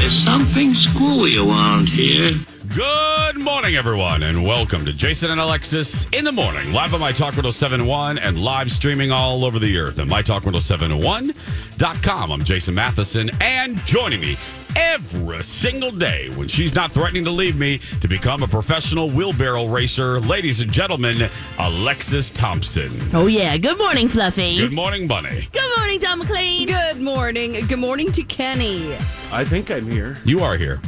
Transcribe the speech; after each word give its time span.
There's 0.00 0.22
something 0.22 0.74
screwy 0.74 1.36
around 1.38 1.88
here. 1.88 2.34
Good 2.74 3.36
morning, 3.42 3.76
everyone, 3.76 4.22
and 4.22 4.44
welcome 4.44 4.84
to 4.84 4.92
Jason 4.92 5.30
and 5.30 5.40
Alexis 5.40 6.06
in 6.12 6.24
the 6.24 6.32
morning, 6.32 6.72
live 6.72 6.92
on 6.92 7.00
My 7.00 7.12
Talk 7.12 7.36
1071 7.36 8.18
and 8.18 8.42
live 8.42 8.70
streaming 8.72 9.12
all 9.12 9.44
over 9.44 9.58
the 9.58 9.78
earth 9.78 9.98
at 9.98 10.06
MyTalk1071.com. 10.06 12.32
I'm 12.32 12.44
Jason 12.44 12.74
Matheson, 12.74 13.30
and 13.40 13.78
joining 13.86 14.20
me 14.20 14.36
every 14.76 15.42
single 15.42 15.90
day 15.90 16.30
when 16.36 16.48
she's 16.48 16.74
not 16.74 16.92
threatening 16.92 17.24
to 17.24 17.30
leave 17.30 17.58
me 17.58 17.78
to 18.00 18.08
become 18.08 18.42
a 18.42 18.48
professional 18.48 19.10
wheelbarrow 19.10 19.66
racer, 19.66 20.20
ladies 20.20 20.60
and 20.60 20.72
gentlemen, 20.72 21.28
Alexis 21.58 22.30
Thompson. 22.30 22.98
Oh 23.12 23.26
yeah. 23.26 23.56
Good 23.56 23.78
morning, 23.78 24.08
Fluffy. 24.08 24.58
Good 24.58 24.72
morning, 24.72 25.06
Bunny. 25.06 25.48
Good 25.52 25.76
morning, 25.76 26.00
Tom 26.00 26.18
McLean. 26.18 26.66
Good 26.66 27.00
morning. 27.00 27.66
Good 27.66 27.78
morning 27.78 28.12
to 28.12 28.22
Kenny. 28.22 28.94
I 29.32 29.44
think 29.44 29.70
I'm 29.70 29.86
here. 29.86 30.16
You 30.24 30.40
are 30.40 30.56
here. 30.56 30.80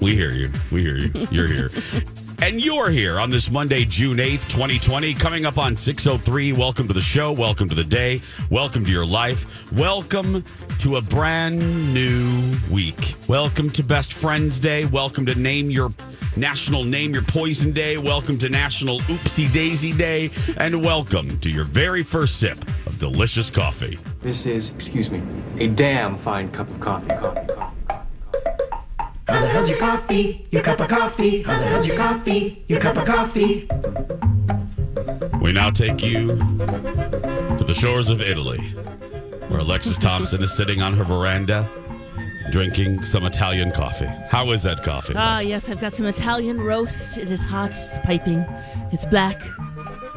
We 0.00 0.14
hear 0.14 0.30
you. 0.30 0.52
We 0.70 0.82
hear 0.82 0.96
you. 0.96 1.10
You're 1.30 1.48
here. 1.48 1.70
And 2.42 2.62
you're 2.62 2.90
here 2.90 3.18
on 3.18 3.30
this 3.30 3.50
Monday, 3.50 3.86
June 3.86 4.18
8th, 4.18 4.50
2020. 4.50 5.14
Coming 5.14 5.46
up 5.46 5.56
on 5.56 5.74
603. 5.74 6.52
Welcome 6.52 6.86
to 6.86 6.92
the 6.92 7.00
show. 7.00 7.32
Welcome 7.32 7.68
to 7.70 7.74
the 7.74 7.82
day. 7.82 8.20
Welcome 8.50 8.84
to 8.84 8.92
your 8.92 9.06
life. 9.06 9.72
Welcome 9.72 10.44
to 10.80 10.96
a 10.96 11.00
brand 11.00 11.60
new 11.94 12.54
week. 12.70 13.14
Welcome 13.26 13.70
to 13.70 13.82
Best 13.82 14.12
Friends 14.12 14.60
Day. 14.60 14.84
Welcome 14.84 15.24
to 15.26 15.34
Name 15.34 15.70
Your 15.70 15.92
National 16.36 16.84
Name 16.84 17.14
Your 17.14 17.22
Poison 17.22 17.72
Day. 17.72 17.96
Welcome 17.96 18.38
to 18.40 18.50
National 18.50 18.98
Oopsie 19.00 19.50
Daisy 19.52 19.94
Day. 19.94 20.30
And 20.58 20.84
welcome 20.84 21.38
to 21.40 21.50
your 21.50 21.64
very 21.64 22.02
first 22.02 22.38
sip 22.38 22.58
of 22.86 22.98
delicious 22.98 23.48
coffee. 23.48 23.98
This 24.20 24.44
is, 24.44 24.74
excuse 24.74 25.10
me, 25.10 25.22
a 25.58 25.68
damn 25.68 26.18
fine 26.18 26.50
cup 26.50 26.68
of 26.68 26.80
coffee. 26.80 27.08
Coffee, 27.08 27.54
coffee. 27.54 27.75
How 29.56 29.62
the 29.62 29.68
hell's 29.68 29.80
your 29.80 29.88
coffee? 29.88 30.46
Your 30.50 30.62
cup 30.62 30.80
of 30.80 30.88
coffee? 30.88 31.42
How 31.42 31.58
the 31.58 31.64
hell's 31.64 31.86
your 31.86 31.96
coffee? 31.96 32.62
Your 32.68 32.78
cup 32.78 32.98
of 32.98 33.06
coffee? 33.06 33.66
We 35.40 35.50
now 35.52 35.70
take 35.70 36.02
you 36.02 36.36
to 36.36 37.64
the 37.66 37.72
shores 37.72 38.10
of 38.10 38.20
Italy, 38.20 38.58
where 39.48 39.60
Alexis 39.60 39.96
Thompson 39.96 40.42
is 40.42 40.54
sitting 40.54 40.82
on 40.82 40.92
her 40.92 41.04
veranda 41.04 41.66
drinking 42.50 43.06
some 43.06 43.24
Italian 43.24 43.70
coffee. 43.70 44.04
How 44.28 44.50
is 44.50 44.62
that 44.64 44.82
coffee? 44.82 45.14
Ah, 45.16 45.40
yes, 45.40 45.70
I've 45.70 45.80
got 45.80 45.94
some 45.94 46.04
Italian 46.04 46.60
roast. 46.60 47.16
It 47.16 47.30
is 47.30 47.42
hot. 47.42 47.70
It's 47.70 47.98
piping. 48.00 48.44
It's 48.92 49.06
black. 49.06 49.40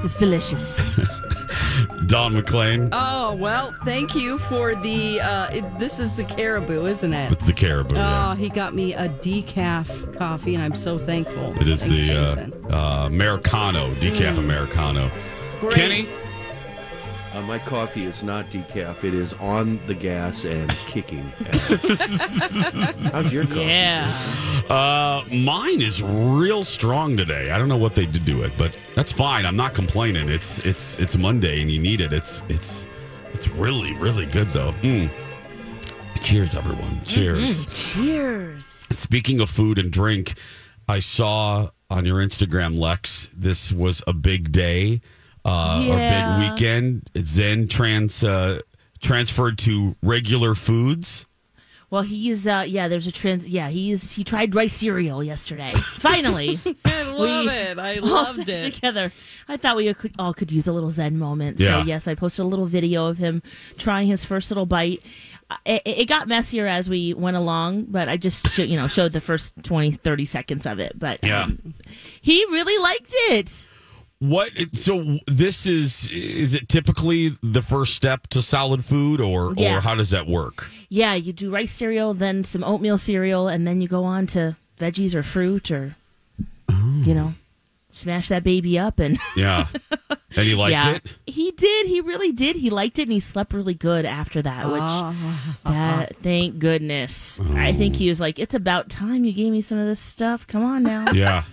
It's 0.04 0.18
delicious. 0.18 0.80
Don 2.08 2.34
McLean. 2.34 2.90
Oh, 2.92 3.36
well, 3.36 3.74
thank 3.86 4.16
you 4.16 4.38
for 4.38 4.76
the. 4.76 5.22
Uh, 5.22 5.48
it, 5.52 5.80
this 5.80 6.00
is 6.00 6.16
the 6.16 6.24
caribou, 6.24 6.86
isn't 6.86 7.14
it? 7.14 7.32
It's 7.32 7.46
the 7.46 7.54
caribou. 7.54 7.96
Oh, 7.96 8.00
yeah. 8.00 8.36
he 8.36 8.50
got 8.50 8.74
me 8.74 8.94
a 8.94 9.09
decaf 9.09 10.18
coffee, 10.18 10.56
and 10.56 10.64
I'm 10.64 10.76
so 10.76 10.98
thankful. 10.98 11.56
It 11.62 11.68
is 11.68 11.86
Thank 11.86 11.94
the 11.94 12.74
uh, 12.74 12.76
uh, 12.76 13.06
Americano, 13.08 13.94
decaf 13.96 14.38
Americano. 14.38 15.12
Great. 15.59 15.76
Kenny? 15.76 16.09
Uh, 17.34 17.41
my 17.44 17.59
coffee 17.59 18.06
is 18.06 18.23
not 18.23 18.50
decaf. 18.50 19.03
It 19.03 19.13
is 19.13 19.34
on 19.35 19.79
the 19.85 19.94
gas 19.94 20.45
and 20.45 20.69
kicking. 20.88 21.31
ass. 21.47 23.03
How's 23.12 23.31
your 23.31 23.45
coffee? 23.45 23.62
yeah. 23.66 24.12
Uh, 24.67 25.23
mine 25.35 25.79
is 25.81 26.01
real 26.01 26.63
strong 26.63 27.16
today. 27.16 27.51
I 27.51 27.59
don't 27.59 27.69
know 27.69 27.78
what 27.78 27.94
they 27.94 28.07
did 28.07 28.25
to 28.25 28.41
it, 28.44 28.51
but 28.57 28.75
that's 28.95 29.12
fine. 29.12 29.45
I'm 29.45 29.56
not 29.56 29.75
complaining. 29.75 30.28
It's 30.28 30.59
it's 30.59 30.97
it's 30.97 31.17
Monday 31.17 31.62
and 31.62 31.72
you 31.72 31.79
need 31.79 32.01
it. 32.01 32.13
It's 32.13 32.41
it's 32.50 32.88
it's 33.34 33.47
really 33.47 33.94
really 33.94 34.25
good 34.25 34.51
though. 34.51 34.72
Mm. 34.81 35.09
Cheers, 36.22 36.56
everyone. 36.56 37.00
Cheers. 37.06 37.66
Cheers. 37.94 38.66
Speaking 38.91 39.40
of 39.40 39.50
food 39.50 39.78
and 39.78 39.91
drink, 39.91 40.34
I 40.88 41.00
saw 41.00 41.69
on 41.90 42.06
your 42.06 42.17
Instagram, 42.19 42.78
Lex, 42.78 43.29
this 43.35 43.72
was 43.72 44.03
a 44.07 44.13
big 44.13 44.51
day 44.51 45.01
uh, 45.46 45.86
or 45.88 45.98
Yeah. 45.98 46.40
big 46.40 46.52
weekend. 46.52 47.10
Zen 47.18 47.68
trans 47.68 48.24
uh, 48.24 48.60
transferred 49.02 49.58
to 49.60 49.96
regular 50.04 50.56
foods. 50.56 51.26
Well, 51.92 52.04
he's 52.04 52.46
uh 52.46 52.66
yeah, 52.68 52.88
there's 52.88 53.08
a 53.08 53.12
trans 53.12 53.48
yeah, 53.48 53.70
he's 53.70 54.12
he 54.12 54.24
tried 54.24 54.54
rice 54.54 54.74
cereal 54.74 55.24
yesterday. 55.24 55.74
Finally. 55.76 56.60
I 56.86 57.04
love 57.10 57.46
we 57.46 57.52
it. 57.52 57.80
I 57.80 57.96
loved 57.98 58.48
it. 58.48 58.76
Together. 58.76 59.12
I 59.48 59.58
thought 59.58 59.76
we 59.76 59.92
could, 59.96 60.14
all 60.20 60.36
could 60.36 60.52
use 60.52 60.68
a 60.68 60.72
little 60.72 60.92
zen 60.92 61.18
moment. 61.18 61.60
Yeah. 61.60 61.82
So 61.82 61.88
yes, 61.88 62.08
I 62.08 62.14
posted 62.14 62.46
a 62.46 62.48
little 62.48 62.68
video 62.68 63.08
of 63.08 63.18
him 63.18 63.42
trying 63.80 64.08
his 64.08 64.24
first 64.24 64.52
little 64.52 64.68
bite. 64.68 65.02
Uh, 65.50 65.56
It, 65.66 65.82
it 65.86 66.06
got 66.08 66.28
messier 66.28 66.68
as 66.68 66.88
we 66.88 67.16
went 67.16 67.38
along, 67.38 67.86
but 67.90 68.08
I 68.08 68.18
just 68.18 68.48
sho- 68.50 68.62
you 68.62 68.80
know 68.80 68.86
showed 68.86 69.12
the 69.14 69.22
first 69.22 69.54
20 69.64 69.90
30 69.94 70.26
seconds 70.28 70.68
of 70.68 70.78
it, 70.78 71.00
but 71.00 71.24
Yeah. 71.24 71.46
um, 71.46 71.74
he 72.22 72.46
really 72.52 72.78
liked 72.84 73.12
it. 73.32 73.66
What? 74.19 74.52
So 74.74 75.19
this 75.28 75.66
is 75.66 76.12
is 76.12 76.53
it 76.53 76.68
typically 76.68 77.30
the 77.41 77.62
first 77.62 77.96
step 77.96 78.28
to 78.28 78.41
solid 78.41 78.84
food, 78.84 79.22
or 79.22 79.53
Yeah. 79.56 79.78
or 79.78 79.81
how 79.81 79.96
does 79.96 80.09
that 80.09 80.28
work? 80.28 80.69
Yeah, 80.90 81.16
you 81.16 81.31
do 81.31 81.50
rice 81.50 81.72
cereal, 81.72 82.13
then 82.13 82.44
some 82.44 82.63
oatmeal 82.63 82.97
cereal, 82.97 83.47
and 83.47 83.66
then 83.66 83.79
you 83.79 83.88
go 83.88 84.03
on 84.03 84.28
to 84.28 84.58
veggies 84.79 85.13
or 85.16 85.24
fruit 85.24 85.72
or 85.72 85.96
Oh. 86.69 87.02
you 87.06 87.13
know, 87.13 87.34
smash 87.90 88.30
that 88.30 88.44
baby 88.44 88.78
up 88.80 89.00
and 89.00 89.20
Yeah, 89.36 89.68
and 90.36 90.46
he 90.48 90.56
liked 90.56 90.72
yeah, 90.72 90.96
it. 90.96 91.06
he 91.26 91.52
did. 91.52 91.88
He 91.88 92.02
really 92.02 92.32
did. 92.32 92.56
He 92.56 92.70
liked 92.70 93.00
it, 93.00 93.04
and 93.04 93.12
he 93.12 93.20
slept 93.20 93.54
really 93.54 93.74
good 93.74 94.06
after 94.06 94.42
that. 94.42 94.68
Which, 94.72 94.82
Ah. 94.82 95.56
that 95.66 96.16
thank 96.24 96.60
goodness. 96.60 97.40
I 97.54 97.74
think 97.74 97.96
he 97.96 98.10
was 98.10 98.20
like, 98.20 98.38
"It's 98.40 98.56
about 98.56 98.90
time 98.90 99.26
you 99.26 99.34
gave 99.34 99.52
me 99.52 99.62
some 99.62 99.78
of 99.78 99.88
this 99.88 100.00
stuff. 100.00 100.46
Come 100.48 100.64
on 100.64 100.84
now." 100.84 101.06
Yeah, 101.14 101.44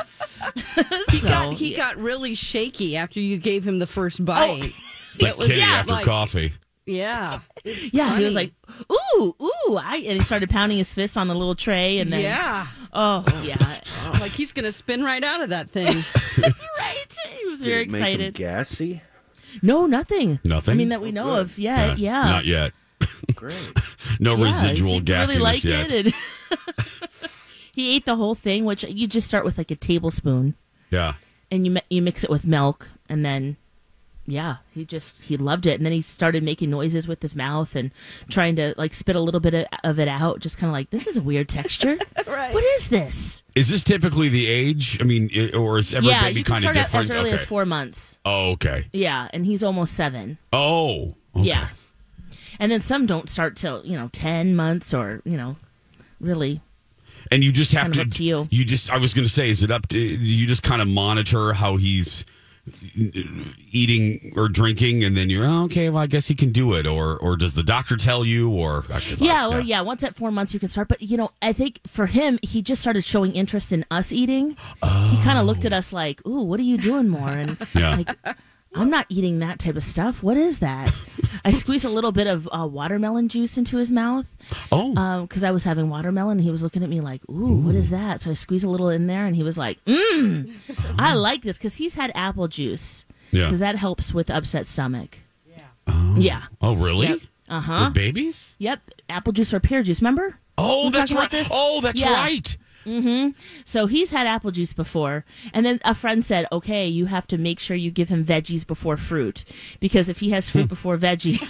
He 1.11 1.19
So, 1.19 1.29
got 1.29 1.55
he 1.55 1.71
yeah. 1.73 1.77
got 1.77 1.97
really 1.97 2.35
shaky 2.35 2.97
after 2.97 3.19
you 3.21 3.39
gave 3.39 3.67
him 3.67 3.79
the 3.79 3.87
first 3.87 4.25
bite. 4.25 4.73
like 5.21 5.37
was- 5.39 5.47
Kitty 5.49 5.61
yeah, 5.61 5.67
after 5.67 5.93
like- 5.93 6.05
coffee. 6.05 6.53
Yeah. 6.87 7.41
yeah, 7.65 8.17
he 8.19 8.25
was 8.25 8.35
like, 8.35 8.53
"Ooh, 8.93 9.35
ooh!" 9.43 9.77
I 9.77 9.97
and 10.07 10.19
he 10.19 10.21
started 10.21 10.49
pounding 10.51 10.79
his 10.79 10.93
fist 10.95 11.17
on 11.17 11.27
the 11.29 11.35
little 11.35 11.57
tray, 11.57 11.99
and 11.99 12.13
then 12.13 12.21
yeah. 12.21 12.69
oh 12.93 13.25
yeah, 13.45 13.81
Like 14.21 14.31
he's 14.31 14.53
gonna 14.53 14.71
spin 14.73 15.03
right 15.03 15.23
out 15.25 15.43
of 15.43 15.49
that 15.51 15.69
thing. 15.69 16.05
right. 16.39 17.05
He 17.41 17.47
was 17.47 17.59
Did 17.59 17.65
very 17.69 17.83
it 17.83 17.91
make 17.91 18.01
him 18.03 18.07
excited. 18.21 18.35
gassy? 18.35 19.03
No, 19.63 19.87
nothing. 19.87 20.39
Nothing? 20.45 20.73
I 20.73 20.77
mean 20.77 20.91
that 20.91 21.01
we 21.03 21.11
know 21.13 21.25
good. 21.25 21.41
of. 21.41 21.59
Yeah, 21.59 21.95
yeah. 21.97 22.23
Not 22.25 22.45
yet. 22.45 22.73
Great. 23.35 23.73
No 24.21 24.37
Yeah, 24.37 24.45
residual 24.45 24.93
he 24.95 25.01
gassiness 25.01 25.29
really 25.29 25.41
liked 25.41 25.65
yet. 25.65 25.93
it. 25.93 26.15
he 27.73 27.95
ate 27.97 28.05
the 28.07 28.17
whole 28.17 28.35
thing, 28.35 28.65
which 28.65 28.85
you 28.85 29.07
just 29.07 29.27
start 29.27 29.45
with 29.45 29.59
like 29.59 29.71
a 29.71 29.77
tablespoon, 29.77 30.55
Yeah. 30.91 31.15
and 31.51 31.67
you 31.67 31.77
you 31.91 32.01
mix 32.03 32.23
it 32.25 32.31
with 32.31 32.45
milk, 32.45 32.89
and 33.09 33.25
then 33.25 33.57
yeah, 34.27 34.57
he 34.73 34.85
just 34.85 35.23
he 35.23 35.37
loved 35.37 35.67
it, 35.67 35.75
and 35.79 35.87
then 35.87 35.93
he 35.93 36.03
started 36.03 36.43
making 36.43 36.69
noises 36.71 37.07
with 37.07 37.23
his 37.23 37.37
mouth 37.37 37.77
and 37.77 37.91
trying 38.29 38.57
to 38.57 38.75
like 38.77 38.93
spit 38.93 39.15
a 39.17 39.21
little 39.21 39.41
bit 39.41 39.55
of, 39.55 39.67
of 39.85 40.01
it 40.01 40.09
out, 40.09 40.41
just 40.41 40.59
kind 40.59 40.69
of 40.69 40.73
like 40.73 40.91
this 40.91 41.07
is 41.07 41.17
a 41.17 41.23
weird 41.23 41.49
texture. 41.49 41.97
right. 42.27 42.53
What 42.55 42.65
is 42.79 42.89
this? 42.89 43.43
Is 43.55 43.69
this 43.69 43.85
typically 43.85 44.29
the 44.29 44.47
age? 44.47 44.99
I 45.01 45.05
mean, 45.05 45.31
i- 45.35 45.57
or 45.57 45.79
is 45.79 45.95
every 45.95 46.09
yeah, 46.09 46.25
baby 46.25 46.41
you 46.41 46.45
can 46.45 46.61
kind 46.63 46.65
of 46.67 46.71
start 46.73 46.77
out 46.77 46.83
different? 47.03 47.11
as 47.11 47.17
early 47.17 47.31
okay. 47.35 47.43
as 47.43 47.47
four 47.47 47.65
months. 47.65 48.19
Oh, 48.25 48.51
okay. 48.53 48.87
Yeah, 48.93 49.29
and 49.33 49.47
he's 49.47 49.63
almost 49.63 49.95
seven. 49.95 50.39
Oh, 50.53 51.15
okay. 51.37 51.47
Yeah, 51.47 51.69
and 52.59 52.73
then 52.73 52.81
some 52.81 53.07
don't 53.07 53.31
start 53.31 53.57
till 53.57 53.85
you 53.87 53.97
know 53.97 54.09
ten 54.13 54.57
months 54.57 54.93
or 54.93 55.23
you 55.25 55.37
know 55.37 55.57
really. 56.21 56.61
And 57.33 57.43
you 57.43 57.51
just 57.51 57.73
have 57.73 57.85
Kind 57.85 57.95
to, 57.95 58.01
of 58.03 58.07
up 58.09 58.15
to 58.15 58.25
you. 58.25 58.49
just 58.65 58.91
I 58.91 58.99
was 58.99 59.13
going 59.13 59.25
to 59.27 59.31
say 59.33 59.51
is 59.51 59.65
it 59.65 59.71
up 59.73 59.89
to 59.89 59.99
you 59.99 60.47
just 60.47 60.63
kind 60.63 60.81
of 60.81 60.87
monitor 60.87 61.53
how 61.53 61.77
he's 61.77 62.25
eating 63.73 64.33
or 64.37 64.49
drinking 64.49 65.05
and 65.05 65.17
then 65.17 65.31
you're 65.31 65.45
oh, 65.45 65.65
okay 65.65 65.89
well 65.91 66.03
I 66.03 66.07
guess 66.07 66.27
he 66.27 66.35
can 66.35 66.51
do 66.53 66.75
it 66.75 66.87
or 66.87 67.17
or 67.19 67.37
does 67.37 67.55
the 67.55 67.63
doctor 67.63 67.97
tell 67.97 68.25
you 68.25 68.51
or 68.51 68.79
uh, 68.91 69.01
'cause 69.01 69.23
I- 69.23 69.27
Yeah, 69.27 69.49
or 69.49 69.61
yeah, 69.61 69.81
once 69.81 70.03
at 70.03 70.17
four 70.17 70.31
months 70.31 70.53
you 70.55 70.61
can 70.61 70.69
start. 70.69 70.89
But 70.89 71.03
you 71.03 71.17
know, 71.17 71.31
I 71.43 71.53
think 71.53 71.81
for 71.87 72.07
him, 72.07 72.39
he 72.43 72.63
just 72.63 72.81
started 72.81 73.05
showing 73.05 73.33
interest 73.35 73.73
in 73.73 73.85
us 73.91 74.13
eating. 74.13 74.51
He 74.83 75.23
kind 75.23 75.39
of 75.39 75.47
looked 75.47 75.65
at 75.65 75.73
oh. 75.73 75.77
us 75.77 75.93
like, 75.93 76.25
"Ooh, 76.27 76.43
what 76.43 76.59
are 76.61 76.65
you 76.65 76.79
doing 76.79 77.09
more?" 77.09 77.29
And 77.31 77.57
Yeah. 77.75 77.97
like, 77.97 78.09
I'm 78.77 78.91
not 78.91 79.07
eating 79.09 79.39
that 79.41 79.59
type 79.59 79.77
of 79.77 79.85
stuff. 79.85 80.23
What 80.23 80.37
is 80.37 80.59
that? 80.61 80.93
I 81.45 81.53
squeezed 81.53 81.85
a 81.85 81.89
little 81.91 82.13
bit 82.13 82.27
of 82.27 82.49
uh, 82.53 82.67
watermelon 82.67 83.29
juice 83.29 83.57
into 83.59 83.77
his 83.79 83.91
mouth 83.91 84.27
oh 84.73 85.23
because 85.23 85.45
I 85.45 85.51
was 85.51 85.65
having 85.65 85.89
watermelon. 85.89 86.39
And 86.39 86.41
he 86.43 86.51
was 86.51 86.63
looking 86.63 86.83
at 86.83 86.89
me 86.89 87.01
like, 87.01 87.23
"Ooh, 87.31 87.57
what 87.59 87.75
is 87.75 87.91
that?" 87.91 88.21
So 88.21 88.31
I 88.31 88.35
squeezed 88.35 88.65
a 88.65 88.69
little 88.69 88.89
in 88.91 89.07
there, 89.07 89.27
and 89.27 89.35
he 89.35 89.43
was 89.43 89.57
like, 89.59 89.83
"Mmm, 89.87 90.53
I 90.99 91.15
like 91.15 91.43
this," 91.43 91.57
because 91.59 91.75
he's 91.75 91.95
had 91.95 92.13
apple 92.15 92.49
juice. 92.49 93.05
Yeah. 93.33 93.47
because 93.47 93.61
that 93.61 93.75
helps 93.77 94.15
with 94.15 94.31
upset 94.31 94.67
stomach. 94.67 95.19
Yeah. 95.49 96.15
Yeah. 96.17 96.43
oh 96.63 96.75
really 96.77 97.21
Uh 97.49 97.61
huh. 97.61 97.91
babies 97.91 98.57
Yep. 98.61 98.81
Apple 99.09 99.33
juice 99.33 99.53
or 99.55 99.61
pear 99.61 99.83
juice. 99.83 100.01
Remember? 100.01 100.39
oh 100.59 100.85
We 100.87 100.91
that's 100.91 101.13
right 101.13 101.29
oh 101.51 101.81
that's 101.83 102.01
Yeah. 102.01 102.13
right 102.15 102.57
So 103.65 103.87
he's 103.87 104.11
had 104.13 104.27
apple 104.29 104.51
juice 104.53 104.73
before, 104.73 105.25
and 105.53 105.67
then 105.67 105.81
a 105.85 105.95
friend 105.95 106.25
said, 106.25 106.47
"Okay, 106.53 106.87
you 106.87 107.07
have 107.07 107.27
to 107.29 107.37
make 107.39 107.59
sure 107.59 107.77
you 107.77 107.91
give 107.91 108.09
him 108.09 108.25
veggies 108.25 108.65
before 108.67 108.97
fruit, 108.97 109.45
because 109.81 110.09
if 110.09 110.21
he 110.21 110.31
has 110.31 110.49
fruit 110.49 110.69
before 110.77 110.97
veggies, 110.97 111.41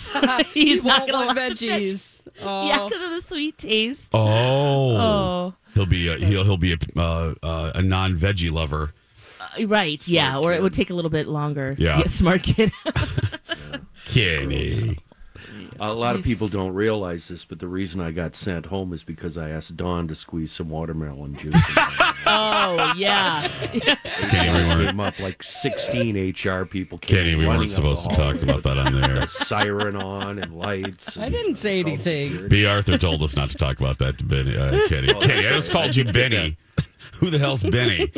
he's 0.54 0.82
He 0.82 0.88
not 0.88 1.00
won't 1.00 1.10
gonna 1.12 1.26
want 1.26 1.38
veggies. 1.38 2.26
Oh. 2.42 2.68
Yeah, 2.68 2.84
because 2.88 3.04
of 3.04 3.10
the 3.10 3.28
sweet 3.28 3.58
taste. 3.58 4.10
oh 4.14 4.96
Oh, 4.96 5.54
he'll 5.74 5.84
be 5.86 6.08
a, 6.08 6.16
he'll 6.16 6.44
he'll 6.44 6.56
be 6.56 6.72
a 6.72 6.78
uh, 6.98 7.34
uh, 7.42 7.72
a 7.74 7.82
non 7.82 8.14
veggie 8.16 8.50
lover 8.50 8.94
Uh, 9.58 9.66
right. 9.66 10.06
yeah, 10.08 10.38
or 10.38 10.54
it 10.54 10.62
would 10.62 10.72
take 10.72 10.88
a 10.90 10.94
little 10.94 11.10
bit 11.10 11.28
longer. 11.28 11.74
Yeah. 11.78 12.02
smart 12.06 12.42
kid. 12.42 12.72
Kenny 14.06 14.98
A 15.78 15.92
lot 15.92 16.16
of 16.16 16.24
people 16.24 16.48
don't 16.48 16.72
realize 16.72 17.28
this, 17.28 17.44
but 17.44 17.58
the 17.58 17.68
reason 17.68 18.00
I 18.00 18.10
got 18.10 18.34
sent 18.34 18.66
home 18.66 18.92
is 18.92 19.02
because 19.04 19.36
I 19.36 19.50
asked 19.50 19.76
Don 19.76 20.08
to 20.08 20.14
squeeze 20.14 20.52
some 20.52 20.70
watermelon 20.70 21.36
juice. 21.36 21.54
oh 22.26 22.92
yeah. 22.96 23.46
Kenny 24.30 24.52
we 24.52 24.68
weren't 24.68 24.88
came 24.88 25.00
up 25.00 25.18
like 25.20 25.42
16 25.42 26.34
HR 26.34 26.64
people 26.64 26.98
came 26.98 27.16
Kenny 27.16 27.34
we 27.34 27.46
weren't 27.46 27.70
supposed 27.70 28.08
to 28.08 28.16
talk 28.16 28.40
about 28.42 28.62
that 28.62 28.78
on 28.78 28.94
there. 28.94 29.26
Siren 29.26 29.96
on 29.96 30.38
and 30.38 30.56
lights. 30.56 31.16
I 31.16 31.24
and 31.26 31.34
didn't 31.34 31.56
say 31.56 31.82
called 31.82 31.94
anything. 31.94 32.48
B. 32.48 32.66
Arthur 32.66 32.98
told 32.98 33.22
us 33.22 33.36
not 33.36 33.50
to 33.50 33.56
talk 33.56 33.78
about 33.78 33.98
that 33.98 34.18
to 34.18 34.24
Benny. 34.24 34.56
Uh, 34.56 34.86
Kenny. 34.88 35.12
Kenny, 35.14 35.46
I 35.46 35.52
just 35.52 35.70
called 35.70 35.94
you 35.94 36.04
Benny. 36.04 36.56
Who 37.14 37.30
the 37.30 37.38
hell's 37.38 37.62
Benny? 37.62 38.10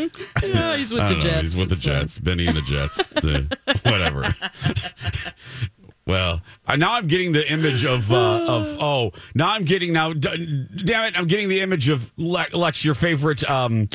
Yeah, 0.43 0.77
he's 0.77 0.91
with 0.93 1.09
the 1.09 1.15
know. 1.15 1.21
Jets. 1.21 1.41
He's 1.41 1.59
with 1.59 1.71
the 1.71 1.77
so- 1.77 1.83
Jets. 1.91 2.19
Benny 2.19 2.47
and 2.47 2.57
the 2.57 2.63
Jets. 2.63 3.09
The- 3.11 3.59
whatever. 3.85 4.35
Well, 6.09 6.41
now 6.77 6.95
I'm 6.95 7.07
getting 7.07 7.33
the 7.33 7.49
image 7.53 7.85
of 7.85 8.11
uh, 8.11 8.45
of 8.47 8.77
oh 8.81 9.13
now 9.35 9.51
I'm 9.51 9.65
getting 9.65 9.93
now 9.93 10.13
d- 10.13 10.67
damn 10.85 11.05
it 11.05 11.19
I'm 11.19 11.27
getting 11.27 11.49
the 11.49 11.61
image 11.61 11.89
of 11.89 12.13
Le- 12.17 12.47
Lex 12.53 12.85
your 12.85 12.95
favorite 12.95 13.49
um 13.49 13.89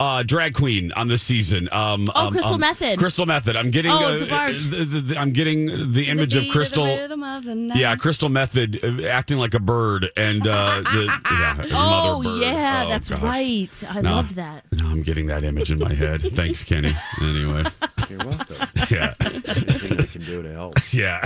uh 0.00 0.22
drag 0.22 0.54
queen 0.54 0.92
on 0.92 1.08
this 1.08 1.22
season 1.22 1.68
um 1.72 2.08
Oh, 2.14 2.26
um, 2.26 2.32
Crystal 2.32 2.54
um, 2.54 2.60
Methyd. 2.62 2.98
Crystal 2.98 3.26
Methyd 3.26 3.56
I'm 3.56 3.70
getting 3.72 3.90
Oh, 3.90 3.96
uh, 4.30 4.48
the, 4.52 4.84
the, 4.88 5.00
the, 5.00 5.18
I'm 5.18 5.32
getting 5.32 5.92
the 5.92 6.04
image 6.08 6.36
of 6.36 6.44
Crystal 6.52 6.86
yeah 6.86 7.96
Crystal 7.96 8.28
Methyd 8.28 9.02
uh, 9.04 9.08
acting 9.08 9.38
like 9.38 9.54
a 9.54 9.60
bird 9.60 10.08
and 10.16 10.46
uh 10.46 10.82
the 10.82 11.04
yeah 11.30 11.54
her 11.54 11.64
Oh 11.72 12.22
mother 12.22 12.30
bird 12.38 12.42
yeah, 12.42 12.82
Oh, 12.86 12.88
that's 12.88 13.08
gosh. 13.10 13.20
right. 13.22 13.84
I 13.90 14.00
No. 14.02 14.14
loved 14.16 14.34
that. 14.36 14.64
Now 14.72 14.88
I'm 14.90 15.02
getting 15.02 15.26
that 15.26 15.42
image 15.42 15.70
in 15.72 15.78
my 15.80 15.92
head. 15.92 16.22
Thanks, 16.22 16.62
Kenny. 16.62 16.92
Anyway, 17.20 17.64
You're 18.08 18.18
welcome. 18.20 18.56
yeah, 18.90 19.14
Anything 19.20 19.98
I 20.00 20.02
can 20.04 20.22
do 20.22 20.42
to 20.42 20.52
help. 20.52 20.74
yeah. 20.92 21.24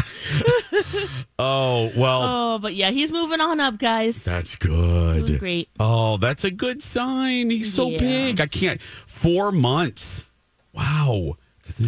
Oh 1.38 1.90
well, 1.96 2.22
Oh, 2.54 2.58
but 2.58 2.74
yeah, 2.74 2.90
he's 2.90 3.10
moving 3.10 3.40
on 3.40 3.60
up, 3.60 3.78
guys. 3.78 4.24
that's 4.24 4.56
Doing 4.56 5.26
good. 5.26 5.38
great. 5.40 5.68
Oh, 5.78 6.16
that's 6.16 6.44
a 6.44 6.50
good 6.50 6.82
sign. 6.82 7.50
He's 7.50 7.72
so 7.72 7.88
Yeah. 7.90 7.98
big. 7.98 8.40
I 8.40 8.46
can't. 8.46 8.61
Four 9.06 9.52
months. 9.52 10.24
Wow. 10.72 11.36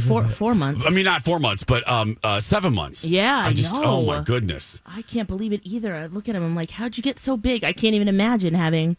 Four 0.07 0.25
four 0.25 0.55
months. 0.55 0.87
I 0.87 0.91
mean, 0.91 1.05
not 1.05 1.25
four 1.25 1.39
months, 1.39 1.65
but 1.65 1.87
um, 1.89 2.17
uh, 2.23 2.41
seven 2.41 2.75
months. 2.75 3.05
Yeah, 3.05 3.39
I 3.39 3.53
just. 3.53 3.75
know. 3.75 3.85
Oh 3.85 4.07
my 4.07 4.23
goodness. 4.23 4.81
I 4.87 5.03
can't 5.03 5.29
believe 5.29 5.53
it 5.53 5.61
either. 5.65 5.95
I 5.95 6.07
look 6.07 6.29
at 6.29 6.35
him, 6.37 6.43
I'm 6.43 6.55
like, 6.55 6.71
how'd 6.71 6.97
you 6.97 7.03
get 7.03 7.19
so 7.19 7.37
big? 7.37 7.65
I 7.65 7.73
can't 7.73 7.95
even 7.95 8.09
imagine 8.09 8.55
having, 8.55 8.97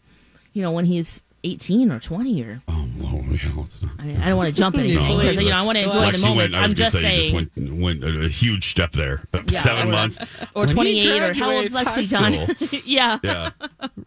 you 0.52 0.62
know, 0.62 0.70
when 0.70 0.84
he's 0.84 1.22
18 1.44 1.90
or 1.90 1.98
20 1.98 2.42
or. 2.42 2.62
Oh, 2.68 2.75
well, 3.22 3.36
yeah, 3.36 3.50
let's 3.56 3.82
not. 3.82 3.92
I 3.98 4.04
mean, 4.04 4.16
I 4.18 4.28
don't 4.28 4.36
want 4.36 4.48
to 4.48 4.54
jump 4.54 4.76
anything 4.78 4.96
No, 5.06 5.16
because 5.18 5.40
you 5.40 5.50
know 5.50 5.56
I 5.56 5.64
want 5.66 5.76
to 5.78 5.84
enjoy 5.84 5.98
Lex, 6.00 6.22
the 6.22 6.28
you 6.28 6.34
moment. 6.34 6.52
went. 6.52 6.54
I 6.54 6.62
was 6.66 6.70
I'm 6.72 6.76
just 6.76 6.92
say 6.92 7.02
saying. 7.02 7.16
you 7.16 7.22
just 7.22 7.56
went 7.56 7.80
went 7.82 8.04
a, 8.04 8.24
a 8.26 8.28
huge 8.28 8.70
step 8.70 8.92
there. 8.92 9.24
Yeah, 9.48 9.62
Seven 9.62 9.90
months. 9.90 10.18
or 10.54 10.66
28 10.66 11.22
or 11.22 11.34
how 11.38 11.52
old's 11.52 11.68
graduates 11.68 11.76
Lexi 12.12 12.16
high 12.16 12.30
done? 12.30 12.82
yeah. 12.84 13.18
Yeah. 13.22 13.50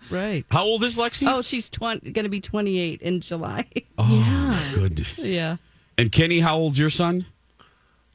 Right. 0.09 0.45
How 0.51 0.63
old 0.63 0.83
is 0.83 0.97
Lexi? 0.97 1.27
Oh, 1.31 1.41
she's 1.41 1.69
20, 1.69 2.11
going 2.11 2.23
to 2.23 2.29
be 2.29 2.41
28 2.41 3.01
in 3.01 3.21
July. 3.21 3.65
Oh, 3.97 4.05
Yeah. 4.15 4.71
goodness. 4.75 5.19
yeah. 5.19 5.57
And 5.97 6.11
Kenny, 6.11 6.39
how 6.41 6.57
old's 6.57 6.77
your 6.79 6.89
son? 6.89 7.25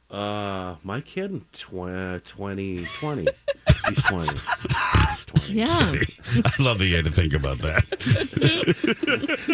Uh, 0.09 0.75
my 0.83 1.01
kid, 1.01 1.41
tw- 1.51 2.23
20, 2.23 2.85
20. 2.99 3.27
He's 3.89 4.03
20. 4.03 4.29
He's 4.31 5.25
20. 5.25 5.53
Yeah. 5.53 5.95
I 6.45 6.51
love 6.59 6.79
that 6.79 6.85
you 6.87 6.95
had 6.95 7.05
to 7.05 7.11
think 7.11 7.33
about 7.33 7.57
that. 7.59 7.83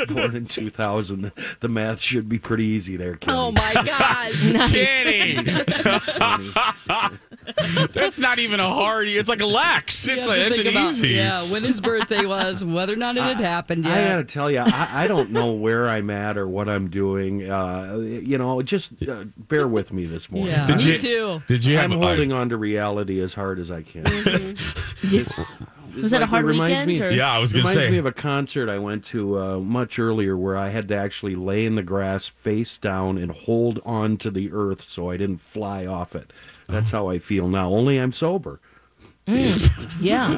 Born 0.14 0.36
in 0.36 0.46
2000. 0.46 1.32
The 1.62 1.68
math 1.70 2.02
should 2.02 2.28
be 2.30 2.38
pretty 2.40 2.66
easy 2.66 2.98
there, 2.98 3.16
kid. 3.16 3.30
Oh, 3.32 3.52
my 3.52 3.74
gosh. 3.74 4.52
Kenny! 4.72 5.38
That's 7.94 8.20
not 8.20 8.40
even 8.40 8.60
a 8.60 8.70
hard. 8.70 9.08
It's 9.08 9.30
like 9.30 9.42
a 9.42 9.46
Lex. 9.46 10.06
You 10.08 10.14
It's, 10.14 10.28
have 10.28 10.38
a, 10.38 10.46
it's 10.48 10.60
an 10.60 10.68
about, 10.68 10.90
easy. 10.92 11.10
Yeah, 11.10 11.44
when 11.52 11.64
his 11.64 11.82
birthday 11.82 12.26
was, 12.26 12.64
whether 12.64 12.94
or 12.94 12.98
not 12.98 13.18
it 13.18 13.24
had 13.24 13.40
happened 13.40 13.86
yet. 13.86 13.98
I 13.98 14.08
gotta 14.10 14.24
tell 14.24 14.50
you, 14.52 14.60
I, 14.60 15.04
I 15.04 15.08
don't 15.08 15.32
know 15.32 15.52
where 15.52 15.90
I'm 15.90 16.10
at 16.10 16.38
or 16.38 16.48
what 16.48 16.70
I'm 16.70 16.90
doing. 16.90 17.50
Uh, 17.50 17.96
you 17.98 18.38
know, 18.38 18.62
just 18.62 19.08
uh, 19.08 19.26
bear 19.38 19.68
with 19.68 19.92
me 19.92 20.06
this 20.06 20.30
morning. 20.32 20.52
yeah, 20.52 20.66
Did 20.68 20.78
me 20.78 20.92
you- 20.92 20.98
too. 20.98 21.42
Did 21.48 21.66
you 21.66 21.80
I'm 21.80 21.92
have? 21.92 22.00
holding 22.02 22.32
on 22.32 22.50
to 22.50 22.58
reality 22.58 23.20
as 23.22 23.34
hard 23.34 23.60
as 23.60 23.72
I 23.72 23.82
can. 23.82 24.06
Yeah. 25.04 25.24
It's 25.94 26.04
Was 26.04 26.12
that 26.12 26.22
a 26.22 26.26
hard 26.26 26.46
it 26.46 26.48
reminds 26.48 26.86
weekend, 26.86 27.10
Me, 27.10 27.16
or- 27.16 27.18
Yeah, 27.18 27.34
I 27.34 27.40
was 27.40 27.52
gonna 27.52 27.64
reminds 27.64 27.82
say. 27.82 27.90
me 27.92 27.98
of 27.98 28.06
a 28.06 28.14
concert 28.14 28.70
I 28.70 28.78
went 28.80 29.04
to 29.08 29.38
uh, 29.42 29.60
much 29.60 30.00
earlier 30.00 30.38
where 30.38 30.56
I 30.56 30.70
had 30.70 30.88
to 30.88 30.96
actually 30.96 31.36
lay 31.36 31.66
in 31.66 31.76
the 31.76 31.84
grass 31.84 32.28
face 32.28 32.78
down 32.78 33.18
and 33.18 33.30
hold 33.30 33.82
on 33.84 34.16
to 34.18 34.32
the 34.32 34.52
earth 34.54 34.90
so 34.90 35.10
I 35.10 35.18
didn't 35.18 35.40
fly 35.40 35.86
off 35.86 36.16
it. 36.16 36.32
That's 36.72 36.92
how 36.92 37.10
I 37.10 37.20
feel 37.20 37.48
now. 37.48 37.70
Only 37.72 37.98
I'm 38.00 38.12
sober. 38.12 38.60
Yeah. 40.02 40.32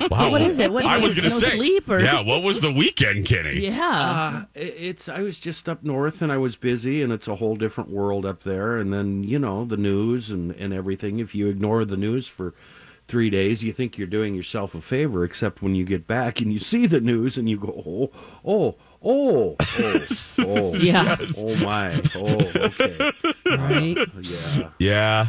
wow. 0.10 0.30
what 0.30 0.40
is 0.40 0.58
it? 0.58 0.72
What 0.72 0.84
I 0.84 0.96
was 0.96 1.04
was 1.04 1.14
going 1.14 1.28
to 1.28 1.34
no 1.34 1.40
say. 1.40 1.56
sleep 1.56 1.88
or- 1.90 2.00
Yeah. 2.00 2.22
What 2.22 2.42
was 2.42 2.60
the 2.62 2.72
weekend, 2.72 3.26
Kenny? 3.26 3.60
Yeah. 3.66 4.44
Uh, 4.44 4.44
it's 4.54 5.08
I 5.08 5.20
was 5.20 5.38
just 5.38 5.68
up 5.68 5.84
north 5.84 6.22
and 6.22 6.32
I 6.32 6.38
was 6.38 6.56
busy 6.56 7.02
and 7.02 7.12
it's 7.12 7.28
a 7.28 7.34
whole 7.36 7.54
different 7.54 7.90
world 7.90 8.24
up 8.24 8.42
there 8.42 8.78
and 8.78 8.92
then 8.92 9.22
you 9.24 9.38
know 9.38 9.64
the 9.66 9.76
news 9.76 10.30
and 10.30 10.52
and 10.52 10.72
everything 10.72 11.18
if 11.18 11.34
you 11.34 11.48
ignore 11.48 11.84
the 11.84 11.96
news 11.98 12.26
for 12.26 12.54
3 13.08 13.28
days 13.28 13.62
you 13.62 13.72
think 13.72 13.98
you're 13.98 14.06
doing 14.06 14.34
yourself 14.34 14.74
a 14.74 14.80
favor 14.80 15.22
except 15.24 15.60
when 15.62 15.74
you 15.74 15.84
get 15.84 16.06
back 16.06 16.40
and 16.40 16.52
you 16.52 16.58
see 16.58 16.86
the 16.86 17.00
news 17.00 17.36
and 17.36 17.48
you 17.48 17.58
go 17.58 17.82
oh 17.86 18.10
oh 18.44 18.76
oh 19.02 19.56
oh 19.58 19.98
oh 20.40 20.74
Yeah. 20.80 21.16
oh 21.38 21.56
my 21.56 22.00
oh 22.14 22.64
okay 22.66 23.10
Right. 23.46 23.96
yeah 24.22 24.70
Yeah, 24.78 25.26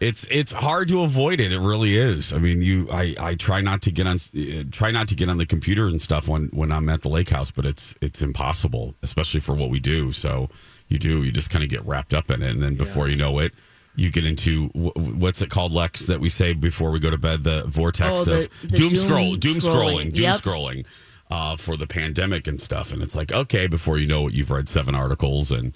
it's 0.00 0.26
it's 0.30 0.52
hard 0.52 0.88
to 0.88 1.02
avoid 1.02 1.40
it. 1.40 1.52
It 1.52 1.58
really 1.60 1.96
is. 1.96 2.32
I 2.32 2.38
mean, 2.38 2.62
you, 2.62 2.88
I, 2.90 3.14
I 3.20 3.34
try 3.34 3.60
not 3.60 3.82
to 3.82 3.90
get 3.92 4.06
on, 4.06 4.16
uh, 4.16 4.64
try 4.70 4.90
not 4.90 5.08
to 5.08 5.14
get 5.14 5.28
on 5.28 5.36
the 5.36 5.44
computer 5.46 5.86
and 5.86 6.00
stuff 6.00 6.28
when 6.28 6.46
when 6.48 6.72
I'm 6.72 6.88
at 6.88 7.02
the 7.02 7.08
lake 7.10 7.28
house, 7.28 7.50
but 7.50 7.66
it's 7.66 7.94
it's 8.00 8.22
impossible, 8.22 8.94
especially 9.02 9.40
for 9.40 9.54
what 9.54 9.68
we 9.70 9.80
do. 9.80 10.12
So 10.12 10.48
you 10.88 10.98
do, 10.98 11.22
you 11.22 11.30
just 11.30 11.50
kind 11.50 11.62
of 11.62 11.68
get 11.70 11.84
wrapped 11.86 12.14
up 12.14 12.30
in 12.30 12.42
it, 12.42 12.50
and 12.52 12.62
then 12.62 12.74
before 12.76 13.08
you 13.08 13.16
know 13.16 13.38
it. 13.38 13.52
You 13.96 14.12
get 14.12 14.24
into 14.24 14.68
what's 14.68 15.42
it 15.42 15.50
called, 15.50 15.72
Lex? 15.72 16.06
That 16.06 16.20
we 16.20 16.30
say 16.30 16.52
before 16.52 16.92
we 16.92 17.00
go 17.00 17.10
to 17.10 17.18
bed, 17.18 17.42
the 17.42 17.64
vortex 17.64 18.20
Oh, 18.20 18.24
the- 18.24 18.36
of 18.44 18.60
the 18.62 18.68
doom 18.68 18.88
doom 18.90 18.96
scroll, 18.96 19.34
doom 19.34 19.56
scrolling, 19.56 20.12
scrolling. 20.12 20.14
doom 20.14 20.22
Yep. 20.24 20.36
scrolling 20.36 20.86
uh, 21.30 21.56
for 21.56 21.76
the 21.76 21.86
pandemic 21.86 22.46
and 22.46 22.60
stuff. 22.60 22.92
And 22.92 23.02
it's 23.02 23.14
like, 23.14 23.32
okay, 23.32 23.66
before 23.66 23.98
you 23.98 24.06
know 24.06 24.28
it, 24.28 24.34
you've 24.34 24.50
read 24.50 24.68
seven 24.68 24.94
articles 24.94 25.50
and 25.50 25.74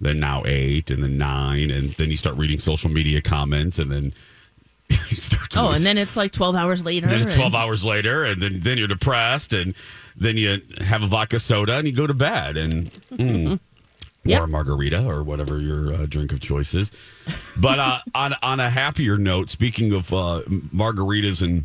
then 0.00 0.20
now 0.20 0.42
eight 0.46 0.90
and 0.90 1.02
then 1.02 1.18
nine. 1.18 1.70
And 1.70 1.90
then 1.94 2.10
you 2.10 2.16
start 2.16 2.36
reading 2.36 2.58
social 2.58 2.90
media 2.90 3.20
comments 3.20 3.78
and 3.78 3.90
then 3.90 4.14
you 4.88 4.96
start 5.16 5.50
to 5.50 5.60
Oh, 5.60 5.66
lose- 5.68 5.76
and 5.76 5.86
then 5.86 5.98
it's 5.98 6.16
like 6.16 6.32
12 6.32 6.54
hours 6.54 6.84
later. 6.84 7.06
then 7.08 7.20
it's 7.20 7.34
12 7.34 7.54
and- 7.54 7.62
hours 7.62 7.84
later 7.84 8.24
and 8.24 8.40
then, 8.40 8.60
then 8.60 8.78
you're 8.78 8.88
depressed 8.88 9.52
and 9.52 9.74
then 10.16 10.36
you 10.36 10.60
have 10.78 11.02
a 11.02 11.06
vodka 11.06 11.40
soda 11.40 11.76
and 11.76 11.86
you 11.86 11.92
go 11.94 12.06
to 12.06 12.14
bed 12.14 12.56
and 12.56 12.92
mm, 13.12 13.58
Yep. 14.24 14.40
or 14.40 14.44
a 14.44 14.48
margarita 14.48 15.04
or 15.04 15.24
whatever 15.24 15.58
your 15.58 15.92
uh, 15.92 16.06
drink 16.08 16.30
of 16.32 16.38
choice 16.38 16.74
is. 16.74 16.92
But 17.56 17.80
uh, 17.80 17.98
on 18.14 18.34
on 18.40 18.60
a 18.60 18.70
happier 18.70 19.18
note, 19.18 19.48
speaking 19.50 19.92
of 19.92 20.12
uh, 20.12 20.42
margaritas 20.72 21.42
and 21.42 21.64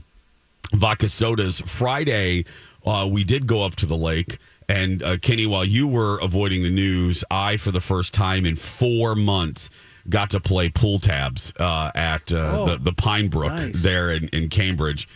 vodka 0.74 1.08
sodas, 1.08 1.62
Friday 1.62 2.46
uh, 2.88 3.06
we 3.06 3.24
did 3.24 3.46
go 3.46 3.63
up 3.63 3.75
to 3.75 3.86
the 3.86 3.98
lake. 3.98 4.38
And 4.70 5.01
uh, 5.01 5.17
Kenny, 5.17 5.46
while 5.46 5.63
you 5.63 5.88
were 5.88 6.17
avoiding 6.20 6.63
the 6.63 6.70
news, 6.70 7.24
I, 7.32 7.58
for 7.58 7.72
the 7.72 7.82
first 7.82 8.13
time 8.13 8.46
in 8.46 8.56
four 8.56 9.15
months, 9.15 9.70
got 10.10 10.29
to 10.32 10.39
play 10.39 10.70
pull 10.70 11.00
tabs 11.00 11.53
uh, 11.60 11.91
at 11.96 12.32
uh, 12.32 12.51
Oh, 12.53 12.65
the, 12.65 12.77
the 12.77 12.94
Pine 12.94 13.27
Brook 13.29 13.53
nice. 13.53 13.82
there 13.82 14.12
in, 14.12 14.27
in 14.29 14.50
Cambridge. 14.50 15.08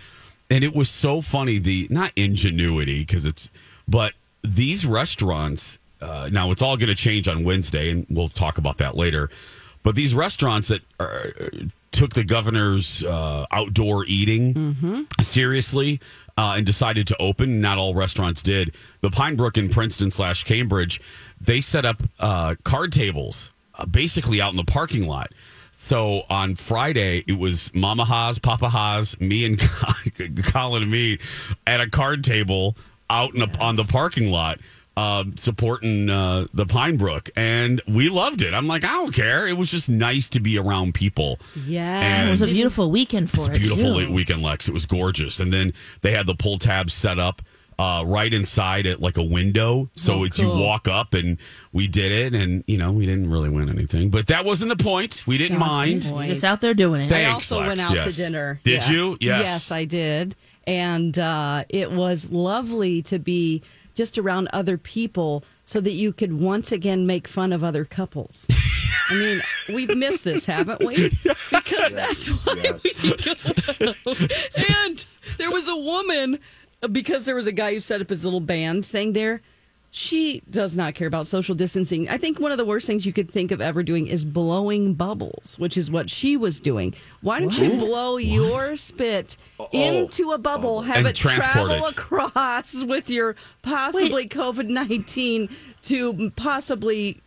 And 0.50 0.64
it 0.64 0.76
was 0.76 0.90
so 0.90 1.22
funny, 1.22 1.60
the 1.60 1.88
not 1.90 2.12
ingenuity, 2.16 3.00
because 3.02 3.26
it's, 3.26 3.50
but 3.88 4.14
these 4.44 4.86
restaurants, 4.86 5.80
uh, 6.02 6.30
now 6.32 6.52
it's 6.52 6.62
all 6.62 6.78
going 6.78 6.90
to 6.90 6.96
change 6.96 7.28
on 7.28 7.44
Wednesday, 7.44 7.92
and 7.92 8.06
we'll 8.10 8.30
talk 8.30 8.58
about 8.58 8.78
that 8.78 8.96
later. 8.96 9.30
But 9.84 9.96
these 9.96 10.14
restaurants 10.14 10.68
that 10.68 10.82
are, 11.00 11.34
took 11.92 12.14
the 12.14 12.24
governor's 12.24 13.04
uh, 13.04 13.46
outdoor 13.52 14.06
eating 14.06 15.08
seriously 15.22 16.00
uh, 16.38 16.56
and 16.58 16.66
decided 16.66 17.08
to 17.08 17.22
open. 17.22 17.62
Not 17.62 17.78
all 17.78 17.94
restaurants 17.94 18.42
did. 18.42 18.76
The 19.02 19.10
Pine 19.10 19.36
Brook 19.36 19.58
in 19.58 19.70
Princeton 19.70 20.12
slash 20.12 20.44
Cambridge, 20.44 21.02
they 21.40 21.62
set 21.62 21.86
up 21.86 22.02
uh, 22.20 22.56
card 22.64 22.92
tables 22.92 23.52
uh, 23.76 23.86
basically 23.86 24.42
out 24.42 24.52
in 24.52 24.58
the 24.58 24.64
parking 24.64 25.08
lot. 25.08 25.32
So 25.72 26.24
on 26.30 26.56
Friday, 26.56 27.24
it 27.28 27.38
was 27.38 27.74
Mama 27.74 28.06
Haas, 28.06 28.38
Papa 28.40 28.70
Haas, 28.70 29.20
me 29.20 29.46
and 29.46 29.60
Colin 30.44 30.84
and 30.84 30.92
me 30.92 31.18
at 31.66 31.82
a 31.82 31.90
card 31.90 32.24
table 32.24 32.78
out 33.10 33.36
in 33.36 33.42
a, 33.42 33.60
on 33.60 33.76
the 33.76 33.84
parking 33.84 34.32
lot. 34.32 34.60
Um, 34.98 35.38
supporting 35.38 36.10
uh, 36.10 36.48
the 36.54 36.66
Pine 36.66 36.98
Brook, 36.98 37.30
and 37.38 37.82
we 37.88 38.10
loved 38.10 38.42
it. 38.42 38.54
I'm 38.54 38.68
like, 38.68 38.84
I 38.84 38.90
don't 38.90 39.14
care. 39.14 39.48
It 39.48 39.58
was 39.58 39.72
just 39.72 39.88
nice 39.88 40.28
to 40.30 40.42
be 40.42 40.58
around 40.58 40.94
people. 40.94 41.40
Yeah, 41.66 42.26
It 42.26 42.30
was 42.30 42.42
a 42.42 42.46
beautiful 42.54 42.92
weekend 42.92 43.30
for 43.32 43.38
it's 43.38 43.48
it. 43.48 43.52
Was 43.52 43.72
a 43.72 43.76
beautiful 43.76 44.00
too. 44.08 44.12
weekend, 44.12 44.42
Lex. 44.42 44.68
It 44.68 44.74
was 44.74 44.86
gorgeous. 44.86 45.40
And 45.40 45.54
then 45.54 45.72
they 46.02 46.12
had 46.12 46.28
the 46.28 46.36
pull 46.36 46.58
tabs 46.58 46.94
set 46.94 47.20
up 47.20 47.42
uh, 47.80 48.04
right 48.06 48.32
inside 48.34 48.86
at 48.86 49.00
like 49.00 49.18
a 49.18 49.24
window. 49.24 49.90
So 49.96 50.16
Oh, 50.16 50.24
it's 50.26 50.38
you 50.38 50.50
walk 50.50 50.90
up 50.90 51.14
and 51.14 51.38
we 51.72 51.88
did 51.88 52.12
it. 52.12 52.36
And, 52.36 52.62
you 52.68 52.78
know, 52.78 52.92
we 52.92 53.06
didn't 53.06 53.30
really 53.32 53.50
win 53.50 53.70
anything, 53.70 54.10
but 54.10 54.28
that 54.28 54.44
wasn't 54.44 54.78
the 54.78 54.84
point. 54.84 55.24
We 55.26 55.38
didn't 55.38 55.58
Not 55.58 55.68
mind. 55.68 56.02
Just 56.04 56.44
out 56.44 56.60
there 56.60 56.74
doing 56.74 57.04
it. 57.04 57.10
Thank- 57.10 57.28
I 57.28 57.32
Thanks, 57.32 57.50
also 57.50 57.60
Lex. 57.66 57.68
went 57.70 57.80
out 57.82 57.94
Yes. 57.96 58.14
to 58.18 58.22
dinner. 58.24 58.60
Did 58.66 58.84
Yeah. 58.86 58.92
you? 58.92 59.18
Yes. 59.22 59.46
Yes, 59.46 59.72
I 59.72 59.86
did. 59.86 60.36
And 60.68 61.18
uh, 61.18 61.64
it 61.70 61.92
was 61.94 62.30
lovely 62.32 63.02
to 63.04 63.18
be 63.20 63.64
just 63.96 64.18
around 64.18 64.50
other 64.54 64.78
people 64.78 65.44
so 65.66 65.82
that 65.82 65.92
you 65.92 66.14
could 66.14 66.40
once 66.40 66.72
again 66.72 67.06
make 67.06 67.28
fun 67.28 67.54
of 67.54 67.64
other 67.64 67.86
couples. 67.86 68.48
I 69.10 69.16
mean, 69.16 69.42
we've 69.70 69.96
missed 69.98 70.24
this, 70.24 70.46
haven't 70.46 70.84
we? 70.84 71.10
Because 71.52 71.94
that's 71.94 72.30
why 72.46 72.80
we 72.84 72.94
go. 73.18 74.14
And 74.86 75.06
there 75.38 75.52
was 75.52 75.68
a 75.68 75.76
woman, 75.76 76.40
because 76.92 77.26
there 77.26 77.36
was 77.36 77.48
a 77.48 77.52
guy 77.52 77.74
who 77.74 77.80
set 77.80 78.02
up 78.02 78.10
his 78.10 78.24
little 78.24 78.40
band 78.40 78.86
thing 78.86 79.14
there. 79.14 79.42
She 79.94 80.42
does 80.50 80.78
not 80.78 80.96
care 80.96 81.08
about 81.08 81.28
social 81.28 81.54
distancing. 81.54 82.08
I 82.08 82.18
think 82.18 82.40
one 82.40 82.54
of 82.54 82.58
the 82.58 82.64
worst 82.64 82.88
things 82.88 83.06
you 83.06 83.12
could 83.12 83.30
think 83.30 83.52
of 83.52 83.60
ever 83.60 83.84
doing 83.84 84.08
is 84.08 84.24
blowing 84.24 84.94
bubbles, 84.94 85.56
which 85.60 85.76
is 85.76 85.92
what 85.92 86.10
she 86.10 86.38
was 86.38 86.62
doing. 86.62 86.94
Why 87.20 87.42
don't 87.42 87.58
you 87.60 87.72
blow 87.78 88.16
your 88.16 88.78
spit 88.78 89.36
into 89.74 90.32
a 90.32 90.38
bubble, 90.38 90.82
have 90.84 91.06
it 91.06 91.18
travel 91.18 91.72
it. 91.72 91.92
across 91.92 92.86
with 92.88 93.10
your 93.10 93.36
possibly 93.64 94.30
COVID 94.30 94.70
19 94.70 95.50
to 95.84 96.32
possibly 96.38 97.22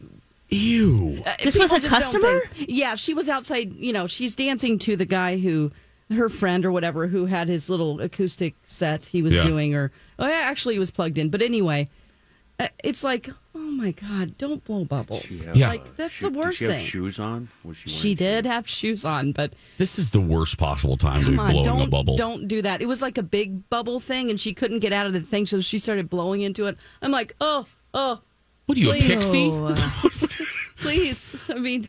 Ew. 0.49 1.23
uh, 1.27 1.35
This 1.43 1.59
was 1.59 1.71
a 1.71 1.81
customer? 1.81 2.47
think- 2.47 2.67
yeah, 2.71 2.95
she 2.95 3.13
was 3.13 3.29
outside. 3.29 3.75
You 3.75 3.93
know, 3.93 4.07
she's 4.07 4.35
dancing 4.35 4.79
to 4.81 4.97
the 4.97 5.05
guy 5.05 5.37
who, 5.39 5.71
her 6.11 6.31
friend 6.31 6.65
or 6.65 6.73
whatever, 6.73 7.09
who 7.09 7.27
had 7.27 7.49
his 7.49 7.69
little 7.69 8.01
acoustic 8.01 8.55
set 8.63 9.05
he 9.07 9.21
was 9.21 9.35
Yeah. 9.35 9.43
doing, 9.45 9.75
or 9.75 9.91
oh, 10.19 10.27
yeah, 10.27 10.43
actually, 10.45 10.75
he 10.77 10.79
was 10.79 10.91
plugged 10.91 11.19
in. 11.19 11.29
But 11.29 11.43
anyway, 11.43 11.91
it's 12.83 13.03
like, 13.03 13.29
oh 13.55 13.59
my 13.59 13.91
god, 13.93 14.39
don't 14.39 14.63
blow 14.65 14.85
bubbles. 14.85 15.47
Yeah. 15.55 15.69
like 15.69 15.97
that's 15.97 16.15
She- 16.15 16.25
the 16.27 16.31
worst 16.31 16.59
did 16.61 16.67
she 16.67 16.71
have 16.71 16.77
thing. 16.77 16.87
shoes 16.87 17.19
on? 17.19 17.49
Was 17.65 17.77
she, 17.77 17.89
She 17.89 18.15
did 18.15 18.45
shoes? 18.45 18.53
have 18.53 18.69
shoes 18.69 19.05
on, 19.05 19.33
but 19.33 19.55
This 19.79 19.99
is 19.99 20.11
the 20.13 20.21
worst 20.21 20.57
possible 20.59 20.97
time 20.97 21.21
to 21.21 21.25
come 21.27 21.35
be 21.35 21.41
on, 21.41 21.51
blowing 21.51 21.65
don't 21.65 21.89
a 21.89 21.91
bubble. 21.91 22.17
don't 22.17 22.47
do 22.49 22.63
that. 22.63 22.81
It 22.81 22.87
was 22.87 23.03
like 23.03 23.19
a 23.19 23.23
big 23.23 23.69
bubble 23.71 23.99
thing, 24.01 24.31
and 24.31 24.39
she 24.41 24.53
couldn't 24.55 24.79
get 24.81 24.93
out 24.93 25.07
of 25.07 25.13
the 25.13 25.21
thing, 25.21 25.47
so 25.47 25.61
she 25.61 25.79
started 25.79 26.09
blowing 26.09 26.43
into 26.43 26.67
it. 26.67 26.77
I'm 27.03 27.11
like, 27.11 27.35
oh, 27.41 27.67
oh, 27.93 28.21
What 28.67 28.79
are 28.79 28.81
you, 28.81 28.91
a 28.93 28.95
Please. 28.99 29.07
pixie? 29.09 29.49
Oh, 29.51 29.67
uh, 29.77 30.19
please. 30.77 31.37
I 31.49 31.55
mean, 31.55 31.89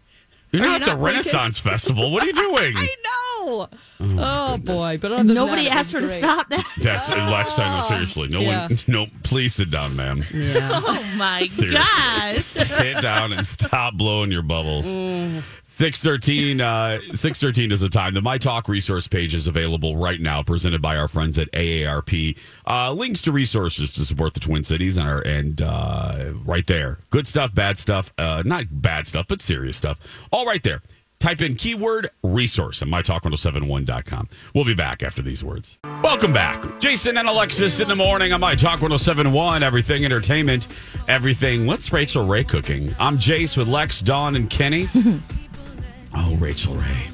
You're 0.52 0.64
Are 0.64 0.66
not 0.66 0.70
you 0.70 0.76
at 0.76 0.80
the 0.80 0.86
not 0.86 0.86
thinking- 0.88 1.04
Renaissance 1.06 1.60
Festival. 1.60 2.12
What 2.12 2.24
are 2.24 2.28
you 2.28 2.34
doing? 2.58 2.74
I 2.76 2.96
know. 3.04 3.25
Oh, 3.48 4.58
boy, 4.58 4.98
but 5.02 5.12
other 5.12 5.24
than 5.24 5.36
nobody 5.36 5.66
that, 5.66 5.74
asked 5.78 5.92
her 5.94 6.02
was 6.02 6.12
to 6.12 6.18
stop 6.18 6.50
that. 6.50 6.66
That's 6.82 7.10
Lex. 7.10 7.60
I 7.60 7.78
know. 7.80 7.84
Seriously, 7.88 8.28
no 8.28 8.42
Yeah. 8.42 8.68
one. 8.68 8.78
No, 8.88 9.08
please 9.24 9.56
sit 9.56 9.70
down, 9.72 9.96
ma'am. 9.96 10.24
Yeah. 10.34 10.82
Oh 10.86 11.14
my 11.18 11.48
gosh. 11.72 12.44
Sit 12.44 13.02
down 13.02 13.34
and 13.34 13.46
stop 13.46 13.96
blowing 13.96 14.32
your 14.32 14.42
bubbles. 14.42 14.96
Mm. 14.96 15.44
Six 15.64 16.02
thirteen. 16.02 16.62
Uh, 16.62 17.00
Six 17.14 17.40
thirteen 17.42 17.72
is 17.72 17.82
the 17.82 17.90
time. 17.90 18.14
The 18.14 18.22
My 18.22 18.38
Talk 18.38 18.70
resource 18.70 19.08
page 19.10 19.36
is 19.36 19.48
available 19.48 19.98
right 19.98 20.22
now, 20.22 20.42
presented 20.42 20.82
by 20.82 20.96
our 20.96 21.10
friends 21.10 21.38
at 21.38 21.52
AARP. 21.52 22.38
Uh, 22.66 22.94
links 22.94 23.22
to 23.24 23.32
resources 23.34 23.92
to 23.94 24.02
support 24.06 24.34
the 24.34 24.40
Twin 24.40 24.64
Cities 24.64 24.96
and 24.98 25.08
are 25.08 25.20
and 25.22 25.62
uh, 25.62 26.32
right 26.46 26.66
there. 26.68 27.00
Good 27.10 27.28
stuff, 27.28 27.54
bad 27.54 27.78
stuff. 27.78 28.14
Uh, 28.18 28.42
not 28.46 28.66
bad 28.72 29.06
stuff, 29.08 29.26
but 29.28 29.42
serious 29.42 29.76
stuff. 29.76 30.00
All 30.32 30.46
right 30.46 30.64
there. 30.64 30.82
Type 31.26 31.42
in 31.42 31.56
keyword 31.56 32.12
resource 32.22 32.84
at 32.84 32.88
mytalk1071.com. 32.88 34.28
We'll 34.54 34.64
be 34.64 34.76
back 34.76 35.02
after 35.02 35.24
these 35.24 35.44
words. 35.44 35.80
Welcome 36.04 36.32
back. 36.32 36.80
Jason 36.80 37.18
and 37.18 37.28
Alexis 37.28 37.80
in 37.80 37.88
the 37.88 37.96
morning 37.96 38.32
on 38.32 38.40
My 38.40 38.54
Talk 38.54 38.74
1071. 38.74 39.64
Everything 39.64 40.06
entertainment, 40.06 40.68
everything. 41.08 41.66
What's 41.66 41.92
Rachael 41.92 42.28
Ray 42.28 42.44
cooking? 42.44 42.94
I'm 43.00 43.18
Jace 43.18 43.58
with 43.58 43.68
Lex, 43.68 44.02
Dawn, 44.02 44.36
and 44.36 44.48
Kenny. 44.52 44.88
oh, 46.16 46.36
Rachael 46.36 46.76
Ray. 46.76 47.10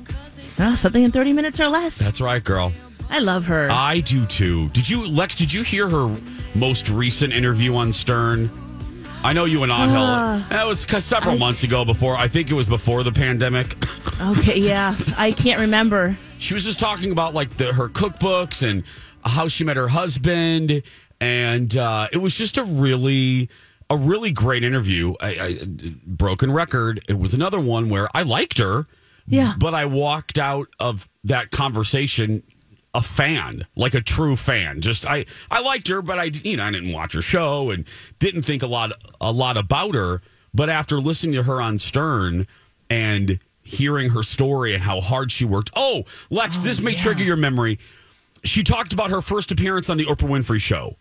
Oh, 0.59 0.75
something 0.75 1.05
in 1.05 1.11
30 1.11 1.31
minutes 1.31 1.61
or 1.61 1.69
less. 1.69 1.95
That's 1.95 2.19
right, 2.19 2.43
girl. 2.43 2.73
I 3.09 3.19
love 3.19 3.45
her. 3.45 3.71
I 3.71 4.01
do 4.01 4.25
too. 4.25 4.67
Did 4.71 4.89
you, 4.89 5.07
Lex, 5.07 5.35
did 5.35 5.53
you 5.53 5.63
hear 5.63 5.87
her 5.87 6.13
most 6.53 6.89
recent 6.89 7.31
interview 7.31 7.75
on 7.75 7.93
Stern? 7.93 8.49
I 9.23 9.33
know 9.33 9.45
you 9.45 9.63
and 9.63 9.71
Angel. 9.71 10.01
Uh, 10.01 10.41
that 10.49 10.65
was 10.65 10.81
several 10.81 11.35
I- 11.35 11.37
months 11.37 11.63
ago 11.63 11.85
before, 11.85 12.15
I 12.15 12.27
think 12.27 12.49
it 12.49 12.53
was 12.53 12.67
before 12.67 13.03
the 13.03 13.11
pandemic. 13.11 13.75
okay, 14.21 14.59
yeah. 14.59 14.95
I 15.17 15.31
can't 15.31 15.59
remember. 15.59 16.17
she 16.39 16.53
was 16.53 16.63
just 16.63 16.79
talking 16.79 17.11
about 17.11 17.33
like 17.33 17.57
the, 17.57 17.71
her 17.73 17.87
cookbooks 17.87 18.67
and 18.67 18.83
how 19.23 19.47
she 19.47 19.63
met 19.63 19.77
her 19.77 19.87
husband 19.87 20.81
and 21.19 21.77
uh, 21.77 22.07
it 22.11 22.17
was 22.17 22.35
just 22.35 22.57
a 22.57 22.63
really 22.63 23.47
a 23.91 23.95
really 23.97 24.31
great 24.31 24.63
interview 24.63 25.13
I, 25.21 25.27
I, 25.27 25.59
broken 26.07 26.51
record 26.51 27.01
it 27.07 27.19
was 27.19 27.33
another 27.35 27.59
one 27.59 27.89
where 27.89 28.07
i 28.15 28.23
liked 28.23 28.57
her 28.57 28.85
Yeah. 29.27 29.53
but 29.59 29.75
i 29.75 29.85
walked 29.85 30.39
out 30.39 30.69
of 30.79 31.07
that 31.25 31.51
conversation 31.51 32.41
a 32.93 33.01
fan 33.01 33.65
like 33.75 33.93
a 33.93 34.01
true 34.01 34.35
fan. 34.35 34.81
Just 34.81 35.05
i 35.05 35.25
i 35.49 35.61
liked 35.61 35.87
her 35.87 36.01
but 36.01 36.19
i 36.19 36.25
you 36.43 36.57
know 36.57 36.65
i 36.65 36.71
didn't 36.71 36.91
watch 36.91 37.13
her 37.13 37.21
show 37.21 37.69
and 37.69 37.87
didn't 38.19 38.43
think 38.43 38.63
a 38.63 38.67
lot 38.67 38.91
a 39.19 39.31
lot 39.31 39.57
about 39.57 39.95
her. 39.95 40.21
But 40.53 40.69
after 40.69 40.99
listening 40.99 41.35
to 41.35 41.43
her 41.43 41.61
on 41.61 41.79
stern 41.79 42.47
and 42.89 43.39
hearing 43.63 44.09
her 44.09 44.23
story 44.23 44.73
and 44.73 44.83
how 44.83 44.99
hard 44.99 45.31
she 45.31 45.45
worked 45.45 45.71
oh 45.75 46.03
lex 46.29 46.57
this 46.57 46.79
oh, 46.79 46.83
may 46.83 46.95
trigger 46.95 47.23
your 47.23 47.37
memory. 47.37 47.79
She 48.43 48.63
talked 48.63 48.91
about 48.91 49.11
her 49.11 49.21
first 49.21 49.51
appearance 49.51 49.89
on 49.89 49.97
the 49.97 50.05
oprah 50.05 50.27
winfrey 50.27 50.59
show 50.59 50.97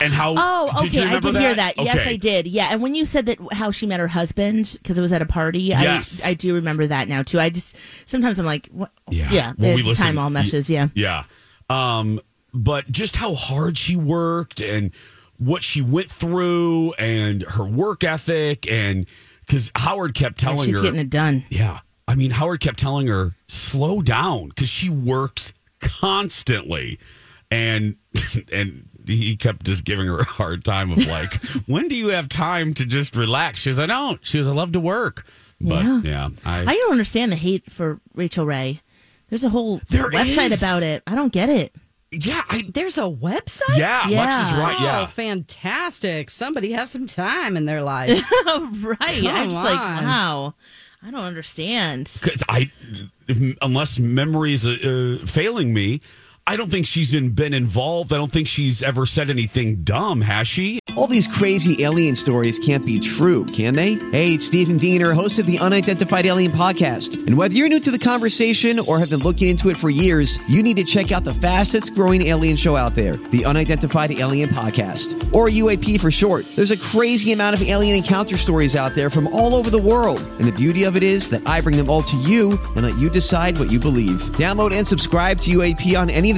and 0.00 0.12
how 0.12 0.34
Oh, 0.36 0.82
did 0.82 0.94
you 0.94 1.02
okay. 1.02 1.16
I 1.16 1.20
did 1.20 1.36
hear 1.36 1.54
that. 1.54 1.74
Yes, 1.78 2.06
I 2.06 2.16
did. 2.16 2.46
Yeah, 2.46 2.68
and 2.72 2.80
when 2.82 2.94
you 2.94 3.04
said 3.04 3.26
that 3.26 3.38
how 3.52 3.70
she 3.70 3.86
met 3.86 4.00
her 4.00 4.08
husband 4.08 4.76
because 4.82 4.98
it 4.98 5.02
was 5.02 5.12
at 5.12 5.22
a 5.22 5.26
party, 5.26 5.60
Yes. 5.62 6.24
I 6.24 6.30
I 6.30 6.34
do 6.34 6.54
remember 6.54 6.86
that 6.86 7.08
now 7.08 7.22
too. 7.22 7.40
I 7.40 7.50
just 7.50 7.74
sometimes 8.04 8.38
I'm 8.38 8.46
like, 8.46 8.68
what? 8.72 8.90
Yeah. 9.10 9.30
yeah. 9.30 9.52
When 9.56 9.74
we 9.74 9.82
listen- 9.82 10.04
time 10.06 10.18
all 10.18 10.30
meshes. 10.30 10.68
Yeah. 10.70 10.88
Yeah. 10.94 11.24
Um, 11.70 12.20
but 12.54 12.90
just 12.90 13.16
how 13.16 13.34
hard 13.34 13.76
she 13.76 13.94
worked 13.96 14.60
and 14.60 14.90
what 15.38 15.62
she 15.62 15.82
went 15.82 16.10
through 16.10 16.92
and 16.94 17.42
her 17.42 17.64
work 17.64 18.02
ethic 18.04 18.70
and 18.70 19.06
because 19.46 19.70
Howard 19.76 20.14
kept 20.14 20.38
telling 20.38 20.66
She's 20.66 20.76
her 20.76 20.82
getting 20.82 21.00
it 21.00 21.10
done. 21.10 21.44
Yeah. 21.50 21.78
I 22.06 22.14
mean, 22.14 22.30
Howard 22.30 22.60
kept 22.60 22.78
telling 22.78 23.06
her, 23.06 23.34
slow 23.48 24.00
down 24.02 24.48
because 24.48 24.68
she 24.68 24.88
works 24.90 25.52
constantly. 25.80 26.98
And, 27.50 27.96
and 28.52 28.87
he 29.16 29.36
kept 29.36 29.64
just 29.66 29.84
giving 29.84 30.06
her 30.06 30.18
a 30.20 30.24
hard 30.24 30.64
time 30.64 30.90
of 30.92 31.06
like, 31.06 31.34
when 31.66 31.88
do 31.88 31.96
you 31.96 32.08
have 32.08 32.28
time 32.28 32.74
to 32.74 32.84
just 32.84 33.16
relax? 33.16 33.60
She 33.60 33.68
was, 33.70 33.78
I 33.80 33.86
don't. 33.86 34.24
She 34.24 34.38
was, 34.38 34.46
I 34.48 34.52
love 34.52 34.72
to 34.72 34.80
work. 34.80 35.26
But 35.60 35.82
Yeah. 35.84 36.00
yeah, 36.04 36.28
I, 36.44 36.60
I 36.60 36.74
don't 36.74 36.92
understand 36.92 37.32
the 37.32 37.36
hate 37.36 37.70
for 37.70 38.00
Rachael 38.14 38.46
Ray. 38.46 38.80
There's 39.30 39.44
a 39.44 39.48
whole 39.50 39.80
There 39.88 40.10
website 40.10 40.52
is. 40.52 40.62
about 40.62 40.82
it. 40.82 41.02
I 41.06 41.14
don't 41.14 41.32
get 41.32 41.48
it. 41.48 41.74
yeah, 42.10 42.42
I, 42.48 42.64
There's 42.72 42.96
a 42.96 43.02
website? 43.02 43.76
yeah, 43.76 44.02
Lex 44.08 44.36
is 44.36 44.52
Yeah. 44.52 44.60
right. 44.60 44.80
Yeah. 44.80 45.00
Oh, 45.02 45.06
fantastic. 45.06 46.30
Somebody 46.30 46.72
has 46.72 46.90
some 46.90 47.06
time 47.06 47.56
in 47.56 47.64
their 47.66 47.82
life. 47.82 48.22
right. 48.46 48.64
I'm 49.00 49.22
Come 49.22 49.50
just 49.50 49.54
like, 49.54 49.74
wow. 49.74 50.54
I 51.02 51.10
don't 51.10 51.24
understand. 51.24 52.10
Because 52.20 52.42
I, 52.48 52.70
if, 53.28 53.56
unless 53.62 53.98
memory 53.98 54.52
is 54.54 54.66
uh, 54.66 55.18
failing 55.26 55.72
me, 55.74 56.00
I 56.48 56.56
don't 56.56 56.70
think 56.70 56.86
she's 56.86 57.12
in, 57.12 57.32
been 57.32 57.52
involved. 57.52 58.10
I 58.10 58.16
don't 58.16 58.32
think 58.32 58.48
she's 58.48 58.82
ever 58.82 59.04
said 59.04 59.28
anything 59.28 59.82
dumb, 59.82 60.22
has 60.22 60.48
she? 60.48 60.78
All 60.96 61.06
these 61.06 61.28
crazy 61.28 61.84
alien 61.84 62.16
stories 62.16 62.58
can't 62.58 62.86
be 62.86 62.98
true, 62.98 63.44
can 63.44 63.74
they? 63.74 63.96
Hey, 64.12 64.32
it's 64.32 64.46
Stephen 64.46 64.78
Diener, 64.78 65.12
host 65.12 65.38
of 65.38 65.44
the 65.44 65.58
Unidentified 65.58 66.24
Alien 66.24 66.50
Podcast. 66.50 67.26
And 67.26 67.36
whether 67.36 67.52
you're 67.52 67.68
new 67.68 67.80
to 67.80 67.90
the 67.90 67.98
conversation 67.98 68.78
or 68.88 68.98
have 68.98 69.10
been 69.10 69.18
looking 69.18 69.50
into 69.50 69.68
it 69.68 69.76
for 69.76 69.90
years, 69.90 70.50
you 70.50 70.62
need 70.62 70.78
to 70.78 70.84
check 70.84 71.12
out 71.12 71.22
the 71.22 71.34
fastest 71.34 71.94
growing 71.94 72.22
alien 72.22 72.56
show 72.56 72.76
out 72.76 72.94
there, 72.94 73.18
the 73.18 73.44
Unidentified 73.44 74.12
Alien 74.12 74.48
Podcast, 74.48 75.30
or 75.34 75.50
UAP 75.50 76.00
for 76.00 76.10
short. 76.10 76.46
There's 76.56 76.70
a 76.70 76.78
crazy 76.78 77.34
amount 77.34 77.60
of 77.60 77.68
alien 77.68 77.94
encounter 77.94 78.38
stories 78.38 78.74
out 78.74 78.92
there 78.92 79.10
from 79.10 79.26
all 79.34 79.54
over 79.54 79.68
the 79.68 79.82
world. 79.82 80.20
And 80.38 80.48
the 80.48 80.52
beauty 80.52 80.84
of 80.84 80.96
it 80.96 81.02
is 81.02 81.28
that 81.28 81.46
I 81.46 81.60
bring 81.60 81.76
them 81.76 81.90
all 81.90 82.02
to 82.04 82.16
you 82.16 82.58
and 82.74 82.86
let 82.86 82.98
you 82.98 83.10
decide 83.10 83.58
what 83.58 83.70
you 83.70 83.78
believe. 83.78 84.22
Download 84.38 84.72
and 84.72 84.88
subscribe 84.88 85.38
to 85.40 85.50
UAP 85.50 86.00
on 86.00 86.08
any 86.08 86.30
of 86.30 86.37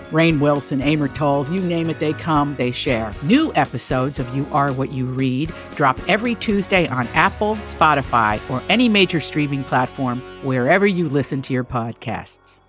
Rainn 0.11 0.39
Wilson, 0.39 0.81
Amor 0.81 1.07
Towles, 1.07 1.49
you 1.51 1.61
name 1.61 1.89
it, 1.89 1.99
they 1.99 2.13
come, 2.13 2.55
they 2.55 2.71
share. 2.71 3.13
New 3.23 3.53
episodes 3.55 4.19
of 4.19 4.33
You 4.35 4.45
Are 4.51 4.71
What 4.73 4.91
You 4.91 5.05
Read 5.05 5.53
drop 5.75 5.97
every 6.09 6.35
Tuesday 6.35 6.87
on 6.87 7.07
Apple, 7.09 7.55
Spotify, 7.67 8.39
or 8.49 8.61
any 8.69 8.89
major 8.89 9.21
streaming 9.21 9.63
platform 9.63 10.19
wherever 10.43 10.85
you 10.85 11.07
listen 11.09 11.41
to 11.43 11.53
your 11.53 11.63
podcasts. 11.63 12.59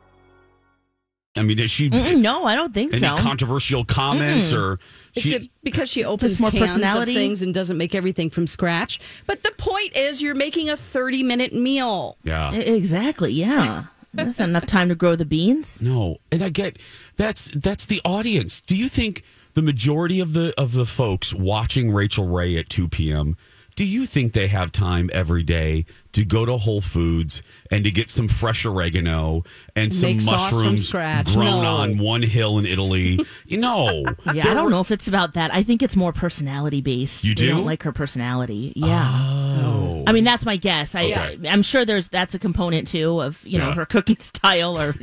I 1.34 1.42
mean, 1.42 1.58
is 1.58 1.70
she 1.70 1.88
Mm-mm, 1.88 2.20
no, 2.20 2.44
I 2.44 2.54
don't 2.54 2.74
think 2.74 2.92
any 2.92 3.00
so. 3.00 3.16
controversial 3.16 3.86
comments 3.86 4.52
or 4.52 4.78
Is 5.14 5.22
she, 5.22 5.34
it 5.36 5.48
because 5.62 5.88
she 5.88 6.04
opens 6.04 6.38
more 6.42 6.50
cans 6.50 6.72
personality? 6.72 7.12
of 7.12 7.16
things 7.16 7.40
and 7.40 7.54
doesn't 7.54 7.78
make 7.78 7.94
everything 7.94 8.28
from 8.28 8.46
scratch? 8.46 9.00
But 9.26 9.42
the 9.42 9.50
point 9.56 9.96
is, 9.96 10.20
you're 10.20 10.34
making 10.34 10.68
a 10.68 10.76
30 10.76 11.22
minute 11.22 11.54
meal. 11.54 12.18
yeah. 12.22 12.52
Exactly. 12.52 13.32
Yeah, 13.32 13.84
that's 14.14 14.38
not 14.38 14.48
enough 14.48 14.66
time 14.66 14.88
to 14.88 14.94
grow 14.94 15.16
the 15.16 15.24
beans. 15.24 15.80
No, 15.80 16.18
and 16.30 16.42
I 16.42 16.48
get 16.48 16.78
that's 17.16 17.50
that's 17.54 17.86
the 17.86 18.00
audience. 18.04 18.60
Do 18.60 18.74
you 18.74 18.88
think 18.88 19.22
the 19.54 19.62
majority 19.62 20.20
of 20.20 20.32
the 20.32 20.54
of 20.58 20.72
the 20.72 20.86
folks 20.86 21.32
watching 21.34 21.90
Rachael 21.90 22.28
Ray 22.28 22.56
at 22.56 22.68
two 22.68 22.88
p.m. 22.88 23.36
Do 23.74 23.84
you 23.86 24.04
think 24.04 24.34
they 24.34 24.48
have 24.48 24.70
time 24.70 25.08
every 25.14 25.42
day 25.42 25.86
to 26.12 26.24
go 26.26 26.44
to 26.44 26.58
Whole 26.58 26.82
Foods 26.82 27.42
and 27.70 27.84
to 27.84 27.90
get 27.90 28.10
some 28.10 28.28
fresh 28.28 28.66
oregano 28.66 29.44
and 29.74 29.94
some 29.94 30.18
Make 30.18 30.26
mushrooms 30.26 30.90
grown 30.90 31.62
No. 31.62 31.66
on 31.66 31.96
one 31.98 32.22
hill 32.22 32.58
in 32.58 32.66
Italy? 32.66 33.18
you 33.46 33.56
know, 33.58 34.04
Yeah, 34.34 34.50
I 34.50 34.54
don't 34.54 34.70
know 34.70 34.80
if 34.80 34.90
it's 34.90 35.08
about 35.08 35.32
that. 35.34 35.54
I 35.54 35.62
think 35.62 35.82
it's 35.82 35.96
more 35.96 36.12
personality 36.12 36.82
based. 36.82 37.24
You 37.24 37.34
They 37.34 37.46
do? 37.46 37.48
don't 37.48 37.64
like 37.64 37.82
her 37.84 37.92
personality. 37.92 38.74
Yeah. 38.76 39.08
Oh. 39.10 40.04
I 40.06 40.12
mean, 40.12 40.24
that's 40.24 40.44
my 40.44 40.56
guess. 40.56 40.94
I, 40.94 41.04
Okay. 41.04 41.38
I 41.44 41.52
am 41.52 41.62
sure 41.62 41.84
there's 41.86 42.08
that's 42.08 42.34
a 42.34 42.38
component 42.38 42.88
too 42.88 43.22
of 43.22 43.42
you 43.46 43.58
know 43.58 43.68
Yeah. 43.68 43.74
her 43.76 43.86
cooking 43.94 44.18
style 44.18 44.78
or, 44.78 44.94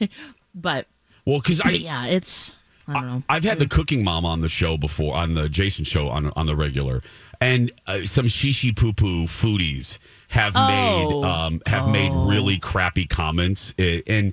but 0.54 0.86
Well, 1.26 1.40
because 1.40 1.60
I 1.60 1.70
yeah, 1.70 2.06
it's 2.06 2.52
I 2.88 2.94
don't 2.94 3.06
know. 3.06 3.22
I've 3.28 3.44
had 3.44 3.58
the 3.60 3.68
cooking 3.68 4.02
mom 4.04 4.24
on 4.26 4.40
the 4.40 4.48
show 4.48 4.76
before, 4.76 5.14
on 5.16 5.34
the 5.34 5.48
Jason 5.48 5.84
show 5.84 6.08
on 6.08 6.32
on 6.36 6.46
the 6.46 6.56
regular, 6.56 7.00
and 7.42 7.72
uh, 7.86 8.00
some 8.06 8.26
shishi 8.26 8.74
poo 8.76 8.92
poo 8.92 9.24
foodies 9.26 9.98
have 10.28 10.52
Oh. 10.56 10.66
made 10.66 11.24
um, 11.24 11.62
have 11.66 11.88
made 11.88 12.12
really 12.12 12.58
crappy 12.58 13.06
comments, 13.06 13.74
and 13.78 14.32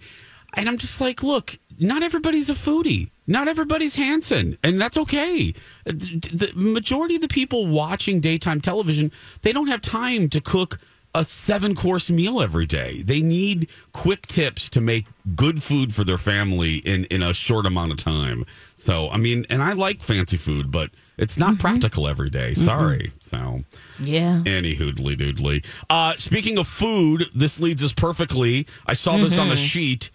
and 0.54 0.70
I'm 0.70 0.78
just 0.78 1.02
like, 1.02 1.22
look, 1.24 1.58
not 1.80 2.04
everybody's 2.04 2.50
a 2.50 2.54
foodie, 2.54 3.10
not 3.28 3.48
everybody's 3.48 3.96
Hanson, 3.96 4.58
and 4.64 4.80
that's 4.82 4.98
okay. 4.98 5.54
Uh, 5.88 5.92
The 5.94 6.52
majority 6.56 7.16
of 7.16 7.22
the 7.22 7.28
people 7.28 7.68
watching 7.68 8.20
daytime 8.20 8.62
television, 8.62 9.12
they 9.42 9.52
don't 9.52 9.68
have 9.68 9.82
time 9.82 10.30
to 10.30 10.42
cook 10.42 10.80
a 11.16 11.24
seven 11.24 11.74
course 11.76 12.10
meal 12.12 12.40
every 12.42 12.66
day. 12.68 13.02
They 13.02 13.22
need 13.22 13.70
quick 13.94 14.28
tips 14.28 14.70
to 14.70 14.82
make 14.82 15.06
good 15.36 15.62
food 15.64 15.94
for 15.94 16.04
their 16.04 16.20
family 16.20 16.78
in, 16.78 17.06
in 17.06 17.24
a 17.24 17.34
short 17.34 17.66
amount 17.66 17.92
of 17.92 17.98
time. 17.98 18.46
So, 18.76 19.10
I 19.10 19.18
mean, 19.18 19.46
and 19.50 19.62
I 19.64 19.74
like 19.74 20.04
fancy 20.04 20.38
food, 20.38 20.72
but 20.72 20.92
it's 21.20 21.38
not 21.38 21.52
mm-hmm. 21.52 21.62
practical 21.62 22.08
every 22.08 22.30
day. 22.30 22.54
Mm-hmm. 22.54 22.66
Sorry. 22.66 23.12
So, 23.20 23.62
Yeah. 24.00 24.42
any 24.46 24.74
hoodly 24.74 25.16
doodly. 25.16 25.66
Uh, 25.90 26.16
speaking 26.18 26.58
of 26.58 26.68
food, 26.68 27.26
this 27.36 27.60
leads 27.60 27.84
us 27.84 27.94
perfectly. 27.94 28.66
I 28.88 28.94
saw 28.94 29.18
this 29.18 29.38
on 29.38 29.50
the 29.50 29.56
mm-hmm. 29.56 29.64
sheet. 29.64 30.12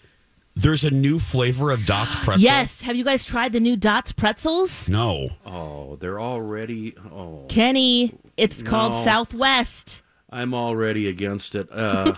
There's 0.57 0.85
a 0.85 0.91
new 0.91 1.19
flavor 1.19 1.71
of 1.71 1.85
Dots 1.85 2.15
pretzel. 2.25 2.43
Yes. 2.43 2.81
Have 2.81 2.97
you 2.97 3.05
guys 3.05 3.25
tried 3.25 3.53
the 3.53 3.61
new 3.61 3.77
Dots 3.77 4.13
pretzels? 4.13 4.89
No. 4.89 5.31
Oh, 5.45 5.97
they're 5.97 6.21
already. 6.21 6.97
Oh, 7.13 7.45
Kenny, 7.49 8.15
it's 8.37 8.63
called 8.63 8.95
Southwest. 9.05 10.01
I'm 10.35 10.53
already 10.53 11.09
against 11.09 11.55
it. 11.55 11.69
Uh, 11.71 12.13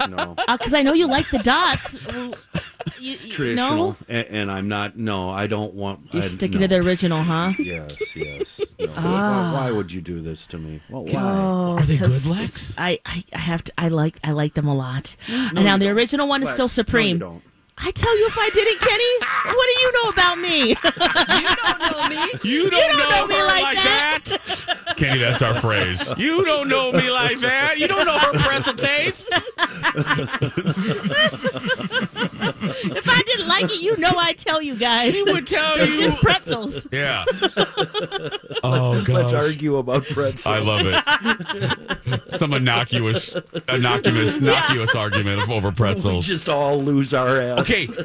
no, 0.00 0.06
no. 0.08 0.34
Because 0.48 0.72
I 0.74 0.82
know 0.82 0.94
you 0.94 1.06
like 1.06 1.28
the 1.30 1.38
dots. 1.38 1.98
You, 2.12 2.34
you- 2.98 3.30
Traditional, 3.30 3.76
No? 3.92 3.96
and, 4.08 4.26
and 4.28 4.50
I'm 4.50 4.68
not. 4.68 4.96
No, 4.96 5.28
I 5.30 5.46
don't 5.46 5.74
want. 5.74 6.12
You're 6.12 6.22
I, 6.22 6.26
sticking 6.26 6.60
no. 6.60 6.66
to 6.66 6.68
the 6.68 6.76
original, 6.86 7.22
huh? 7.22 7.52
Yes, 7.58 7.96
yes. 8.16 8.60
No. 8.80 8.86
why, 8.88 9.52
why 9.52 9.70
would 9.70 9.92
you 9.92 10.00
do 10.00 10.20
this 10.22 10.46
to 10.48 10.58
me? 10.58 10.80
Well, 10.88 11.04
why? 11.04 11.12
Oh, 11.14 11.76
Are 11.78 11.82
they 11.82 11.98
good, 11.98 12.26
Lex? 12.26 12.74
I, 12.78 12.98
I, 13.06 13.22
I 13.34 13.38
have 13.38 13.62
to. 13.64 13.72
I 13.78 13.88
like. 13.88 14.18
I 14.24 14.32
like 14.32 14.54
them 14.54 14.66
a 14.66 14.74
lot. 14.74 15.14
and 15.28 15.54
now 15.54 15.76
the 15.78 15.86
don't. 15.86 15.96
original 15.96 16.26
one 16.28 16.42
is 16.42 16.46
Lex, 16.46 16.54
still 16.54 16.64
no, 16.64 16.70
you 16.70 16.74
supreme. 16.74 17.42
Don't. 17.76 17.86
I 17.86 17.90
tell 17.92 18.18
you, 18.18 18.26
if 18.26 18.36
I 18.38 18.50
didn't, 18.50 18.80
Kenny, 18.80 19.14
what 19.56 19.66
do 19.66 19.74
you 19.82 19.92
know 19.92 20.08
about 20.10 20.38
me? 20.38 20.68
You 20.70 21.48
don't 21.56 21.80
know 21.80 22.08
me. 22.08 22.16
You 22.42 22.70
don't, 22.70 22.96
know, 22.96 23.10
know 23.10 23.26
me 23.26 23.34
her 23.34 23.46
like 23.46 23.62
like 23.62 23.76
that. 23.78 24.94
Kenny, 24.96 25.18
that's 25.18 25.42
our 25.42 25.54
phrase. 25.54 26.12
You 26.16 26.44
don't 26.44 26.68
know 26.68 26.92
me 26.92 27.10
like 27.10 27.38
that. 27.40 27.78
You 27.78 27.88
don't 27.88 28.04
know 28.06 28.18
her 28.18 28.32
pretzel 28.38 28.74
taste. 28.74 29.28
if 32.94 33.08
I 33.08 33.22
didn't 33.26 33.48
like 33.48 33.64
it, 33.70 33.80
you 33.80 33.96
know 33.96 34.12
I 34.16 34.32
tell 34.34 34.60
you 34.62 34.74
guys. 34.76 35.14
He 35.14 35.22
would 35.22 35.46
tell 35.46 35.74
It's 35.78 35.92
you. 35.92 36.00
just 36.06 36.18
pretzels. 36.22 36.86
Yeah. 36.92 37.24
Oh, 38.64 38.94
gosh. 39.02 39.08
Let's 39.08 39.32
argue 39.32 39.76
about 39.78 40.04
pretzels. 40.04 40.46
I 40.46 40.58
love 40.60 40.82
it. 40.84 41.02
Some 42.38 42.52
innocuous, 42.54 43.34
innocuous, 43.68 44.36
innocuous 44.36 44.94
argument 44.94 45.42
of 45.42 45.50
over 45.50 45.72
pretzels. 45.72 46.28
We 46.28 46.34
just 46.34 46.48
all 46.48 46.80
lose 46.80 47.12
our 47.12 47.40
ass. 47.40 47.61
Okay, 47.62 47.86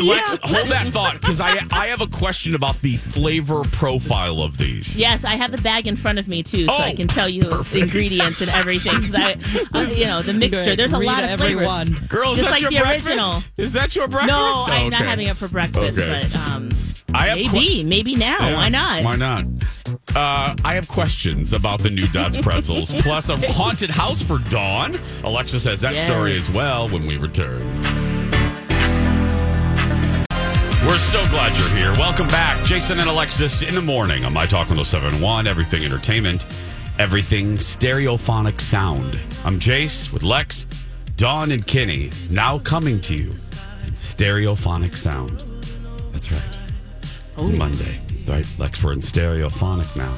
Lex, 0.00 0.38
hold 0.42 0.68
that 0.68 0.88
thought 0.88 1.20
because 1.20 1.40
I 1.40 1.58
I 1.72 1.86
have 1.86 2.00
a 2.00 2.06
question 2.06 2.54
about 2.54 2.80
the 2.82 2.96
flavor 2.96 3.62
profile 3.64 4.40
of 4.40 4.58
these. 4.58 4.98
Yes, 4.98 5.24
I 5.24 5.36
have 5.36 5.50
the 5.52 5.62
bag 5.62 5.86
in 5.86 5.96
front 5.96 6.18
of 6.18 6.28
me 6.28 6.42
too, 6.42 6.66
so 6.66 6.72
I 6.72 6.90
Oh, 6.92 6.96
can 6.96 7.08
tell 7.08 7.28
you 7.28 7.42
perfect. 7.42 7.72
the 7.72 7.80
ingredients 7.80 8.40
and 8.40 8.50
everything. 8.50 8.92
'cause 8.94 9.14
I, 9.14 9.36
uh, 9.74 9.86
you 9.96 10.06
know, 10.06 10.22
the 10.22 10.32
mixture. 10.34 10.76
There's 10.76 10.92
a 10.92 10.98
Read 10.98 11.06
lot 11.06 11.24
of 11.24 11.38
flavors. 11.40 11.66
everyone. 11.66 12.06
Girl, 12.08 12.32
is 12.32 12.38
Just 12.38 12.44
that 12.48 12.52
like 12.52 12.60
your 12.62 12.70
the 12.72 12.78
breakfast? 12.80 13.06
original. 13.08 13.34
Is 13.56 13.72
that 13.72 13.96
your 13.96 14.08
breakfast? 14.08 14.32
No, 14.32 14.64
I'm 14.66 14.90
not 14.90 15.00
Okay. 15.00 15.08
having 15.10 15.26
it 15.28 15.36
for 15.36 15.48
breakfast, 15.48 15.98
Okay. 15.98 16.20
but 16.30 16.36
um, 16.40 16.68
I 17.14 17.26
have 17.28 17.36
maybe, 17.38 17.48
que- 17.48 17.84
maybe 17.84 18.16
now. 18.16 18.36
Yeah, 18.40 18.56
Why 18.56 18.68
not? 18.68 19.02
Why 19.04 19.16
not? 19.16 19.44
Uh, 20.16 20.54
I 20.64 20.74
have 20.74 20.88
questions 20.88 21.52
about 21.52 21.80
the 21.80 21.90
new 21.90 22.06
Dots 22.08 22.36
pretzels, 22.38 22.92
plus 23.02 23.28
a 23.28 23.36
haunted 23.52 23.90
house 23.90 24.20
for 24.22 24.38
Dawn. 24.48 24.98
Alexis 25.22 25.64
has 25.64 25.80
that 25.82 25.98
story 26.00 26.34
Yes. 26.34 26.48
as 26.48 26.54
well 26.54 26.88
when 26.88 27.06
we 27.06 27.16
return. 27.16 27.62
We're 30.86 30.98
so 30.98 31.26
glad 31.28 31.56
you're 31.56 31.68
here. 31.70 31.92
Welcome 31.98 32.28
back. 32.28 32.62
Jason 32.66 33.00
and 33.00 33.08
Alexis 33.08 33.62
in 33.62 33.74
the 33.74 33.80
morning 33.80 34.26
on 34.26 34.34
My 34.34 34.44
Talk 34.44 34.68
1071, 34.68 35.46
Everything 35.46 35.82
Entertainment, 35.82 36.44
Everything 36.98 37.56
Stereophonic 37.56 38.60
Sound. 38.60 39.18
I'm 39.46 39.58
Jace 39.58 40.12
with 40.12 40.22
Lex, 40.22 40.66
Dawn, 41.16 41.52
and 41.52 41.66
Kenny, 41.66 42.10
now 42.28 42.58
coming 42.58 43.00
to 43.00 43.14
you 43.14 43.30
in 43.30 43.94
stereophonic 43.94 44.94
sound. 44.94 45.42
That's 46.12 46.30
right. 46.30 46.56
It's 47.38 47.58
Monday. 47.58 48.00
Right, 48.28 48.46
Lex, 48.58 48.84
we're 48.84 48.92
in 48.92 49.00
stereophonic 49.00 49.96
now. 49.96 50.14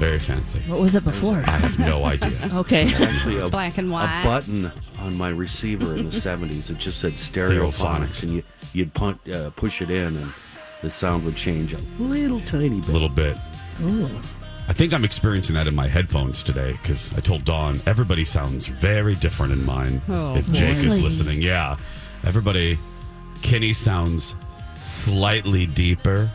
Very 0.00 0.18
fancy. 0.18 0.60
What 0.60 0.80
was 0.80 0.94
it 0.94 1.04
before? 1.04 1.36
I 1.46 1.58
have 1.58 1.78
no 1.78 2.04
idea. 2.16 2.32
Okay. 2.54 2.90
Actually, 2.94 3.38
a, 3.38 3.48
Black 3.48 3.76
and 3.76 3.90
white. 3.92 4.22
a 4.22 4.24
button 4.24 4.72
on 4.98 5.14
my 5.18 5.28
receiver 5.28 5.94
in 5.94 6.06
the 6.06 6.10
70s. 6.16 6.70
It 6.70 6.78
just 6.78 7.00
said 7.00 7.12
stereophonics, 7.14 8.22
and 8.22 8.32
you, 8.32 8.42
you'd 8.72 8.94
punt, 8.94 9.20
uh, 9.28 9.50
push 9.50 9.82
it 9.82 9.90
in, 9.90 10.16
and 10.16 10.32
the 10.80 10.88
sound 10.88 11.26
would 11.26 11.36
change 11.36 11.74
a 11.74 11.80
little 11.98 12.40
tiny 12.40 12.80
bit. 12.80 12.88
A 12.88 12.92
little 12.92 13.10
bit. 13.10 13.36
I 14.68 14.72
think 14.72 14.94
I'm 14.94 15.04
experiencing 15.04 15.54
that 15.56 15.66
in 15.66 15.74
my 15.74 15.86
headphones 15.86 16.42
today 16.42 16.72
because 16.80 17.12
I 17.14 17.20
told 17.20 17.44
Dawn 17.44 17.78
everybody 17.86 18.24
sounds 18.24 18.66
very 18.66 19.16
different 19.16 19.52
in 19.52 19.66
mine. 19.66 20.00
Oh, 20.08 20.34
if 20.34 20.50
Jake 20.50 20.78
is 20.82 20.98
listening, 20.98 21.42
yeah, 21.42 21.76
everybody. 22.24 22.78
Kenny 23.42 23.74
sounds 23.74 24.34
slightly 24.82 25.66
deeper, 25.66 26.30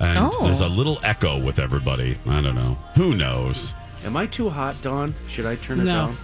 and 0.00 0.30
Oh. 0.34 0.44
there's 0.44 0.60
a 0.60 0.68
little 0.68 0.98
echo 1.02 1.38
with 1.38 1.58
everybody. 1.58 2.16
I 2.28 2.40
don't 2.40 2.54
know. 2.54 2.76
Who 2.96 3.14
knows? 3.16 3.74
Am 4.04 4.16
I 4.16 4.26
too 4.26 4.50
hot, 4.50 4.74
Dawn? 4.82 5.14
Should 5.28 5.46
I 5.46 5.56
turn 5.56 5.80
it 5.80 5.84
No. 5.84 5.92
down? 6.08 6.16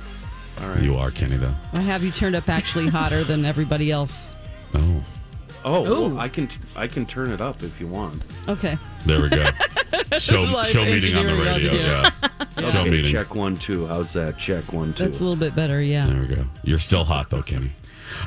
All 0.62 0.68
right. 0.68 0.82
You 0.82 0.96
are 0.98 1.10
Kenny, 1.10 1.36
though. 1.36 1.54
I 1.72 1.80
have 1.80 2.02
you 2.04 2.10
turned 2.10 2.36
up 2.36 2.48
actually 2.48 2.88
hotter 2.88 3.24
than 3.24 3.44
everybody 3.44 3.90
else. 3.90 4.34
Oh, 4.74 5.02
Oh, 5.62 5.82
well, 5.82 6.18
I 6.18 6.28
can 6.30 6.48
I 6.74 6.86
can 6.86 7.04
turn 7.04 7.30
it 7.30 7.40
up 7.42 7.62
if 7.62 7.78
you 7.80 7.86
want. 7.86 8.22
Okay. 8.48 8.78
there 9.04 9.20
we 9.20 9.28
go. 9.28 9.44
Show 10.18 10.46
show 10.64 10.84
meeting 10.86 11.14
on 11.16 11.26
the 11.26 11.32
engineering 11.32 11.40
radio. 11.40 11.70
audio. 11.70 11.72
Yeah. 11.82 12.10
Show 12.58 12.66
Okay, 12.80 12.90
meeting. 12.90 13.12
check 13.12 13.34
one 13.34 13.56
two. 13.56 13.86
How's 13.86 14.12
that? 14.14 14.38
Check 14.38 14.72
one 14.72 14.94
two. 14.94 15.04
That's 15.04 15.20
a 15.20 15.24
little 15.24 15.38
bit 15.38 15.54
better, 15.54 15.82
yeah. 15.82 16.06
There 16.06 16.20
we 16.22 16.34
go. 16.34 16.46
You're 16.64 16.78
still 16.78 17.04
hot 17.04 17.28
though, 17.30 17.42
Kenny. 17.42 17.72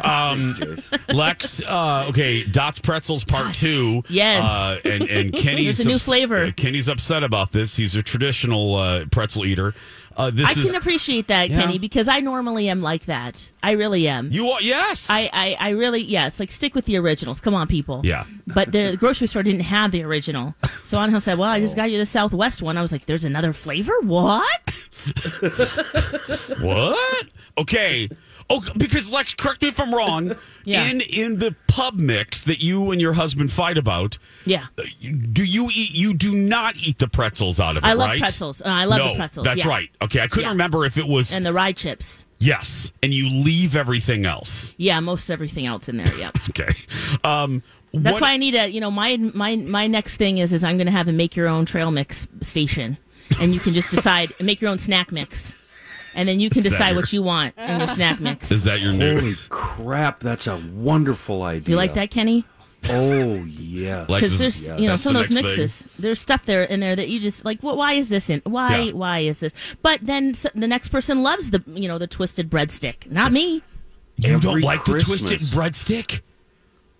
Um, 0.01 0.55
Lex, 1.13 1.61
uh, 1.63 2.05
okay, 2.09 2.43
Dots 2.43 2.79
Pretzels 2.79 3.23
Part 3.23 3.53
Two. 3.53 4.03
Yes. 4.09 4.43
uh, 4.43 4.79
and 4.85 5.03
and 5.09 5.33
Kenny's 5.35 5.77
There's 5.77 5.79
a 5.81 5.87
new 5.89 5.95
ups- 5.95 6.05
flavor. 6.05 6.45
uh, 6.45 6.51
Kenny's 6.55 6.87
upset 6.87 7.23
about 7.23 7.51
this. 7.51 7.75
He's 7.75 7.95
a 7.95 8.01
traditional 8.03 8.75
uh, 8.75 9.05
pretzel 9.11 9.45
eater. 9.45 9.73
Uh, 10.15 10.29
this 10.29 10.45
I 10.55 10.61
is 10.61 10.71
can 10.71 10.79
appreciate 10.79 11.27
that, 11.29 11.49
Yeah. 11.49 11.61
Kenny, 11.61 11.79
because 11.79 12.07
I 12.07 12.19
normally 12.19 12.69
am 12.69 12.83
like 12.83 13.05
that. 13.05 13.49
I 13.63 13.71
really 13.71 14.07
am. 14.07 14.29
you. 14.31 14.47
Are, 14.51 14.61
yes, 14.61 15.07
I, 15.09 15.27
I, 15.33 15.57
I 15.59 15.69
really, 15.71 16.03
yes, 16.03 16.39
like 16.39 16.51
stick 16.51 16.75
with 16.75 16.85
the 16.85 16.97
originals. 16.97 17.41
Come 17.41 17.55
on, 17.55 17.67
people. 17.67 18.01
Yeah. 18.03 18.25
But 18.45 18.71
the 18.71 18.95
grocery 18.95 19.25
store 19.25 19.41
didn't 19.41 19.61
have 19.61 19.91
the 19.91 20.03
original. 20.03 20.53
So 20.83 20.99
I 20.99 21.17
said, 21.17 21.39
well, 21.39 21.49
I 21.49 21.59
just 21.59 21.75
got 21.75 21.89
you 21.89 21.97
the 21.97 22.05
Southwest 22.05 22.61
one. 22.61 22.77
I 22.77 22.83
was 22.83 22.91
like, 22.91 23.07
there's 23.07 23.25
another 23.25 23.53
flavor? 23.53 23.93
What? 24.01 24.61
What? 26.59 27.25
Okay. 27.57 28.09
Oh, 28.49 28.63
because 28.77 29.11
Lex, 29.11 29.33
correct 29.33 29.61
me 29.61 29.69
if 29.69 29.79
I'm 29.79 29.93
wrong. 29.93 30.35
Yeah. 30.65 30.87
In 30.89 31.01
in 31.01 31.39
the 31.39 31.53
pub 31.67 31.95
mix 31.95 32.45
that 32.45 32.63
you 32.63 32.91
and 32.91 33.01
your 33.01 33.11
husband 33.11 33.51
fight 33.51 33.77
about, 33.77 34.17
Yeah. 34.45 34.67
do 35.33 35.43
you 35.43 35.69
eat? 35.73 35.91
You 35.91 36.13
do 36.13 36.33
not 36.33 36.77
eat 36.77 36.99
the 36.99 37.09
pretzels 37.09 37.59
out 37.59 37.75
of 37.75 37.83
it, 37.83 37.87
I 37.87 37.91
love 37.93 38.07
right? 38.07 38.19
pretzels. 38.19 38.61
Uh, 38.61 38.67
I 38.67 38.85
love 38.85 38.99
no, 38.99 39.09
the 39.09 39.15
pretzels. 39.15 39.43
That's 39.43 39.65
yeah. 39.65 39.69
right. 39.71 39.89
Okay, 40.01 40.21
I 40.21 40.27
couldn't 40.27 40.45
Yeah. 40.45 40.51
remember 40.51 40.85
if 40.85 40.97
it 40.97 41.05
was 41.05 41.33
And 41.35 41.45
the 41.45 41.51
rye 41.51 41.73
chips. 41.73 42.23
yes, 42.39 42.93
and 43.03 43.13
you 43.13 43.27
leave 43.29 43.75
everything 43.75 44.25
else. 44.25 44.71
Yeah, 44.77 45.01
most 45.01 45.29
everything 45.29 45.65
else 45.65 45.89
in 45.89 45.97
there. 45.97 46.15
Yep. 46.17 46.37
Okay. 46.51 46.73
Um, 47.25 47.61
That's 47.93 48.13
what- 48.13 48.21
why 48.21 48.31
I 48.31 48.37
need 48.37 48.55
a, 48.55 48.69
you 48.69 48.79
know, 48.79 48.89
my 48.91 49.17
my 49.17 49.57
my 49.57 49.87
next 49.87 50.15
thing 50.15 50.37
is 50.37 50.53
is 50.53 50.63
I'm 50.63 50.77
going 50.77 50.85
to 50.87 50.91
have 50.93 51.09
a 51.09 51.11
make 51.11 51.35
your 51.35 51.49
own 51.49 51.65
trail 51.65 51.91
mix 51.91 52.25
station, 52.41 52.97
and 53.41 53.53
you 53.53 53.59
can 53.59 53.73
just 53.73 53.91
decide 53.91 54.31
make 54.39 54.61
your 54.61 54.69
own 54.71 54.79
snack 54.79 55.11
mix, 55.11 55.53
and 56.15 56.27
then 56.27 56.39
you 56.39 56.49
can 56.49 56.61
decide 56.61 56.89
your- 56.89 57.01
what 57.01 57.13
you 57.13 57.23
want 57.23 57.55
in 57.57 57.79
your 57.79 57.87
snack 57.89 58.19
mix. 58.19 58.51
is 58.51 58.63
that 58.65 58.81
your 58.81 58.93
new? 58.93 59.19
Holy 59.19 59.33
crap! 59.49 60.19
That's 60.19 60.47
a 60.47 60.57
wonderful 60.73 61.43
idea. 61.43 61.71
You 61.71 61.75
like 61.75 61.93
that, 61.95 62.11
Kenny? 62.11 62.45
Oh 62.89 63.45
yes. 63.45 64.09
Lex 64.09 64.21
Because 64.23 64.39
there's 64.39 64.63
yeah, 64.65 64.75
you 64.75 64.83
know 64.87 64.91
that's 64.91 65.03
some 65.03 65.15
of 65.15 65.21
those 65.21 65.31
next 65.35 65.53
thing. 65.55 65.61
mixes. 65.61 65.85
There's 65.97 66.19
stuff 66.19 66.45
there 66.45 66.63
in 66.63 66.81
there 66.81 66.95
that 66.97 67.07
you 67.07 67.21
just 67.21 67.45
like. 67.45 67.63
Well, 67.63 67.77
why 67.77 67.93
is 67.93 68.09
this 68.09 68.29
in? 68.29 68.41
Why 68.45 68.77
Yeah. 68.79 68.91
why 68.91 69.19
is 69.19 69.39
this? 69.39 69.53
But 69.81 69.99
then 70.03 70.31
s- 70.31 70.45
the 70.53 70.67
next 70.67 70.89
person 70.89 71.23
loves 71.23 71.51
the 71.51 71.63
you 71.67 71.87
know 71.87 71.97
the 71.97 72.07
twisted 72.07 72.49
breadstick. 72.49 73.09
Not 73.09 73.31
me. 73.31 73.63
You 74.17 74.31
don't 74.37 74.45
Every 74.45 74.61
like 74.63 74.83
the 74.83 74.99
twisted 74.99 75.39
breadstick? 75.39 76.21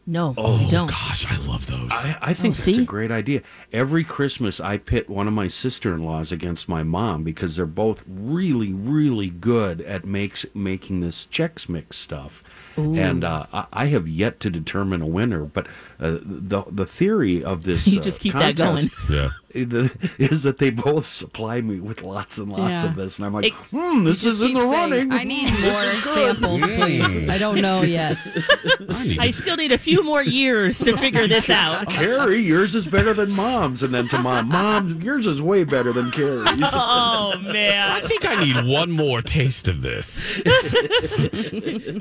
No, 0.06 0.34
Oh 0.38 0.66
I 0.66 0.70
don't. 0.70 0.90
gosh, 0.90 1.26
I 1.32 1.38
love 1.48 1.66
those. 1.68 1.90
I, 1.92 2.18
I 2.22 2.34
think 2.34 2.56
Oh, 2.56 2.62
that's 2.64 2.78
a 2.78 2.84
great 2.84 3.10
idea. 3.12 3.42
Every 3.72 4.04
Christmas, 4.04 4.60
I 4.60 4.78
pit 4.78 5.10
one 5.10 5.28
of 5.28 5.34
my 5.34 5.48
sister-in-laws 5.48 6.32
against 6.32 6.68
my 6.68 6.84
mom 6.84 7.24
because 7.24 7.56
they're 7.56 7.66
both 7.66 8.04
really, 8.08 8.74
really 8.74 9.30
good 9.30 9.80
at 9.82 10.04
makes 10.06 10.46
making 10.54 11.00
this 11.00 11.26
Chex 11.28 11.70
Mix 11.70 11.98
stuff. 11.98 12.44
And 12.76 13.24
uh, 13.24 13.46
I, 13.54 13.66
I 13.72 13.86
have 13.86 14.08
yet 14.08 14.40
to 14.42 14.50
determine 14.50 15.02
a 15.02 15.08
winner, 15.08 15.46
but 15.46 15.68
uh, 16.00 16.18
the 16.24 16.64
the 16.70 16.86
theory 16.88 17.44
of 17.44 17.64
this 17.64 17.88
You 17.94 18.00
uh, 18.00 18.04
just 18.04 18.20
keep 18.20 18.34
that 18.34 18.56
going. 18.58 18.90
yeah. 19.10 19.30
is 20.18 20.44
that 20.44 20.58
they 20.58 20.70
both 20.70 21.08
supply 21.08 21.62
me 21.62 21.80
with 21.80 22.02
lots 22.04 22.38
and 22.38 22.52
lots 22.52 22.84
Yeah. 22.84 22.90
of 22.90 22.96
this, 22.96 23.18
and 23.18 23.26
I'm 23.26 23.34
like, 23.34 23.46
It- 23.46 23.54
hmm, 23.54 24.04
this 24.04 24.24
is 24.26 24.42
in 24.42 24.54
the 24.54 24.60
keep 24.62 24.70
saying, 24.70 24.92
running. 24.92 25.12
I 25.14 25.24
need 25.24 25.52
more 25.62 25.92
samples, 26.02 26.64
please. 26.72 27.30
I 27.30 27.38
don't 27.38 27.62
know 27.62 27.82
yet. 27.84 28.18
I 28.90 29.04
need 29.04 29.20
I 29.20 29.32
still 29.32 29.56
need 29.58 29.72
a 29.72 29.78
few 29.78 30.04
more 30.04 30.24
years 30.24 30.80
to 30.80 30.98
figure 30.98 31.28
this 31.28 31.50
out. 31.50 31.88
Carrie, 31.90 32.42
yours 32.42 32.74
is 32.76 32.88
better 32.88 33.14
than 33.14 33.32
mom's, 33.34 33.84
and 33.84 33.94
then 33.94 34.08
to 34.10 34.18
mom, 34.20 34.48
mom, 34.50 35.02
yours 35.02 35.28
is 35.28 35.42
way 35.42 35.64
better 35.64 35.94
than 35.94 36.10
Carrie's. 36.12 36.60
Oh 36.74 37.36
man, 37.42 37.92
I 37.92 38.02
think 38.08 38.26
I 38.26 38.44
need 38.44 38.72
one 38.72 38.92
more 38.92 39.22
taste 39.22 39.68
of 39.68 39.82
this. 39.82 40.20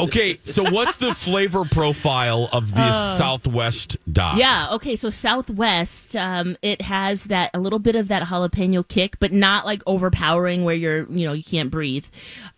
okay, 0.01 0.39
so 0.43 0.63
what's 0.71 0.97
the 0.97 1.15
flavor 1.15 1.65
profile 1.65 2.49
of 2.53 2.75
this 2.75 2.95
Southwest 3.19 3.97
dots? 4.13 4.37
Uh, 4.37 4.39
Yeah. 4.39 4.67
Okay. 4.73 4.97
So 4.97 5.11
Southwest, 5.11 6.17
um, 6.17 6.57
it 6.63 6.81
has 6.83 7.25
that 7.25 7.42
a 7.55 7.59
little 7.59 7.79
bit 7.79 7.97
of 7.97 8.09
that 8.09 8.23
jalapeno 8.25 8.87
kick, 8.87 9.19
but 9.19 9.33
not 9.33 9.65
like 9.67 9.83
overpowering 9.87 10.65
where 10.65 10.75
you're, 10.75 11.11
you 11.11 11.27
know, 11.27 11.33
you 11.33 11.45
can't 11.45 11.71
breathe. 11.71 12.05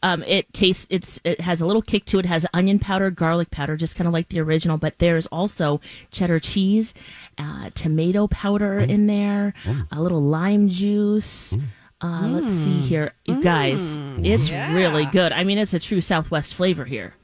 Um, 0.03 0.23
it 0.25 0.53
tastes. 0.53 0.87
It's 0.91 1.21
it 1.25 1.41
has 1.41 1.61
a 1.61 1.67
little 1.67 1.83
kick 1.83 2.05
to 2.07 2.19
it. 2.19 2.25
it 2.25 2.29
has 2.29 2.47
onion 2.55 2.79
powder, 2.79 3.11
garlic 3.11 3.51
powder, 3.51 3.77
just 3.77 3.97
kind 3.97 4.07
of 4.07 4.13
like 4.13 4.29
the 4.29 4.41
original. 4.41 4.79
But 4.79 4.99
there's 4.99 5.27
also 5.29 5.81
cheddar 6.11 6.41
cheese, 6.41 6.95
uh, 7.39 7.71
tomato 7.75 8.27
powder 8.29 8.79
in 8.79 9.07
there, 9.07 9.55
a 9.91 10.01
little 10.01 10.23
lime 10.23 10.69
juice. 10.69 11.57
Uh, 12.01 12.27
Let's 12.27 12.55
see 12.55 12.81
here, 12.81 13.13
you 13.25 13.43
guys. 13.43 13.97
It's 14.19 14.51
really 14.51 15.07
good. 15.07 15.33
I 15.33 15.45
mean, 15.45 15.57
it's 15.59 15.73
a 15.73 15.79
true 15.79 16.01
Southwest 16.03 16.55
flavor 16.55 16.85
here. 16.85 17.15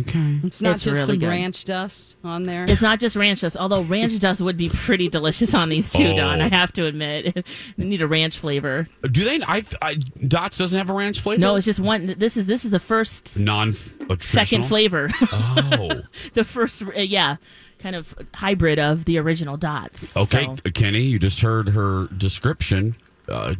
Okay. 0.00 0.38
It's 0.44 0.60
not 0.60 0.74
It's 0.76 0.84
just 0.84 0.94
really 0.94 1.06
some 1.06 1.18
good. 1.18 1.28
ranch 1.28 1.64
dust 1.64 2.16
on 2.22 2.42
there. 2.42 2.66
It's 2.68 2.82
not 2.82 3.00
just 3.00 3.16
ranch 3.16 3.40
dust, 3.40 3.56
although 3.56 3.82
ranch 3.82 4.18
dust 4.20 4.40
would 4.40 4.56
be 4.56 4.68
pretty 4.68 5.08
delicious 5.08 5.54
on 5.54 5.68
these 5.70 5.90
too, 5.92 6.08
Oh. 6.08 6.16
Don. 6.16 6.40
I 6.42 6.48
have 6.48 6.72
to 6.74 6.84
admit, 6.86 7.46
they 7.78 7.84
need 7.84 8.02
a 8.02 8.06
ranch 8.06 8.38
flavor. 8.38 8.86
Do 9.10 9.24
they? 9.24 9.40
I, 9.46 9.62
I 9.80 9.94
Dots 10.26 10.58
doesn't 10.58 10.76
have 10.76 10.90
a 10.90 10.92
ranch 10.92 11.20
flavor. 11.20 11.40
No, 11.40 11.56
it's 11.56 11.64
just 11.64 11.80
one. 11.80 12.14
This 12.18 12.36
is 12.36 12.46
this 12.46 12.64
is 12.64 12.70
the 12.70 12.80
first 12.80 13.38
non 13.38 13.74
second 14.20 14.66
flavor, 14.66 15.08
Oh, 15.32 16.02
the 16.34 16.44
first, 16.44 16.82
uh, 16.82 17.00
yeah, 17.00 17.36
kind 17.78 17.96
of 17.96 18.14
hybrid 18.34 18.78
of 18.78 19.04
the 19.06 19.18
original 19.18 19.56
dots. 19.56 20.16
okay, 20.16 20.44
So- 20.44 20.70
Kenny. 20.72 21.02
You 21.02 21.18
just 21.18 21.40
heard 21.40 21.70
her 21.70 22.08
description. 22.16 22.94
Uh, 23.28 23.54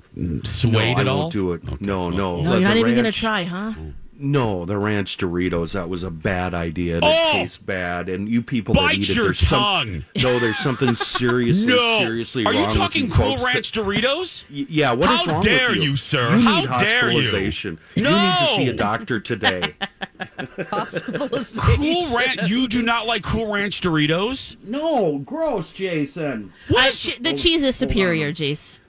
swayed 0.45 0.73
no, 0.73 0.79
I 0.99 1.01
at 1.01 1.09
all? 1.09 1.19
won't 1.21 1.33
do 1.33 1.53
it. 1.53 1.81
No, 1.81 2.09
no. 2.11 2.11
no, 2.11 2.43
the- 2.43 2.51
you're 2.53 2.61
not 2.61 2.75
the 2.75 2.81
even 2.81 2.95
gonna 2.95 3.13
try, 3.13 3.45
huh? 3.45 3.73
No, 4.21 4.65
the 4.65 4.77
ranch 4.77 5.17
Doritos. 5.17 5.73
That 5.75 5.89
was 5.89 6.03
a 6.03 6.11
bad 6.11 6.53
idea. 6.53 6.97
It 6.99 7.03
Oh! 7.07 7.31
tastes 7.35 7.57
bad, 7.57 8.09
and 8.09 8.29
you 8.29 8.43
people 8.43 8.75
Bite 8.75 8.89
that 8.89 8.95
eat 8.99 9.11
it, 9.11 9.15
your 9.17 9.25
there's 9.27 9.39
some- 9.39 9.61
tongue. 9.61 10.05
no, 10.17 10.39
there's 10.41 10.59
something 10.59 10.95
seriously, 10.97 11.67
No. 11.73 11.99
seriously 12.01 12.45
Are 12.45 12.53
wrong. 12.53 12.61
you 12.63 12.67
with 12.67 12.75
talking 12.77 13.11
Cool 13.11 13.37
folks 13.37 13.45
Ranch 13.45 13.73
Doritos? 13.73 14.45
Yeah, 14.51 14.93
what 14.93 15.11
is 15.11 15.21
How 15.25 15.33
wrong 15.33 15.41
dare 15.41 15.69
with 15.69 15.77
you? 15.85 15.91
you, 15.91 15.97
sir? 15.97 16.35
You 16.37 16.41
How 16.43 16.61
need 16.61 16.69
dare 16.81 17.11
you? 17.13 17.19
hospitalization. 17.21 17.79
You 17.95 18.03
need 18.05 18.09
to 18.11 18.47
see 18.57 18.69
a 18.69 18.73
doctor 18.73 19.21
today. 19.21 19.75
hospitalization. 20.71 21.83
Cool 21.83 22.17
Ranch. 22.17 22.49
You 22.51 22.67
do 22.69 22.83
not 22.83 23.07
like 23.07 23.23
Cool 23.23 23.53
Ranch 23.53 23.81
Doritos? 23.81 24.57
no, 24.65 25.19
gross, 25.19 25.73
Jason. 25.73 26.53
What 26.69 26.83
I, 26.85 26.89
is- 26.89 27.01
che- 27.03 27.19
the 27.21 27.31
oh, 27.31 27.37
cheese 27.37 27.63
is 27.63 27.77
superior, 27.77 28.33
Jace. 28.33 28.81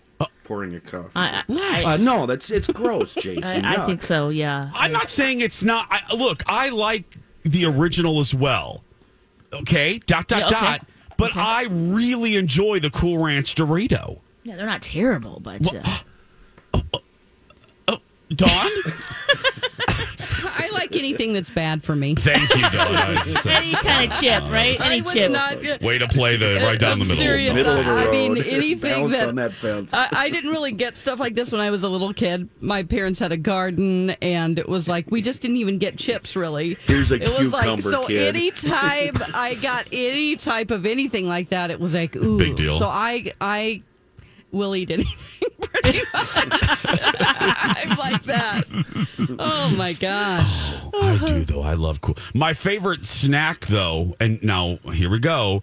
Pouring 0.50 0.74
a 0.74 0.80
coffee. 0.80 1.12
I, 1.16 1.44
I, 1.48 1.84
uh, 1.86 1.98
no, 1.98 2.26
that's 2.26 2.50
it's 2.50 2.68
gross, 2.68 3.14
Jason. 3.22 3.64
I, 3.64 3.84
I 3.84 3.86
think 3.86 4.02
so. 4.02 4.30
Yeah. 4.30 4.72
I'm 4.74 4.92
not 4.92 5.12
saying 5.12 5.42
it's 5.42 5.62
not. 5.62 5.86
I, 5.92 6.02
look, 6.16 6.42
I 6.48 6.70
like 6.70 7.18
the 7.44 7.66
original 7.66 8.20
as 8.20 8.34
well. 8.34 8.84
Okay, 9.54 10.00
dot 10.08 10.28
dot 10.28 10.40
Yeah, 10.40 10.46
okay. 10.48 10.56
dot. 10.60 10.88
But 11.18 11.32
Okay. 11.32 11.40
I 11.40 11.68
really 11.70 12.36
enjoy 12.36 12.80
the 12.80 12.90
Cool 12.90 13.24
Ranch 13.24 13.54
Dorito. 13.54 14.18
Yeah, 14.42 14.56
they're 14.56 14.66
not 14.66 14.82
terrible, 14.82 15.40
but 15.40 15.62
uh, 17.88 17.98
Dawn, 18.34 18.72
I 20.44 20.70
like 20.74 20.96
anything 20.96 21.34
that's 21.34 21.50
bad 21.50 21.84
for 21.84 21.96
me. 21.96 22.16
thank 22.20 22.50
you, 22.56 22.62
Dawn. 22.62 22.96
I 22.96 23.10
was 23.12 23.24
just 23.26 23.44
saying. 23.44 23.58
any 23.58 23.72
kind 23.74 24.12
of 24.12 24.20
chip, 24.20 24.44
right? 24.44 24.80
Any 24.82 25.02
I 25.02 25.04
was 25.04 25.14
chip. 25.14 25.32
not. 25.32 25.82
Way 25.82 25.98
to 25.98 26.08
play 26.08 26.36
the 26.38 26.60
right 26.64 26.80
down 26.80 27.00
the 27.00 27.04
I'm 27.04 27.08
middle. 27.10 27.16
serious. 27.16 27.54
Middle 27.54 27.78
of 27.78 27.86
the 27.86 27.92
I 27.92 28.10
mean, 28.12 28.38
anything 28.46 29.04
Bounce 29.06 29.18
that- 29.18 29.28
on 29.30 29.36
that 29.36 29.54
fence. 29.54 29.94
I, 29.94 30.08
I 30.12 30.30
didn't 30.30 30.52
really 30.52 30.72
get 30.72 30.98
stuff 30.98 31.20
like 31.20 31.36
this 31.36 31.52
when 31.52 31.62
I 31.62 31.72
was 31.72 31.84
a 31.84 31.90
little 31.90 32.14
kid. 32.14 32.50
My 32.62 32.84
parents 32.84 33.20
had 33.20 33.32
a 33.32 33.38
garden, 33.38 34.12
and 34.22 34.58
it 34.60 34.68
was 34.70 34.88
like 34.90 35.10
we 35.12 35.22
just 35.22 35.42
didn't 35.42 35.58
even 35.58 35.78
get 35.78 35.98
chips. 35.98 36.36
Really, 36.36 36.78
Here's 36.88 37.12
a 37.12 37.16
it 37.16 37.38
was 37.38 37.54
like 37.54 37.64
cucumber, 37.64 37.82
so. 37.82 38.08
kid. 38.08 38.36
Anytime 38.36 39.14
I 39.36 39.58
got 39.62 39.88
any 39.92 40.36
type 40.36 40.72
of 40.72 40.86
anything 40.86 41.28
like 41.28 41.50
that, 41.50 41.72
it 41.72 41.80
was 41.80 41.94
like 41.94 42.16
ooh. 42.16 42.38
Big 42.40 42.56
deal. 42.56 42.72
So 42.72 42.88
I 42.88 43.32
I 43.42 43.84
will 44.52 44.76
eat 44.76 44.90
anything 44.90 45.50
pretty 45.62 46.00
much. 46.14 46.86
I'm 46.88 47.98
like 47.98 48.24
that. 48.24 48.64
Oh 49.72 49.76
my 49.78 49.94
gosh. 49.94 50.76
Oh, 50.94 51.02
I 51.02 51.26
do 51.26 51.44
though. 51.46 51.62
I 51.62 51.74
love 51.74 52.02
cool. 52.02 52.18
My 52.34 52.54
favorite 52.54 53.06
snack 53.06 53.66
though, 53.68 54.16
and 54.20 54.42
now 54.44 54.80
here 54.94 55.10
we 55.10 55.20
go. 55.20 55.62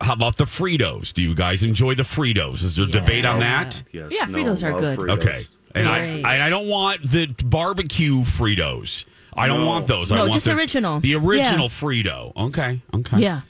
How 0.00 0.12
about 0.12 0.36
the 0.36 0.44
Fritos? 0.44 1.12
Do 1.12 1.20
you 1.22 1.34
guys 1.34 1.62
enjoy 1.64 1.94
the 1.96 2.04
Fritos? 2.04 2.62
Is 2.62 2.76
there 2.76 2.86
debate 2.86 3.24
on 3.24 3.40
that? 3.40 3.82
Yes, 3.92 4.12
Yeah, 4.12 4.26
no, 4.26 4.38
Fritos 4.38 4.62
are 4.62 4.72
love 4.72 4.80
good. 4.80 4.98
Fritos. 4.98 5.10
Okay. 5.18 5.46
And 5.74 5.88
I, 5.88 6.20
I 6.24 6.46
I 6.46 6.50
don't 6.50 6.68
want 6.68 7.02
the 7.02 7.26
barbecue 7.44 8.20
Fritos. 8.20 9.04
I 9.34 9.46
don't 9.48 9.60
No. 9.60 9.66
want 9.66 9.86
those. 9.88 10.12
I 10.12 10.16
No, 10.16 10.22
want 10.22 10.34
just 10.34 10.46
the 10.46 10.52
original. 10.52 11.00
The 11.00 11.14
original 11.16 11.64
Yeah. 11.64 11.68
Frito. 11.68 12.36
Okay. 12.36 12.80
Okay. 12.94 13.18
Yeah. 13.20 13.40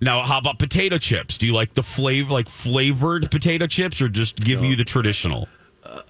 Now, 0.00 0.22
how 0.22 0.38
about 0.38 0.58
potato 0.58 0.98
chips? 0.98 1.36
Do 1.38 1.46
you 1.46 1.52
like 1.54 1.74
the 1.74 1.82
flavor, 1.82 2.32
like 2.32 2.48
flavored 2.48 3.30
potato 3.30 3.66
chips, 3.66 4.00
or 4.00 4.08
just 4.08 4.36
give 4.36 4.64
you 4.64 4.74
the 4.74 4.84
traditional? 4.84 5.48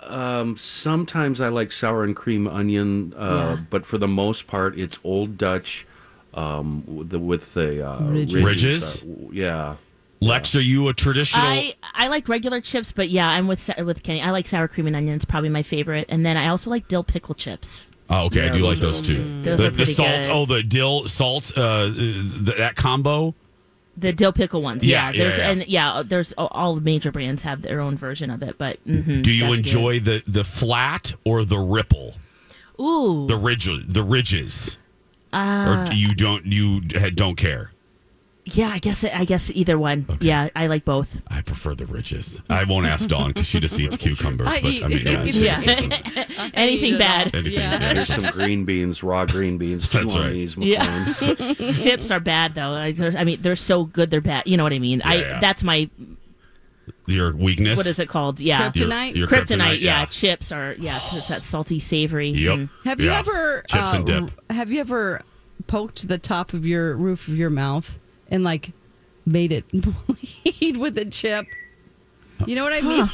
Um, 0.00 0.56
sometimes 0.56 1.40
I 1.40 1.48
like 1.48 1.72
sour 1.72 2.04
and 2.04 2.14
cream 2.14 2.46
onion, 2.46 3.14
uh, 3.16 3.56
Yeah. 3.56 3.64
but 3.70 3.84
for 3.86 3.98
the 3.98 4.08
most 4.08 4.46
part, 4.46 4.78
it's 4.78 4.98
Old 5.04 5.36
Dutch 5.38 5.86
um, 6.34 6.84
with 6.86 7.10
the, 7.10 7.18
with 7.18 7.54
the 7.54 7.88
uh, 7.88 8.00
Ridges. 8.04 8.42
Ridges? 8.44 9.02
uh, 9.02 9.06
yeah. 9.32 9.76
Lex, 10.20 10.54
are 10.54 10.60
you 10.60 10.86
a 10.88 10.94
traditional? 10.94 11.44
I 11.44 11.74
I 11.94 12.06
like 12.06 12.28
regular 12.28 12.60
chips, 12.60 12.92
but 12.92 13.10
yeah, 13.10 13.26
I'm 13.28 13.48
with 13.48 13.68
with 13.84 14.04
Kenny. 14.04 14.22
I 14.22 14.30
like 14.30 14.46
sour 14.46 14.68
cream 14.68 14.86
and 14.86 14.94
onion. 14.94 15.16
It's 15.16 15.24
probably 15.24 15.48
my 15.48 15.64
favorite, 15.64 16.06
and 16.08 16.24
then 16.24 16.36
I 16.36 16.46
also 16.46 16.70
like 16.70 16.86
dill 16.86 17.02
pickle 17.02 17.34
chips. 17.34 17.88
oh, 18.08 18.26
okay, 18.26 18.42
I 18.42 18.44
Yeah, 18.46 18.52
do 18.52 18.58
like 18.60 18.78
those 18.78 19.02
those 19.02 19.10
are- 19.10 19.14
two. 19.14 19.42
Those 19.42 19.58
the, 19.58 19.66
are 19.66 19.70
the 19.70 19.86
salt. 19.86 20.08
good. 20.24 20.28
Oh, 20.30 20.46
the 20.46 20.62
dill 20.62 21.08
salt. 21.08 21.50
Uh, 21.56 21.92
th- 21.92 22.56
that 22.58 22.76
combo. 22.76 23.34
The 23.96 24.12
dill 24.12 24.33
pickle 24.33 24.62
ones, 24.62 24.85
Yeah, 24.85 25.11
yeah. 25.11 25.12
yeah, 25.12 25.22
There's 25.24 25.38
yeah. 25.38 25.50
and 25.50 25.66
yeah, 25.66 26.02
there's 26.05 26.33
all- 26.38 26.76
major 26.81 27.12
brands 27.12 27.42
have 27.42 27.61
their 27.61 27.81
own 27.81 27.96
version 27.96 28.31
of 28.31 28.42
it, 28.42 28.57
but 28.57 28.78
mhm, 28.88 29.22
Do 29.22 29.31
you 29.33 29.52
enjoy 29.52 30.00
the 30.00 30.22
the 30.26 30.44
flat 30.44 31.12
or 31.24 31.44
the 31.44 31.59
ripple? 31.59 32.14
Ooh, 32.81 33.26
The 33.26 33.37
ridge, 33.37 33.68
the 33.87 34.02
ridges, 34.02 34.78
uh, 35.33 35.87
or 35.90 35.94
you 35.94 36.14
don't 36.14 36.46
you 36.46 36.81
don't 36.81 37.37
care? 37.37 37.71
Yeah. 38.44 38.68
I 38.68 38.78
guess 38.78 39.05
I 39.05 39.24
guess 39.24 39.50
either 39.52 39.78
one. 39.78 40.07
Yeah, 40.20 40.48
I 40.57 40.66
like 40.66 40.85
both. 40.85 41.16
I 41.28 41.42
prefer 41.42 41.74
the 41.74 41.87
ridges. 41.87 42.40
I 42.50 42.64
won't 42.64 42.87
ask 42.87 43.09
Dawn 43.09 43.28
because 43.31 43.46
she 43.46 43.61
just 43.61 43.78
eats 43.78 43.96
cucumbers. 43.96 44.48
I 44.48 44.61
But 44.61 44.70
eat- 44.72 44.83
I 44.85 44.88
mean, 44.88 45.02
yeah, 45.07 45.22
Yeah. 45.24 45.57
she 45.57 45.90
Anything 46.55 46.98
bad. 46.98 47.35
anything. 47.35 47.61
Yeah. 47.61 47.81
yeah. 47.81 47.92
There's 47.94 48.09
some 48.09 48.33
green 48.33 48.64
beans, 48.64 49.02
raw 49.02 49.24
green 49.26 49.59
beans. 49.59 49.88
That's 49.92 50.16
right. 50.16 50.33
these, 50.33 50.57
Yeah. 50.57 51.12
Chips 51.72 52.11
are 52.11 52.20
bad 52.20 52.55
though. 52.55 52.72
I, 52.72 52.92
mean, 53.24 53.40
they're 53.42 53.57
so 53.57 53.85
good 53.85 54.11
they're 54.11 54.20
bad. 54.20 54.44
You 54.46 54.57
know 54.57 54.64
what 54.64 54.72
I 54.72 54.78
mean? 54.78 55.02
I 55.02 55.14
yeah. 55.16 55.38
that's 55.40 55.62
my 55.62 55.88
Your 57.07 57.33
weakness. 57.35 57.76
what 57.76 57.87
is 57.87 57.98
it 57.98 58.09
called? 58.09 58.40
Yeah, 58.40 58.70
Kryptonite? 58.70 59.11
Your, 59.11 59.18
your 59.18 59.28
kryptonite. 59.28 59.81
yeah. 59.81 60.00
yeah. 60.00 60.05
chips 60.07 60.50
are 60.52 60.74
yeah, 60.78 60.98
'cause 60.98 61.18
it's 61.18 61.28
that 61.28 61.42
salty, 61.42 61.78
savory. 61.81 62.31
Yep. 62.31 62.59
Mm. 62.59 62.68
Have 62.85 63.00
you 63.00 63.07
Yeah. 63.11 63.18
ever 63.20 63.64
chips 63.68 63.92
and 63.94 64.09
uh, 64.11 64.20
dip? 64.20 64.31
Have 64.50 64.70
you 64.70 64.81
ever 64.81 65.22
poked 65.68 66.09
the 66.09 66.18
top 66.18 66.52
of 66.55 66.66
your 66.66 66.96
roof 66.96 67.28
of 67.28 67.37
your 67.37 67.50
mouth 67.50 67.98
and 68.32 68.42
like 68.42 68.72
made 69.24 69.52
it 69.52 69.64
bleed 69.72 70.78
with 70.78 70.98
a 70.98 71.04
chip? 71.04 71.46
You 72.46 72.56
know 72.56 72.64
what 72.64 72.72
I 72.72 72.80
mean? 72.80 73.08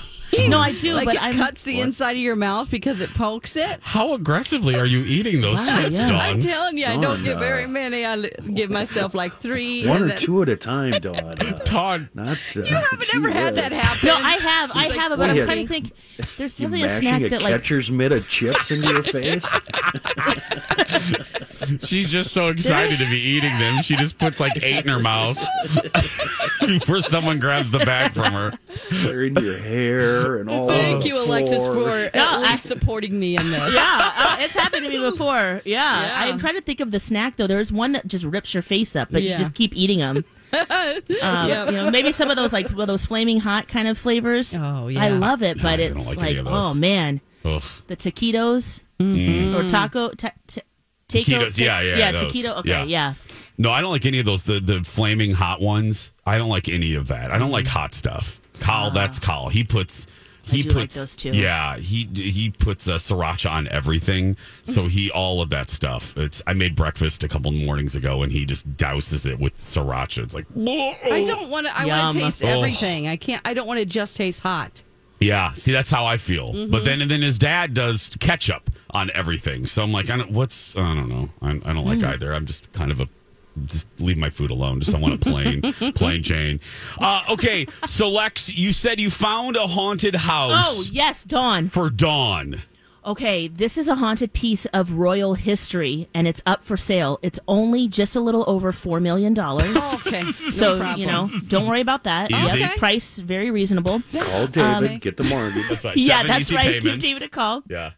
No, 0.48 0.58
I 0.60 0.72
do, 0.72 0.92
like 0.94 1.06
but 1.06 1.14
it 1.16 1.22
I'm 1.22 1.32
cuts 1.32 1.64
the 1.64 1.80
inside 1.80 2.12
of 2.12 2.18
your 2.18 2.36
mouth 2.36 2.70
because 2.70 3.00
it 3.00 3.12
pokes 3.14 3.56
it. 3.56 3.78
How 3.80 4.14
aggressively 4.14 4.76
are 4.76 4.86
you 4.86 5.00
eating 5.06 5.40
those 5.40 5.58
Wow, 5.58 5.80
chips, 5.82 5.96
yeah. 5.96 6.08
Dawn? 6.08 6.20
I'm 6.20 6.40
telling 6.40 6.78
you, 6.78 6.86
I 6.86 6.92
don't 6.92 7.00
Dawn, 7.02 7.24
get 7.24 7.36
uh, 7.36 7.40
very 7.40 7.66
many. 7.66 8.04
I 8.04 8.16
li- 8.16 8.30
give 8.54 8.70
myself 8.70 9.14
like 9.14 9.34
three. 9.36 9.86
One 9.86 9.96
and 9.96 10.04
or 10.04 10.08
then- 10.08 10.18
two 10.18 10.42
at 10.42 10.48
a 10.50 10.56
time, 10.56 10.92
Dawn. 11.00 11.16
Uh, 11.16 11.58
Dawn. 11.64 12.08
not. 12.14 12.38
Uh, 12.54 12.60
You 12.60 12.74
haven't 12.74 13.14
ever 13.14 13.30
had 13.30 13.56
that 13.56 13.72
happen. 13.72 14.08
No, 14.08 14.14
I 14.16 14.32
have, 14.32 14.70
I 14.74 14.80
It's 14.86 14.90
like, 14.90 14.98
have, 15.00 15.12
it, 15.12 15.18
but 15.18 15.30
I'm 15.30 15.34
do 15.34 15.40
you- 15.40 15.46
trying 15.46 15.66
to 15.66 15.72
think. 15.72 15.92
There's 16.36 16.60
You 16.60 16.68
definitely 16.68 16.82
a 16.82 16.86
mashing 16.88 17.08
snack 17.08 17.22
a 17.22 17.28
that 17.30 17.42
like 17.42 17.52
catcher's 17.52 17.90
mitt 17.90 18.12
of 18.12 18.28
chips 18.28 18.70
into 18.70 18.88
your 18.88 19.02
face. 19.02 19.46
She's 21.80 22.10
just 22.10 22.32
so 22.32 22.48
excited 22.48 22.98
to 22.98 23.08
be 23.10 23.18
eating 23.18 23.56
them. 23.58 23.82
She 23.82 23.94
just 23.96 24.18
puts 24.18 24.40
like 24.40 24.52
eight 24.62 24.84
in 24.84 24.88
her 24.90 24.98
mouth 25.00 25.38
before 26.60 27.00
someone 27.00 27.38
grabs 27.38 27.70
the 27.70 27.78
bag 27.80 28.12
from 28.12 28.32
her. 28.32 28.58
They're 28.90 29.24
in 29.24 29.34
your 29.36 29.58
hair 29.58 30.27
and 30.36 30.50
all. 30.50 30.68
Thank 30.68 31.04
you, 31.06 31.18
Alexis, 31.18 31.66
for 31.66 31.88
at 31.90 32.14
No, 32.14 32.26
I- 32.28 32.50
least 32.52 32.66
supporting 32.66 33.18
me 33.18 33.36
in 33.36 33.50
this. 33.50 33.74
yeah, 33.74 34.12
uh, 34.16 34.36
it's 34.40 34.54
happened 34.54 34.84
to 34.86 34.90
me 34.90 34.98
before. 35.10 35.62
Yeah. 35.64 36.02
Yeah. 36.02 36.32
I'm 36.32 36.38
trying 36.38 36.54
to 36.56 36.60
think 36.60 36.80
of 36.80 36.90
the 36.90 37.00
snack 37.00 37.36
though. 37.36 37.46
There's 37.46 37.72
one 37.72 37.92
that 37.92 38.06
just 38.06 38.24
rips 38.24 38.52
your 38.52 38.62
face 38.62 38.94
up, 38.94 39.08
but 39.10 39.22
Yeah. 39.22 39.32
you 39.38 39.44
just 39.44 39.54
keep 39.54 39.74
eating 39.74 39.98
them. 39.98 40.24
Um, 40.52 40.64
Yeah. 41.08 41.66
You 41.66 41.72
know, 41.72 41.90
maybe 41.90 42.12
some 42.12 42.30
of 42.30 42.36
those 42.36 42.52
like 42.52 42.70
well, 42.74 42.86
those 42.86 43.04
flaming 43.06 43.40
hot 43.40 43.68
kind 43.68 43.86
of 43.88 43.98
flavors. 43.98 44.54
Oh, 44.58 44.88
yeah. 44.88 45.02
I 45.04 45.08
love 45.10 45.42
it, 45.42 45.56
but 45.58 45.78
I 45.78 45.82
it's 45.82 45.88
don't 45.90 46.06
like 46.06 46.16
like, 46.18 46.26
any 46.30 46.36
of 46.38 46.44
those. 46.46 46.64
oh 46.66 46.74
man, 46.74 47.20
Oof. 47.46 47.82
the 47.86 47.96
taquitos 47.96 48.80
Mm-hmm. 48.98 49.54
or 49.56 49.68
taco. 49.70 50.08
Ta- 50.10 50.32
ta- 50.48 50.60
taco- 51.08 51.22
Taquitos, 51.22 51.58
yeah, 51.58 51.80
yeah, 51.80 51.96
yeah, 51.98 52.12
those. 52.12 52.32
taquito. 52.32 52.56
Okay, 52.58 52.68
Yeah. 52.70 52.84
yeah. 52.84 53.14
No, 53.58 53.70
I 53.70 53.80
don't 53.80 53.90
like 53.90 54.06
any 54.06 54.18
of 54.20 54.24
those. 54.26 54.42
The 54.44 54.58
the 54.60 54.82
flaming 54.84 55.32
hot 55.32 55.60
ones. 55.60 56.12
I 56.26 56.38
don't 56.38 56.48
like 56.48 56.68
any 56.68 56.94
of 56.94 57.08
that. 57.08 57.30
I 57.30 57.38
don't 57.38 57.50
like 57.50 57.66
hot 57.66 57.92
stuff. 57.94 58.40
Kyle, 58.60 58.90
that's 58.90 59.18
Kyle. 59.18 59.48
He 59.48 59.64
puts. 59.64 60.06
He 60.42 60.62
do 60.62 60.70
like 60.70 60.78
puts 60.84 60.94
those 60.94 61.14
too. 61.14 61.28
yeah 61.34 61.76
he 61.76 62.08
he 62.14 62.48
puts 62.48 62.88
uh, 62.88 62.94
sriracha 62.94 63.50
on 63.50 63.68
everything 63.68 64.34
so 64.62 64.88
he 64.88 65.10
all 65.14 65.42
of 65.42 65.50
that 65.50 65.68
stuff 65.68 66.16
it's 66.16 66.40
I 66.46 66.54
made 66.54 66.74
breakfast 66.74 67.22
a 67.22 67.28
couple 67.28 67.52
mornings 67.52 67.94
ago 67.96 68.22
and 68.22 68.32
he 68.32 68.46
just 68.46 68.66
douses 68.78 69.26
it 69.30 69.38
with 69.38 69.56
sriracha 69.56 70.22
it's 70.22 70.32
like 70.34 70.46
I 70.56 71.22
don't 71.26 71.50
want 71.50 71.66
to. 71.66 71.78
I 71.78 71.84
want 71.84 72.14
to 72.14 72.20
taste 72.20 72.42
Oh. 72.42 72.48
everything. 72.48 73.08
I 73.08 73.16
can't. 73.16 73.42
I 73.44 73.52
don't 73.52 73.66
want 73.66 73.80
to 73.80 73.84
just 73.84 74.16
taste 74.16 74.40
hot. 74.40 74.82
Yeah, 75.20 75.52
see, 75.52 75.72
that's 75.72 75.90
how 75.90 76.06
I 76.06 76.16
feel. 76.16 76.54
Mm-hmm. 76.54 76.70
But 76.70 76.84
then, 76.84 77.02
and 77.02 77.10
then 77.10 77.20
his 77.22 77.36
dad 77.38 77.74
does 77.74 78.10
ketchup 78.20 78.70
on 78.92 79.10
everything. 79.14 79.66
So 79.66 79.82
I'm 79.82 79.92
like, 79.92 80.08
I 80.10 80.16
don't, 80.16 80.30
what's, 80.30 80.76
I 80.76 80.94
don't 80.94 81.08
know. 81.08 81.28
I, 81.42 81.48
I 81.48 81.72
don't 81.74 81.84
Mm. 81.84 82.00
like 82.02 82.04
either. 82.04 82.32
I'm 82.32 82.46
just 82.46 82.70
kind 82.72 82.92
of 82.92 83.00
a, 83.00 83.08
just 83.66 83.86
leave 83.98 84.16
my 84.16 84.30
food 84.30 84.50
alone. 84.50 84.80
Just 84.80 84.94
I 84.94 84.98
want 84.98 85.14
a 85.14 85.18
plain, 85.18 85.62
plain 85.94 86.22
Jane. 86.22 86.60
Uh, 87.00 87.22
okay, 87.30 87.66
so 87.86 88.08
Lex, 88.08 88.48
you 88.52 88.72
said 88.72 89.00
you 89.00 89.10
found 89.10 89.56
a 89.56 89.66
haunted 89.66 90.14
house 90.14 90.52
Oh 90.66 90.84
yes, 90.90 91.24
Dawn. 91.24 91.68
for 91.68 91.90
Dawn. 91.90 92.62
Okay, 93.06 93.48
this 93.48 93.78
is 93.78 93.88
a 93.88 93.94
haunted 93.94 94.34
piece 94.34 94.66
of 94.66 94.92
royal 94.92 95.32
history, 95.32 96.08
and 96.12 96.28
it's 96.28 96.42
up 96.44 96.62
for 96.62 96.76
sale. 96.76 97.18
It's 97.22 97.38
only 97.48 97.88
just 97.88 98.16
a 98.16 98.20
little 98.20 98.44
over 98.46 98.70
four 98.72 99.00
million 99.00 99.34
dollars. 99.34 99.74
Okay. 100.08 100.22
so 100.22 100.94
you 100.94 101.06
know, 101.06 101.28
don't 101.48 101.66
worry 101.66 101.80
about 101.80 102.04
that. 102.04 102.30
Easy. 102.30 102.60
Yep, 102.60 102.76
price 102.76 103.18
very 103.18 103.50
reasonable. 103.50 104.00
Call 104.12 104.46
David, 104.46 105.00
get 105.00 105.16
the 105.16 105.24
mortgage. 105.24 105.68
That's 105.68 105.84
right. 105.84 105.96
yeah, 105.96 106.22
that's 106.22 106.42
easy 106.42 106.56
right. 106.56 106.80
Give. 106.82 107.00
David 107.00 107.22
a 107.22 107.28
call. 107.28 107.62
Yeah. 107.68 107.92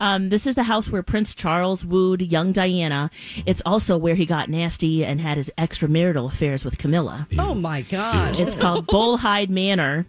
Um, 0.00 0.30
this 0.30 0.46
is 0.46 0.54
the 0.54 0.62
house 0.64 0.88
where 0.88 1.02
Prince 1.02 1.34
Charles 1.34 1.84
wooed 1.84 2.22
young 2.22 2.52
Diana. 2.52 3.10
It's 3.46 3.62
also 3.66 3.98
where 3.98 4.14
he 4.14 4.26
got 4.26 4.48
nasty 4.48 5.04
and 5.04 5.20
had 5.20 5.36
his 5.36 5.52
extramarital 5.58 6.26
affairs 6.26 6.64
with 6.64 6.78
Camilla. 6.78 7.28
Oh 7.38 7.54
my 7.54 7.82
God! 7.82 8.40
It's 8.40 8.54
called 8.54 8.86
Bolehyde 8.88 9.50
Manor. 9.50 10.06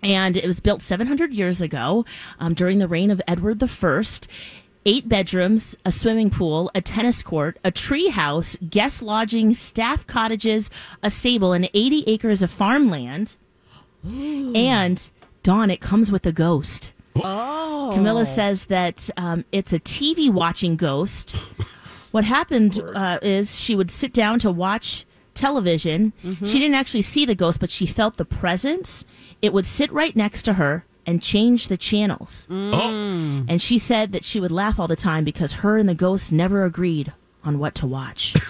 And 0.00 0.36
it 0.36 0.46
was 0.46 0.60
built 0.60 0.80
700 0.80 1.32
years 1.32 1.60
ago 1.60 2.04
um, 2.38 2.54
during 2.54 2.78
the 2.78 2.86
reign 2.86 3.10
of 3.10 3.20
Edward 3.26 3.60
I. 3.60 4.02
Eight 4.86 5.08
bedrooms, 5.08 5.74
a 5.84 5.90
swimming 5.90 6.30
pool, 6.30 6.70
a 6.74 6.80
tennis 6.80 7.22
court, 7.22 7.58
a 7.64 7.70
tree 7.72 8.08
house, 8.08 8.56
guest 8.70 9.02
lodging, 9.02 9.52
staff 9.54 10.06
cottages, 10.06 10.70
a 11.02 11.10
stable, 11.10 11.52
and 11.52 11.68
80 11.74 12.04
acres 12.06 12.42
of 12.42 12.50
farmland. 12.50 13.36
And, 14.06 15.10
Dawn, 15.42 15.68
it 15.70 15.80
comes 15.80 16.12
with 16.12 16.24
a 16.26 16.32
ghost. 16.32 16.92
Oh. 17.24 17.92
Camilla 17.94 18.24
says 18.26 18.66
that 18.66 19.08
um, 19.16 19.44
it's 19.52 19.72
a 19.72 19.80
TV 19.80 20.30
watching 20.30 20.76
ghost. 20.76 21.34
What 22.10 22.24
happened 22.24 22.80
uh, 22.94 23.18
is 23.22 23.58
she 23.60 23.74
would 23.74 23.90
sit 23.90 24.12
down 24.12 24.38
to 24.40 24.50
watch 24.50 25.04
television. 25.34 26.12
She 26.44 26.58
didn't 26.58 26.74
actually 26.74 27.02
see 27.02 27.24
the 27.26 27.34
ghost, 27.34 27.60
but 27.60 27.70
she 27.70 27.86
felt 27.86 28.16
the 28.16 28.24
presence. 28.24 29.04
It 29.42 29.52
would 29.52 29.66
sit 29.66 29.92
right 29.92 30.16
next 30.16 30.42
to 30.42 30.54
her 30.54 30.84
and 31.06 31.22
change 31.22 31.68
the 31.68 31.76
channels. 31.76 32.46
Oh, 32.50 33.44
And 33.48 33.60
she 33.62 33.78
said 33.78 34.12
that 34.12 34.24
she 34.24 34.40
would 34.40 34.50
laugh 34.50 34.78
all 34.80 34.88
the 34.88 34.96
time 34.96 35.24
because 35.24 35.52
her 35.54 35.76
and 35.78 35.88
the 35.88 35.94
ghost 35.94 36.32
never 36.32 36.64
agreed 36.64 37.12
on 37.44 37.58
what 37.58 37.74
to 37.76 37.86
watch. 37.86 38.34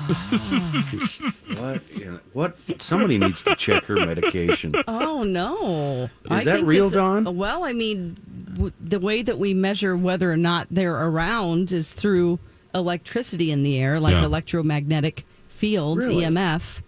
What? 1.59 1.83
you 1.93 2.05
know, 2.05 2.21
what? 2.35 2.57
Somebody 2.79 3.19
needs 3.19 3.43
to 3.43 3.55
check 3.57 3.85
her 3.87 3.97
medication. 3.97 4.75
Oh 4.87 5.25
no! 5.25 6.09
Is 6.31 6.45
that 6.45 6.63
real, 6.65 6.89
Don? 6.89 7.37
Well, 7.37 7.65
I 7.65 7.73
mean, 7.73 8.17
w- 8.59 8.73
the 8.81 9.01
way 9.01 9.23
that 9.23 9.39
we 9.39 9.55
measure 9.55 9.97
whether 9.97 10.31
or 10.31 10.37
not 10.37 10.67
they're 10.71 10.95
around 11.09 11.73
is 11.73 11.93
through 11.93 12.39
electricity 12.75 13.51
in 13.51 13.63
the 13.63 13.79
air, 13.79 13.99
like 13.99 14.15
Yeah. 14.15 14.25
electromagnetic 14.25 15.25
fields, 15.49 16.07
Really? 16.07 16.25
EMF. 16.25 16.83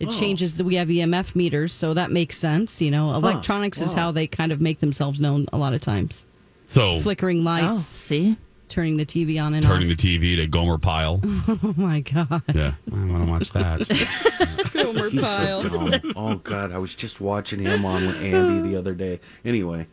It 0.00 0.08
Oh. 0.08 0.10
changes 0.18 0.56
that 0.56 0.64
we 0.64 0.74
have 0.76 0.90
EMF 0.90 1.34
meters, 1.36 1.72
so 1.72 1.94
that 1.94 2.10
makes 2.10 2.36
sense. 2.36 2.80
You 2.82 2.90
know, 2.90 3.14
electronics 3.14 3.80
is 3.80 3.94
Wow. 3.94 4.02
how 4.02 4.10
they 4.12 4.26
kind 4.26 4.52
of 4.52 4.60
make 4.60 4.78
themselves 4.80 5.20
known 5.20 5.46
a 5.52 5.56
lot 5.58 5.72
of 5.74 5.80
times. 5.80 6.26
so 6.66 6.98
Flickering 7.00 7.40
oh, 7.40 7.42
lights, 7.42 7.82
see? 7.82 8.36
turning 8.70 8.96
the 8.96 9.04
TV 9.04 9.38
on 9.38 9.52
and 9.54 9.64
turning 9.64 9.90
off. 9.90 9.96
the 9.98 10.18
TV 10.18 10.34
to 10.36 10.46
Gomer 10.46 10.78
Pyle. 10.78 11.20
oh 11.48 11.74
my 11.76 12.00
god, 12.00 12.42
Yeah, 12.54 12.72
I 12.92 13.04
want 13.04 13.26
to 13.26 13.30
watch 13.30 13.52
that. 13.52 14.70
Gomer 14.72 15.10
Pyle. 15.20 15.62
so. 15.62 16.00
Oh 16.16 16.34
God, 16.36 16.72
I 16.72 16.78
was 16.78 16.94
just 16.94 17.20
watching 17.20 17.60
him 17.60 17.84
on 17.84 18.06
with 18.06 18.16
Andy 18.22 18.68
the 18.70 18.76
other 18.76 18.94
day. 18.94 19.20
Anyway, 19.44 19.86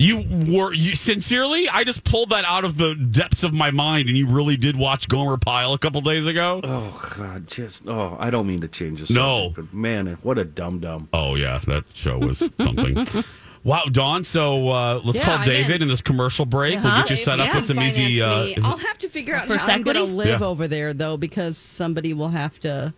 You 0.00 0.24
were 0.48 0.72
you 0.74 0.96
sincerely? 0.96 1.68
I 1.68 1.84
just 1.84 2.02
pulled 2.04 2.30
that 2.30 2.44
out 2.44 2.64
of 2.64 2.76
the 2.76 2.94
depths 2.94 3.44
of 3.44 3.54
my 3.54 3.70
mind, 3.70 4.08
and 4.08 4.16
you 4.16 4.26
really 4.26 4.56
did 4.56 4.76
watch 4.76 5.06
Gomer 5.08 5.36
Pyle 5.36 5.72
a 5.74 5.78
couple 5.78 6.00
days 6.00 6.26
ago. 6.26 6.60
oh 6.64 7.12
God, 7.16 7.46
just 7.46 7.82
oh, 7.86 8.16
I 8.18 8.30
don't 8.30 8.46
mean 8.48 8.60
to 8.62 8.68
change 8.68 9.06
the 9.06 9.14
No. 9.14 9.46
subject, 9.48 9.54
but 9.70 9.74
man, 9.78 10.18
what 10.22 10.38
a 10.38 10.44
dum 10.44 10.80
dum. 10.80 11.08
Oh 11.12 11.36
yeah, 11.36 11.60
that 11.68 11.84
show 11.94 12.18
was 12.18 12.38
something. 12.60 13.06
wow, 13.64 13.84
Dawn. 13.84 14.24
So 14.24 14.68
uh, 14.70 15.00
let's 15.04 15.18
Yeah, 15.20 15.24
call 15.24 15.38
I'm 15.38 15.46
David 15.46 15.76
in. 15.76 15.82
in 15.82 15.88
this 15.88 16.00
commercial 16.02 16.46
break. 16.46 16.78
We'll 16.82 16.88
Uh-huh. 16.88 17.02
get 17.02 17.10
you 17.10 17.16
set 17.16 17.38
up 17.38 17.46
Yeah. 17.48 17.56
with 17.56 17.66
some 17.66 17.80
easy. 17.80 18.20
Uh. 18.20 18.48
I'll 18.64 18.76
have 18.78 18.98
to 18.98 19.08
figure 19.08 19.36
out 19.36 19.46
First 19.46 19.66
how 19.66 19.72
I'm 19.72 19.82
going 19.82 19.96
to 19.96 20.02
live 20.02 20.40
Yeah. 20.40 20.46
over 20.46 20.66
there, 20.66 20.92
though, 20.94 21.16
because 21.16 21.56
somebody 21.56 22.12
will 22.12 22.30
have 22.30 22.58
to, 22.60 22.92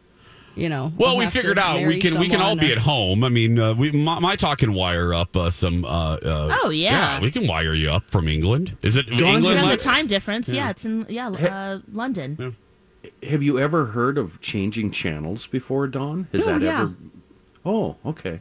you 0.59 0.69
know. 0.69 0.93
Well, 0.97 1.17
we 1.17 1.27
figured 1.27 1.59
out 1.59 1.87
we 1.87 1.99
can 1.99 2.19
we 2.19 2.29
can 2.29 2.41
all 2.41 2.57
be 2.57 2.73
at 2.73 2.79
home. 2.79 3.25
I 3.25 3.29
mean, 3.29 3.59
uh, 3.59 3.75
we 3.75 3.93
my, 3.93 4.19
my 4.19 4.37
talk 4.37 4.59
can 4.59 4.75
wire 4.75 5.15
up 5.15 5.37
uh, 5.37 5.51
some. 5.51 5.85
Uh, 5.85 6.15
uh, 6.17 6.57
Oh, 6.63 6.71
yeah. 6.71 7.21
we 7.21 7.31
can 7.31 7.47
wire 7.47 7.75
you 7.75 7.91
up 7.91 8.11
from 8.11 8.29
England. 8.29 8.77
Is 8.83 8.97
it 8.97 9.07
Dawn, 9.09 9.23
England? 9.23 9.59
Around 9.59 9.69
the 9.71 9.77
time 9.77 10.07
difference, 10.07 10.49
yeah, 10.49 10.65
Yeah. 10.65 10.71
it's 10.71 10.85
in 10.85 11.07
yeah 11.09 11.29
uh, 11.29 11.79
London. 11.93 12.57
Have 13.23 13.43
you 13.43 13.59
ever 13.59 13.87
heard 13.87 14.19
of 14.19 14.41
changing 14.41 14.91
channels 14.91 15.47
before, 15.47 15.87
Dawn? 15.87 16.27
Has 16.33 16.47
Oh, 16.47 16.59
that 16.59 16.63
yeah. 16.63 16.81
ever? 16.83 16.95
Oh, 17.65 17.97
okay. 18.05 18.41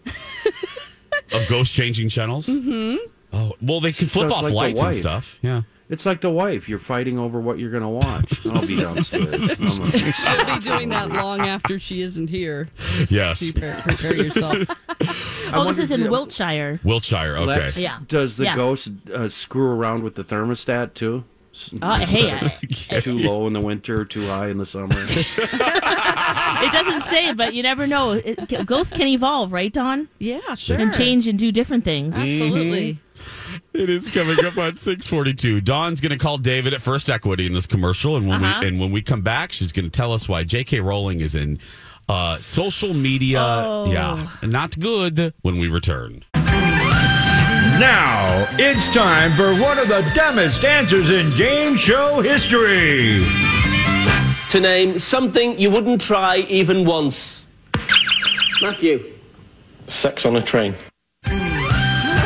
of 1.33 1.47
ghost 1.49 1.73
changing 1.75 2.09
channels. 2.09 2.47
Mm-hmm. 2.47 2.97
Oh 3.33 3.53
well, 3.61 3.79
they 3.81 3.91
can 3.91 4.07
flip 4.07 4.25
it's 4.25 4.33
off 4.33 4.43
like 4.43 4.53
lights 4.53 4.81
and 4.81 4.95
stuff. 4.95 5.39
Yeah. 5.41 5.61
It's 5.89 6.05
like 6.05 6.19
the 6.19 6.29
wife. 6.29 6.67
You're 6.67 6.79
fighting 6.79 7.17
over 7.17 7.39
what 7.39 7.59
you're 7.59 7.71
going 7.71 7.83
to 7.83 7.87
watch. 7.87 8.45
I'll 8.45 8.67
be 8.67 8.75
downstairs. 8.75 9.61
I'm 9.61 10.11
She'll 10.13 10.45
be 10.55 10.59
doing 10.59 10.89
that 10.89 11.09
long 11.11 11.41
after 11.41 11.79
she 11.79 12.01
isn't 12.01 12.29
here. 12.29 12.67
Just 12.97 13.11
Yes. 13.11 13.51
Prepare, 13.51 13.81
prepare 13.83 14.15
yourself. 14.15 14.57
Oh, 15.53 15.63
this 15.69 15.77
is 15.77 15.91
in 15.91 16.01
yeah. 16.01 16.09
Wiltshire. 16.09 16.79
Wiltshire. 16.83 17.37
Okay. 17.37 17.45
Lex, 17.45 17.77
Yeah. 17.79 17.99
Does 18.09 18.35
the 18.35 18.43
Yeah. 18.45 18.55
ghost 18.55 18.91
uh, 19.13 19.29
screw 19.29 19.69
around 19.71 20.03
with 20.03 20.15
the 20.15 20.25
thermostat 20.25 20.93
too? 20.93 21.23
S- 21.53 21.71
Uh, 21.81 21.97
hey, 21.99 22.31
uh, 22.91 22.99
too 22.99 23.17
low 23.17 23.47
in 23.47 23.53
the 23.53 23.61
winter, 23.61 24.03
too 24.03 24.27
high 24.27 24.49
in 24.49 24.57
the 24.57 24.65
summer. 24.65 24.93
it 24.93 26.71
doesn't 26.71 27.03
say, 27.03 27.33
but 27.33 27.53
you 27.53 27.63
never 27.63 27.87
know. 27.87 28.11
It, 28.11 28.65
ghosts 28.65 28.91
can 28.93 29.07
evolve, 29.07 29.51
right, 29.51 29.71
Don? 29.71 30.07
Yeah, 30.19 30.55
sure. 30.55 30.77
And 30.77 30.93
change 30.93 31.27
and 31.27 31.39
do 31.39 31.51
different 31.51 31.83
things. 31.85 32.15
Absolutely. 32.15 32.99
It 33.77 33.89
is 33.89 34.09
coming 34.09 34.43
up 34.43 34.57
on 34.57 34.75
six 34.77 35.05
forty 35.07 35.33
two. 35.35 35.61
Dawn's 35.61 36.01
going 36.01 36.11
to 36.11 36.17
call 36.17 36.37
David 36.39 36.73
at 36.73 36.81
First 36.81 37.09
Equity 37.11 37.45
in 37.45 37.53
this 37.53 37.67
commercial, 37.67 38.15
and 38.15 38.27
when 38.27 38.43
Uh-huh. 38.43 38.59
we 38.61 38.67
and 38.67 38.79
when 38.79 38.91
we 38.91 39.01
come 39.03 39.21
back, 39.21 39.51
she's 39.51 39.71
going 39.71 39.85
to 39.85 39.91
tell 39.91 40.11
us 40.11 40.27
why 40.27 40.43
J.K. 40.43 40.79
Rowling 40.79 41.21
is 41.21 41.35
in 41.35 41.59
uh, 42.09 42.37
social 42.37 42.93
media. 42.93 43.39
Oh. 43.39 43.85
Yeah, 43.91 44.27
not 44.41 44.77
good. 44.79 45.33
When 45.43 45.59
we 45.59 45.67
return. 45.67 46.23
Now 47.79 48.47
it's 48.57 48.91
time 48.91 49.31
for 49.33 49.53
one 49.61 49.77
of 49.77 49.87
the 49.87 50.01
dumbest 50.15 50.65
answers 50.65 51.11
in 51.11 51.29
game 51.37 51.75
show 51.75 52.21
history. 52.21 53.19
To 54.51 54.59
name 54.59 54.97
something 54.97 55.59
you 55.59 55.69
wouldn't 55.69 56.01
try 56.01 56.37
even 56.49 56.83
once. 56.85 57.45
Matthew. 58.61 59.13
Sex 59.85 60.25
on 60.25 60.35
a 60.35 60.41
train. 60.41 60.73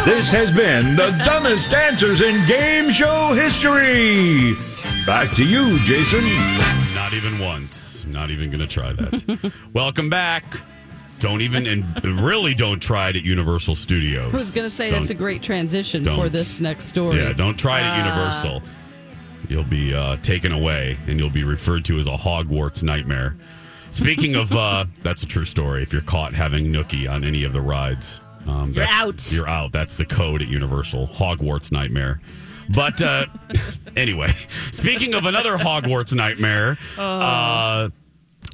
This 0.06 0.32
has 0.32 0.50
been 0.56 0.96
the 0.96 1.12
dumbest 1.24 1.70
dancers 1.70 2.22
in 2.22 2.46
game 2.48 2.90
show 2.90 3.34
history. 3.34 4.54
Back 5.06 5.30
to 5.36 5.46
you, 5.46 5.78
Jason. 5.80 6.24
Not 6.96 7.14
even 7.14 7.38
once. 7.40 8.04
Not 8.08 8.32
even 8.32 8.50
going 8.50 8.62
to 8.62 8.68
try 8.68 8.94
that. 8.94 9.54
Welcome 9.74 10.10
back. 10.10 10.44
Don't 11.20 11.42
even 11.42 11.68
and 11.68 11.86
really 12.04 12.56
don't 12.56 12.80
try 12.82 13.10
it 13.10 13.16
at 13.16 13.22
Universal 13.24 13.76
Studios. 13.76 14.34
I 14.34 14.38
was 14.38 14.50
going 14.50 14.66
to 14.66 14.72
say 14.72 14.90
that's 14.90 15.12
a 15.12 15.16
great 15.16 15.44
transition 15.44 16.04
for 16.06 16.30
this 16.30 16.60
next 16.60 16.86
story. 16.86 17.18
Yeah, 17.18 17.34
don't 17.34 17.58
try 17.60 17.80
it 17.80 17.84
at 17.84 18.02
Ah. 18.02 18.06
Universal. 18.06 18.64
You'll 19.50 19.64
be 19.66 19.94
uh, 19.94 20.18
taken 20.18 20.52
away 20.52 20.98
and 21.08 21.20
you'll 21.20 21.30
be 21.30 21.44
referred 21.44 21.86
to 21.86 22.00
as 22.00 22.08
a 22.08 22.12
Hogwarts 22.18 22.82
nightmare. 22.82 23.36
Speaking 23.92 24.36
of, 24.36 24.52
uh, 24.52 24.86
that's 25.04 25.22
a 25.22 25.28
true 25.28 25.46
story. 25.46 25.84
If 25.84 25.94
you're 25.94 26.02
caught 26.02 26.34
having 26.34 26.74
Nookie 26.74 27.08
on 27.10 27.24
any 27.24 27.44
of 27.44 27.54
the 27.54 27.62
rides, 27.62 28.20
um, 28.48 28.74
You're 28.74 28.86
out. 28.86 29.32
You're 29.32 29.48
out. 29.48 29.72
That's 29.72 29.96
the 29.96 30.06
code 30.06 30.42
at 30.42 30.48
Universal. 30.48 31.08
Hogwarts 31.08 31.72
nightmare. 31.72 32.22
But 32.74 33.02
uh, 33.02 33.26
anyway, 33.96 34.32
speaking 34.72 35.14
of 35.14 35.26
another 35.26 35.58
Hogwarts 35.58 36.14
nightmare, 36.16 36.78
uh, 36.98 37.90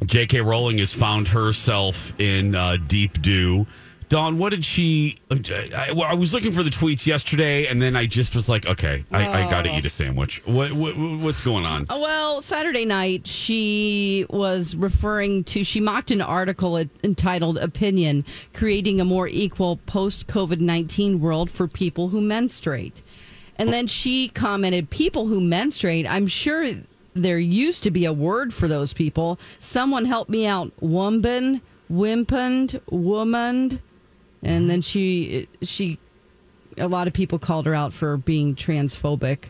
J.K. 0.05 0.41
Rowling 0.41 0.77
has 0.79 0.93
found 0.93 1.27
herself 1.27 2.17
in 2.19 2.55
uh, 2.55 2.77
deep 2.87 3.21
doo. 3.21 3.65
Dawn, 4.09 4.37
what 4.37 4.51
did 4.51 4.63
she? 4.63 5.17
Uh, 5.29 5.37
I, 5.75 5.91
I 5.91 6.13
was 6.13 6.33
looking 6.33 6.53
for 6.53 6.63
the 6.63 6.69
tweets 6.69 7.05
yesterday, 7.05 7.67
and 7.67 7.81
then 7.81 7.95
I 7.95 8.05
just 8.05 8.35
was 8.35 8.47
like, 8.47 8.65
okay, 8.65 9.03
I, 9.11 9.43
I 9.43 9.49
got 9.49 9.63
to 9.63 9.75
eat 9.75 9.85
a 9.85 9.89
sandwich. 9.89 10.41
What, 10.45 10.71
what 10.71 10.97
what's 10.97 11.41
going 11.41 11.65
on? 11.65 11.87
Oh, 11.89 11.99
Well, 11.99 12.41
Saturday 12.41 12.85
night, 12.85 13.27
she 13.27 14.25
was 14.29 14.75
referring 14.77 15.43
to, 15.45 15.63
she 15.63 15.81
mocked 15.81 16.11
an 16.11 16.21
article 16.21 16.77
entitled 17.03 17.57
Opinion 17.57 18.23
Creating 18.53 19.01
a 19.01 19.05
More 19.05 19.27
Equal 19.27 19.77
Post 19.85 20.27
COVID 20.27 20.61
19 20.61 21.19
World 21.19 21.51
for 21.51 21.67
People 21.67 22.09
Who 22.09 22.21
Menstruate. 22.21 23.01
And 23.57 23.73
then 23.73 23.87
she 23.87 24.29
commented, 24.29 24.89
People 24.89 25.27
who 25.27 25.41
menstruate, 25.41 26.09
I'm 26.09 26.27
sure 26.27 26.69
there 27.13 27.39
used 27.39 27.83
to 27.83 27.91
be 27.91 28.05
a 28.05 28.13
word 28.13 28.53
for 28.53 28.67
those 28.67 28.93
people. 28.93 29.39
Someone 29.59 30.05
help 30.05 30.29
me 30.29 30.45
out. 30.45 30.71
Wumban, 30.81 31.61
wimpened, 31.89 32.79
womaned. 32.89 33.79
And 34.43 34.69
then 34.69 34.81
she, 34.81 35.47
she, 35.61 35.99
a 36.77 36.87
lot 36.87 37.07
of 37.07 37.13
people 37.13 37.39
called 37.39 37.65
her 37.65 37.75
out 37.75 37.93
for 37.93 38.17
being 38.17 38.55
transphobic. 38.55 39.49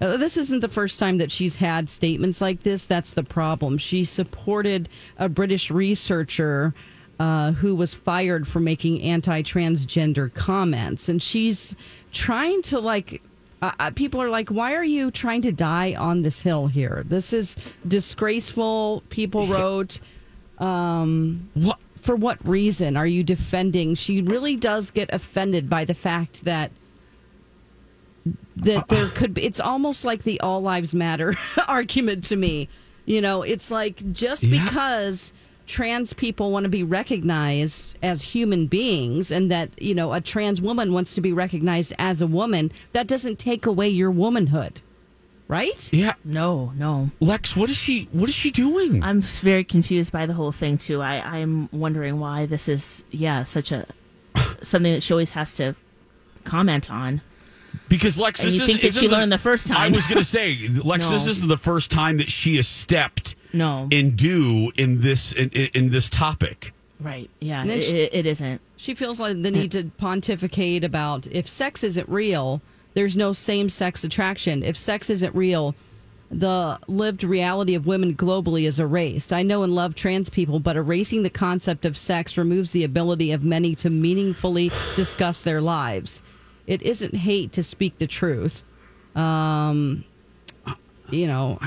Uh, 0.00 0.16
this 0.16 0.36
isn't 0.36 0.60
the 0.60 0.68
first 0.68 0.98
time 0.98 1.18
that 1.18 1.30
she's 1.30 1.56
had 1.56 1.90
statements 1.90 2.40
like 2.40 2.62
this. 2.62 2.86
That's 2.86 3.12
the 3.12 3.22
problem. 3.22 3.76
She 3.76 4.04
supported 4.04 4.88
a 5.18 5.28
British 5.28 5.70
researcher 5.70 6.74
uh, 7.18 7.52
who 7.52 7.74
was 7.74 7.92
fired 7.92 8.48
for 8.48 8.60
making 8.60 9.02
anti 9.02 9.42
transgender 9.42 10.32
comments. 10.32 11.08
And 11.08 11.22
she's 11.22 11.76
trying 12.12 12.62
to, 12.62 12.80
like, 12.80 13.22
uh, 13.60 13.72
uh, 13.78 13.90
people 13.90 14.22
are 14.22 14.30
like, 14.30 14.48
why 14.48 14.74
are 14.74 14.84
you 14.84 15.10
trying 15.10 15.42
to 15.42 15.52
die 15.52 15.94
on 15.94 16.22
this 16.22 16.40
hill 16.40 16.66
here? 16.66 17.02
This 17.04 17.34
is 17.34 17.56
disgraceful. 17.86 19.02
People 19.10 19.46
wrote. 19.46 20.00
Um, 20.58 21.50
what? 21.54 21.78
For 22.00 22.16
what 22.16 22.38
reason 22.46 22.96
are 22.96 23.06
you 23.06 23.22
defending? 23.22 23.94
She 23.94 24.22
really 24.22 24.56
does 24.56 24.90
get 24.90 25.12
offended 25.12 25.68
by 25.68 25.84
the 25.84 25.94
fact 25.94 26.44
that 26.44 26.70
that 28.56 28.88
there 28.88 29.08
could 29.14 29.34
be 29.34 29.44
it's 29.44 29.60
almost 29.60 30.04
like 30.04 30.22
the 30.24 30.40
all 30.40 30.60
lives 30.60 30.94
matter 30.94 31.34
argument 31.68 32.24
to 32.24 32.36
me 32.36 32.68
you 33.06 33.20
know 33.20 33.42
it's 33.42 33.70
like 33.70 34.12
just 34.12 34.42
Yeah. 34.44 34.64
because 34.64 35.32
trans 35.66 36.12
people 36.12 36.50
want 36.50 36.64
to 36.64 36.68
be 36.68 36.82
recognized 36.82 37.96
as 38.02 38.22
human 38.22 38.66
beings 38.66 39.30
and 39.30 39.50
that 39.50 39.70
you 39.80 39.94
know 39.94 40.12
a 40.12 40.20
trans 40.20 40.60
woman 40.60 40.92
wants 40.92 41.14
to 41.14 41.20
be 41.22 41.32
recognized 41.32 41.94
as 41.98 42.20
a 42.20 42.26
woman 42.26 42.70
that 42.92 43.06
doesn't 43.06 43.38
take 43.38 43.64
away 43.64 43.88
your 43.88 44.10
womanhood 44.10 44.80
right 45.50 45.92
Yeah, 45.92 46.14
No, 46.24 46.72
no. 46.76 47.10
Lex, 47.20 47.56
what 47.56 47.68
is 47.70 47.76
she? 47.76 48.08
What 48.12 48.28
is 48.28 48.34
she 48.34 48.50
doing? 48.50 49.02
I'm 49.02 49.20
very 49.22 49.64
confused 49.64 50.12
by 50.12 50.24
the 50.26 50.32
whole 50.34 50.52
thing 50.52 50.78
too. 50.78 51.02
I, 51.02 51.40
I'm 51.40 51.68
wondering 51.72 52.20
why 52.20 52.46
this 52.46 52.68
is 52.68 53.04
yeah 53.10 53.42
such 53.42 53.72
a 53.72 53.86
something 54.62 54.92
that 54.92 55.02
she 55.02 55.12
always 55.12 55.30
has 55.30 55.52
to 55.54 55.74
comment 56.44 56.90
on. 56.90 57.20
Because 57.88 58.18
Lex, 58.18 58.40
And 58.40 58.48
this 58.48 58.56
you 58.56 58.62
is, 58.62 58.68
think 58.70 58.80
that 58.82 58.86
isn't 58.88 59.00
she 59.02 59.08
the- 59.08 59.14
learned 59.16 59.32
the 59.32 59.38
first 59.38 59.66
time. 59.66 59.76
I 59.78 59.88
was 59.94 60.06
going 60.06 60.18
to 60.18 60.24
say, 60.24 60.56
Lex, 60.84 61.08
this 61.08 61.26
isn't 61.26 61.48
the 61.48 61.56
first 61.56 61.90
time 61.90 62.18
that 62.18 62.30
she 62.30 62.56
has 62.56 62.66
stepped 62.68 63.34
No. 63.52 63.88
in 63.90 64.14
do 64.16 64.70
in 64.76 65.00
this 65.00 65.32
in, 65.32 65.50
in, 65.50 65.68
in 65.74 65.90
this 65.90 66.08
topic. 66.08 66.72
Right. 67.00 67.28
Yeah. 67.40 67.64
Then 67.66 67.78
It, 67.78 67.84
she- 67.84 67.96
it, 67.98 68.14
it 68.14 68.26
isn't. 68.26 68.60
She 68.76 68.94
feels 68.94 69.18
like 69.20 69.42
the 69.42 69.50
need 69.50 69.72
to 69.72 69.84
pontificate 69.98 70.84
about 70.84 71.26
if 71.28 71.48
sex 71.48 71.82
isn't 71.84 72.08
real, 72.08 72.62
there's 72.94 73.16
no 73.16 73.32
same 73.32 73.68
sex 73.68 74.04
attraction. 74.04 74.62
If 74.62 74.76
sex 74.76 75.10
isn't 75.10 75.34
real, 75.34 75.74
the 76.30 76.78
lived 76.86 77.24
reality 77.24 77.74
of 77.74 77.86
women 77.86 78.14
globally 78.14 78.64
is 78.64 78.78
erased. 78.78 79.32
I 79.32 79.42
know 79.42 79.62
and 79.62 79.74
love 79.74 79.94
trans 79.94 80.28
people, 80.30 80.60
but 80.60 80.76
erasing 80.76 81.22
the 81.22 81.30
concept 81.30 81.84
of 81.84 81.96
sex 81.96 82.36
removes 82.36 82.72
the 82.72 82.84
ability 82.84 83.32
of 83.32 83.42
many 83.42 83.74
to 83.76 83.90
meaningfully 83.90 84.70
discuss 84.94 85.42
their 85.42 85.60
lives. 85.60 86.22
It 86.66 86.82
isn't 86.82 87.16
hate 87.16 87.52
to 87.52 87.62
speak 87.62 87.98
the 87.98 88.06
truth. 88.06 88.62
Um, 89.16 90.04
you 91.10 91.26
know, 91.26 91.58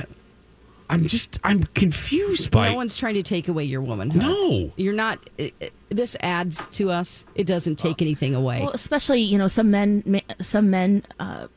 I'm 0.94 1.08
just 1.08 1.40
I'm 1.44 1.64
confused 1.64 2.52
by. 2.52 2.70
no 2.70 2.76
one's 2.76 2.96
trying 2.98 3.16
to 3.16 3.24
take 3.24 3.48
away 3.48 3.64
your 3.64 3.82
womanhood. 3.82 4.22
No. 4.22 4.72
You're 4.78 4.94
not. 4.94 5.20
It, 5.38 5.54
it- 5.60 5.74
this 5.90 6.16
adds 6.22 6.66
to 6.68 6.90
us. 6.90 7.24
It 7.36 7.46
doesn't 7.46 7.76
take 7.78 8.02
anything 8.02 8.34
away. 8.34 8.62
Well, 8.62 8.72
especially 8.72 9.22
you 9.22 9.38
know 9.38 9.48
some 9.48 9.70
men 9.70 10.22
some 10.42 10.70
men 10.72 11.04
uh, 11.20 11.48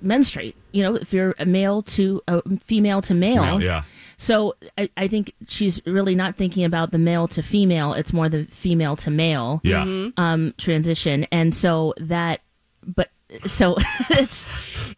menstruate. 0.00 0.56
You 0.72 0.82
know, 0.82 0.94
if 0.94 1.12
you're 1.12 1.34
a 1.38 1.44
male 1.46 1.82
to 1.82 2.22
a 2.28 2.42
female 2.60 3.02
to 3.02 3.14
male. 3.14 3.42
Male, 3.42 3.62
yeah. 3.62 3.82
So 4.18 4.56
I, 4.78 4.88
I 4.96 5.08
think 5.08 5.32
she's 5.46 5.84
really 5.86 6.14
not 6.14 6.36
thinking 6.36 6.64
about 6.64 6.90
the 6.90 6.96
male 6.98 7.28
to 7.28 7.42
female. 7.42 7.92
It's 7.92 8.12
more 8.14 8.28
the 8.30 8.46
female 8.46 8.96
to 8.96 9.10
male. 9.10 9.60
Yeah. 9.62 10.08
Um, 10.16 10.54
transition, 10.56 11.26
and 11.30 11.54
so 11.54 11.92
that, 11.98 12.40
but 12.82 13.10
so 13.46 13.76
it's 14.10 14.46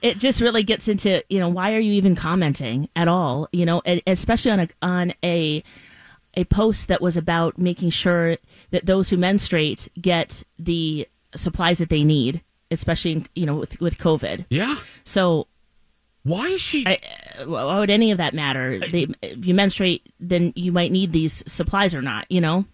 it 0.03 0.19
just 0.19 0.41
really 0.41 0.63
gets 0.63 0.89
into 0.89 1.23
you 1.29 1.39
know 1.39 1.49
why 1.49 1.75
are 1.75 1.81
you 1.81 1.93
even 1.95 2.15
commenting 2.15 2.89
at 2.95 3.09
all? 3.09 3.49
You 3.53 3.67
know, 3.67 3.83
and 3.85 4.03
especially 4.07 4.51
on 4.51 4.61
a 4.61 4.69
on 4.83 5.15
a 5.25 5.63
a 6.35 6.45
post 6.45 6.89
that 6.89 7.01
was 7.01 7.17
about 7.17 7.59
making 7.59 7.91
sure 7.91 8.37
that 8.71 8.87
those 8.87 9.09
who 9.09 9.17
menstruate 9.17 9.89
get 10.01 10.45
the 10.59 11.09
supplies 11.35 11.79
that 11.79 11.89
they 11.89 12.05
need, 12.05 12.43
especially 12.71 13.25
you 13.35 13.47
know 13.47 13.55
with 13.57 13.81
with 13.81 13.99
COVID. 13.99 14.47
Yeah. 14.51 14.77
So 15.05 15.47
Why 16.23 16.47
is 16.49 16.61
she? 16.61 16.85
I, 16.87 16.99
why 17.45 17.79
would 17.79 17.91
any 17.91 18.11
of 18.11 18.19
that 18.19 18.35
matter? 18.35 18.79
They, 18.79 19.07
if 19.23 19.47
you 19.47 19.55
menstruate, 19.55 20.13
then 20.21 20.53
you 20.55 20.73
might 20.73 20.93
need 20.93 21.13
these 21.13 21.43
supplies 21.51 21.95
or 21.95 22.03
not. 22.03 22.27
You 22.31 22.41
know. 22.41 22.65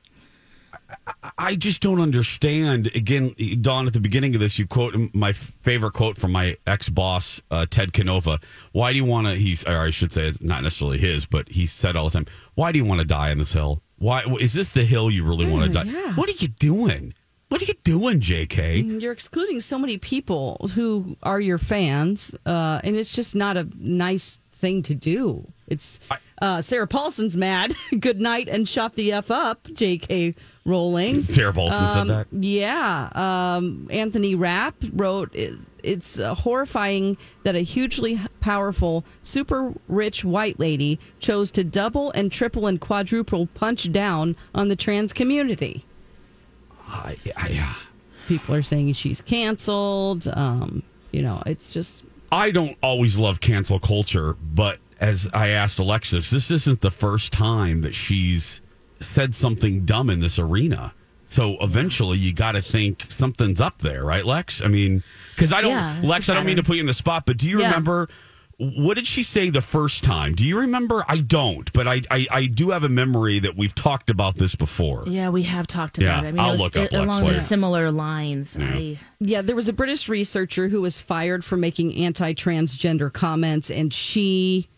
I 1.38 1.56
just 1.56 1.80
don't 1.80 2.00
understand. 2.00 2.88
Again, 2.94 3.34
Dawn, 3.60 3.86
at 3.86 3.92
the 3.92 4.00
beginning 4.00 4.34
of 4.34 4.40
this, 4.40 4.58
you 4.58 4.66
quote 4.66 4.94
my 5.14 5.32
favorite 5.32 5.92
quote 5.92 6.16
from 6.18 6.32
my 6.32 6.56
ex 6.66 6.88
boss, 6.88 7.40
uh, 7.50 7.66
Ted 7.68 7.92
Canova. 7.92 8.40
Why 8.72 8.92
do 8.92 8.98
you 8.98 9.04
want 9.04 9.26
to? 9.26 9.34
He's, 9.34 9.64
or 9.64 9.78
I 9.78 9.90
should 9.90 10.12
say, 10.12 10.28
it's 10.28 10.42
not 10.42 10.62
necessarily 10.62 10.98
his, 10.98 11.26
but 11.26 11.48
he 11.48 11.66
said 11.66 11.96
all 11.96 12.04
the 12.08 12.12
time, 12.12 12.26
"Why 12.54 12.72
do 12.72 12.78
you 12.78 12.84
want 12.84 13.00
to 13.00 13.06
die 13.06 13.30
on 13.30 13.38
this 13.38 13.52
hill? 13.52 13.82
Why 13.98 14.22
is 14.40 14.52
this 14.54 14.68
the 14.70 14.84
hill 14.84 15.10
you 15.10 15.24
really 15.24 15.46
want 15.46 15.64
to 15.64 15.70
die? 15.70 15.90
yeah. 15.90 16.14
What 16.14 16.28
are 16.28 16.32
you 16.32 16.48
doing? 16.48 17.14
What 17.48 17.62
are 17.62 17.66
you 17.66 17.74
doing, 17.84 18.20
J.K.? 18.20 18.78
You're 18.80 19.12
excluding 19.12 19.60
so 19.60 19.78
many 19.78 19.98
people 19.98 20.70
who 20.74 21.16
are 21.22 21.40
your 21.40 21.58
fans, 21.58 22.34
uh, 22.46 22.80
and 22.82 22.96
it's 22.96 23.10
just 23.10 23.36
not 23.36 23.56
a 23.56 23.68
nice 23.76 24.40
thing 24.50 24.82
to 24.82 24.94
do. 24.94 25.46
It's 25.68 26.00
uh, 26.42 26.62
Sarah 26.62 26.88
Paulson's 26.88 27.36
mad. 27.36 27.74
Good 28.00 28.20
night 28.20 28.48
and 28.48 28.68
shut 28.68 28.96
the 28.96 29.12
f 29.12 29.30
up, 29.30 29.68
J.K. 29.72 30.34
Rowling. 30.66 31.16
Sarah 31.16 31.52
said 31.52 31.98
Um, 31.98 32.08
that? 32.08 32.26
Yeah. 32.32 33.10
Um, 33.14 33.86
Anthony 33.90 34.34
Rapp 34.34 34.74
wrote, 34.94 35.30
"It's, 35.34 35.66
it's 35.82 36.18
uh, 36.18 36.34
horrifying 36.34 37.18
that 37.42 37.54
a 37.54 37.60
hugely 37.60 38.18
powerful, 38.40 39.04
super 39.22 39.74
rich 39.88 40.24
white 40.24 40.58
lady 40.58 40.98
chose 41.20 41.52
to 41.52 41.64
double 41.64 42.10
and 42.12 42.32
triple 42.32 42.66
and 42.66 42.80
quadruple 42.80 43.46
punch 43.48 43.92
down 43.92 44.36
on 44.54 44.68
the 44.68 44.76
trans 44.76 45.12
community." 45.12 45.84
Uh, 46.88 47.12
yeah. 47.50 47.74
People 48.26 48.54
are 48.54 48.62
saying 48.62 48.92
she's 48.94 49.20
canceled. 49.20 50.26
Um, 50.34 50.82
you 51.12 51.20
know, 51.22 51.42
it's 51.44 51.74
just 51.74 52.04
I 52.32 52.50
don't 52.50 52.76
always 52.82 53.18
love 53.18 53.40
cancel 53.40 53.78
culture, 53.78 54.34
but 54.54 54.78
as 54.98 55.28
I 55.34 55.48
asked 55.48 55.78
Alexis, 55.78 56.30
this 56.30 56.50
isn't 56.50 56.80
the 56.80 56.90
first 56.90 57.32
time 57.34 57.82
that 57.82 57.94
she's 57.94 58.62
said 59.04 59.34
something 59.34 59.84
dumb 59.84 60.10
in 60.10 60.20
this 60.20 60.38
arena. 60.38 60.92
So 61.24 61.56
eventually 61.60 62.18
you 62.18 62.32
got 62.32 62.52
to 62.52 62.62
think 62.62 63.06
something's 63.08 63.60
up 63.60 63.78
there, 63.78 64.04
right, 64.04 64.24
Lex? 64.24 64.62
I 64.62 64.68
mean, 64.68 65.02
because 65.34 65.52
I 65.52 65.60
don't, 65.60 65.70
Yeah, 65.72 66.00
Lex, 66.02 66.28
I 66.28 66.34
don't 66.34 66.46
mean 66.46 66.56
to 66.56 66.62
put 66.62 66.76
you 66.76 66.80
in 66.80 66.86
the 66.86 66.92
spot, 66.94 67.24
but 67.26 67.36
do 67.38 67.48
you 67.48 67.60
Yeah. 67.60 67.66
remember 67.66 68.08
what 68.56 68.94
did 68.96 69.04
she 69.04 69.24
say 69.24 69.50
the 69.50 69.60
first 69.60 70.04
time? 70.04 70.32
Do 70.36 70.46
you 70.46 70.60
remember? 70.60 71.04
I 71.08 71.18
don't, 71.18 71.72
but 71.72 71.88
I, 71.88 72.02
I, 72.08 72.26
I 72.30 72.46
do 72.46 72.70
have 72.70 72.84
a 72.84 72.88
memory 72.88 73.40
that 73.40 73.56
we've 73.56 73.74
talked 73.74 74.10
about 74.10 74.36
this 74.36 74.54
before. 74.54 75.02
Yeah, 75.08 75.30
we 75.30 75.42
have 75.42 75.66
talked 75.66 75.98
Yeah, 75.98 76.12
about 76.20 76.24
it. 76.24 76.28
I 76.28 76.30
mean, 76.32 76.38
I'll 76.40 76.48
it 76.50 76.52
was 76.52 76.60
look 76.60 76.76
up 76.76 76.84
it- 76.84 76.92
Lex 76.92 77.04
along 77.18 77.24
the 77.26 77.34
similar 77.34 77.90
lines. 77.90 78.56
I, 78.56 79.00
Yeah, 79.18 79.42
there 79.42 79.56
was 79.56 79.68
a 79.68 79.72
British 79.72 80.08
researcher 80.08 80.68
who 80.68 80.80
was 80.82 81.00
fired 81.00 81.44
for 81.44 81.56
making 81.56 81.96
anti 81.96 82.32
transgender 82.32 83.12
comments, 83.12 83.72
and 83.72 83.92
she 83.92 84.68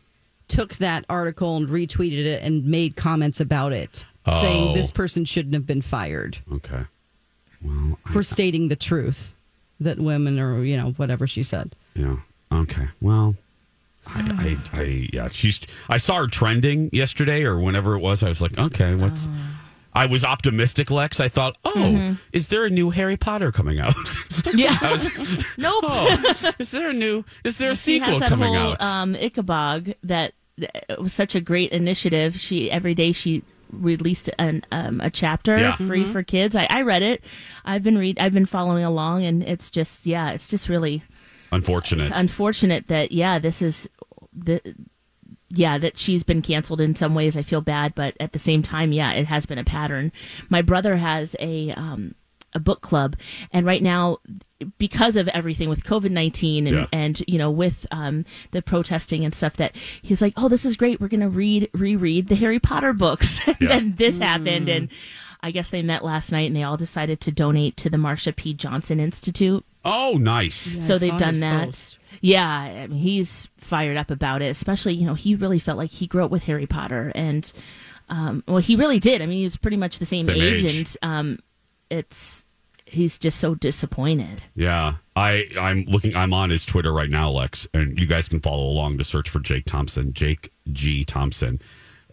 took 0.49 0.77
that 0.77 1.05
article 1.11 1.59
and 1.59 1.69
retweeted 1.69 2.25
it 2.25 2.43
and 2.43 2.65
made 2.65 2.97
comments 2.97 3.41
about 3.41 3.75
it, 3.75 4.07
Oh. 4.27 4.41
saying 4.41 4.75
this 4.75 4.91
person 4.91 5.25
shouldn't 5.25 5.55
have 5.55 5.67
been 5.67 5.83
fired 5.83 6.39
Okay. 6.53 6.85
for 8.07 8.23
stating 8.23 8.69
the 8.69 8.77
truth 8.77 9.37
that 9.81 9.99
women 9.99 10.39
are, 10.39 10.65
you 10.65 10.77
know, 10.77 10.91
whatever 10.93 11.27
she 11.27 11.43
said. 11.43 11.75
Yeah. 11.95 12.17
Okay. 12.53 12.89
Well, 13.01 13.37
I, 14.07 14.57
I, 14.73 14.79
I, 14.81 15.09
yeah, 15.13 15.29
she's. 15.31 15.61
I 15.89 15.97
saw 15.99 16.17
her 16.17 16.27
trending 16.29 16.91
yesterday 16.93 17.43
or 17.45 17.59
whenever 17.61 17.95
it 17.95 17.99
was. 18.01 18.23
I 18.23 18.29
was 18.29 18.41
like, 18.41 18.57
okay, 18.59 18.95
what's? 18.95 19.29
I 19.95 20.07
was 20.07 20.25
optimistic, 20.25 20.91
Lex. 20.91 21.21
I 21.21 21.29
thought, 21.29 21.57
oh, 21.65 21.73
Mhm. 21.75 22.19
is 22.33 22.49
there 22.49 22.65
a 22.67 22.71
new 22.71 22.91
Harry 22.91 23.17
Potter 23.17 23.51
coming 23.51 23.81
out? 23.81 23.95
yeah. 24.55 24.77
I 24.81 24.93
was, 24.93 25.55
nope. 25.59 25.85
oh, 25.87 26.53
is 26.59 26.71
there 26.71 26.91
a 26.91 26.93
new? 26.93 27.25
Is 27.45 27.59
there 27.59 27.71
a 27.71 27.77
She 27.77 27.99
has 27.99 28.07
sequel 28.07 28.19
that 28.21 28.29
coming 28.29 28.55
whole, 28.55 28.73
out? 28.73 28.83
Um, 28.83 29.15
Ickabog 29.15 29.95
that 30.05 30.35
that 30.59 31.01
was 31.01 31.13
such 31.13 31.35
a 31.35 31.41
great 31.41 31.73
initiative. 31.73 32.39
She 32.39 32.71
every 32.71 32.95
day 32.95 33.13
she 33.13 33.43
released 33.71 34.31
an 34.39 34.65
um, 34.73 35.01
a 35.01 35.11
chapter 35.11 35.57
Yeah. 35.59 35.77
free 35.77 36.03
Mm-hmm. 36.05 36.13
for 36.13 36.23
kids. 36.23 36.55
I, 36.57 36.67
I 36.71 36.83
read 36.83 37.03
it. 37.03 37.25
I've 37.65 37.83
been 37.83 37.99
read. 37.99 38.19
I've 38.19 38.35
been 38.35 38.47
following 38.47 38.85
along, 38.85 39.25
and 39.25 39.43
it's 39.43 39.71
just 39.71 40.07
yeah, 40.07 40.31
it's 40.31 40.47
just 40.49 40.69
really 40.69 41.03
Unfortunate. 41.53 42.09
it's 42.09 42.19
unfortunate 42.19 42.89
that 42.89 43.13
yeah, 43.13 43.39
this 43.39 43.63
is 43.63 43.89
the 44.37 44.61
yeah 45.49 45.79
that 45.79 45.97
she's 45.99 46.23
been 46.25 46.43
canceled 46.43 46.81
in 46.81 46.97
some 46.97 47.15
ways. 47.15 47.37
I 47.37 47.43
feel 47.43 47.61
bad, 47.61 47.95
but 47.95 48.17
at 48.21 48.33
the 48.33 48.39
same 48.39 48.63
time, 48.63 48.93
yeah, 48.93 49.13
it 49.13 49.27
has 49.27 49.47
been 49.47 49.59
a 49.59 49.65
pattern. 49.65 50.11
My 50.49 50.61
brother 50.63 50.97
has 50.97 51.37
a 51.39 51.71
um, 51.73 52.15
a 52.57 52.61
book 52.61 52.81
club, 52.81 53.17
and 53.53 53.65
right 53.67 53.83
now, 53.83 54.19
because 54.79 55.17
of 55.17 55.29
everything 55.29 55.69
with 55.69 55.85
COVID 55.85 56.11
nineteen 56.11 56.67
and 56.67 56.77
Yeah. 56.77 56.87
and 56.93 57.23
you 57.29 57.39
know 57.39 57.51
with 57.51 57.87
um, 57.91 58.25
the 58.53 58.63
protesting 58.63 59.25
and 59.25 59.35
stuff, 59.35 59.57
that 59.59 59.77
he's 60.03 60.23
like, 60.23 60.33
oh, 60.37 60.49
this 60.49 60.65
is 60.65 60.77
great. 60.77 61.01
We're 61.01 61.09
gonna 61.09 61.29
read 61.29 61.69
reread 61.75 62.29
the 62.29 62.35
Harry 62.37 62.59
Potter 62.59 62.93
books, 62.93 63.41
and 63.47 63.57
Yeah. 63.61 63.69
then 63.69 63.95
this 63.97 64.19
happened, 64.19 64.69
and 64.69 64.89
I 65.43 65.51
guess 65.51 65.71
they 65.71 65.83
met 65.83 66.05
last 66.05 66.33
night 66.33 66.47
and 66.49 66.57
they 66.57 66.63
all 66.63 66.77
decided 66.79 67.21
to 67.21 67.31
donate 67.31 67.77
to 67.77 67.91
the 67.91 67.99
Marsha 67.99 68.35
P. 68.35 68.55
Johnson 68.55 68.99
Institute. 68.99 69.65
oh, 69.85 70.17
nice. 70.19 70.85
so 70.85 70.99
they've 70.99 71.17
done 71.19 71.39
that. 71.41 71.99
Yeah, 72.23 72.49
I 72.49 72.87
mean, 72.89 72.99
he's 72.99 73.49
fired 73.59 73.97
up 73.99 74.11
about 74.11 74.41
it. 74.43 74.47
Especially, 74.47 74.95
you 74.95 75.07
know, 75.07 75.15
he 75.15 75.35
really 75.35 75.59
felt 75.59 75.77
like 75.79 75.91
he 75.91 76.07
grew 76.07 76.25
up 76.25 76.31
with 76.31 76.43
Harry 76.45 76.67
Potter, 76.67 77.13
and 77.15 77.53
um, 78.09 78.43
well, 78.49 78.59
he 78.59 78.75
really 78.77 78.99
did. 78.99 79.21
I 79.21 79.27
mean, 79.27 79.39
he 79.39 79.45
was 79.45 79.57
pretty 79.59 79.77
much 79.77 79.99
the 79.99 80.07
same, 80.07 80.27
Same 80.27 80.41
age, 80.41 80.65
age. 80.65 80.75
and 80.77 80.97
um, 81.03 81.39
it's 81.91 82.46
he's 82.87 83.19
just 83.19 83.39
so 83.39 83.55
disappointed. 83.55 84.43
Yeah, 84.55 84.95
I 85.15 85.47
I'm 85.61 85.85
looking. 85.85 86.17
I'm 86.17 86.33
on 86.33 86.51
his 86.51 86.65
Twitter 86.65 86.93
right 86.93 87.11
now, 87.11 87.31
Lex, 87.31 87.67
and 87.75 87.99
you 87.99 88.07
guys 88.07 88.29
can 88.29 88.41
follow 88.41 88.65
along 88.65 88.99
to 88.99 89.05
search 89.05 89.29
for 89.29 89.41
Jake 89.41 89.65
Thompson, 89.67 90.13
Jake 90.13 90.53
G 90.73 91.05
Thompson, 91.05 91.61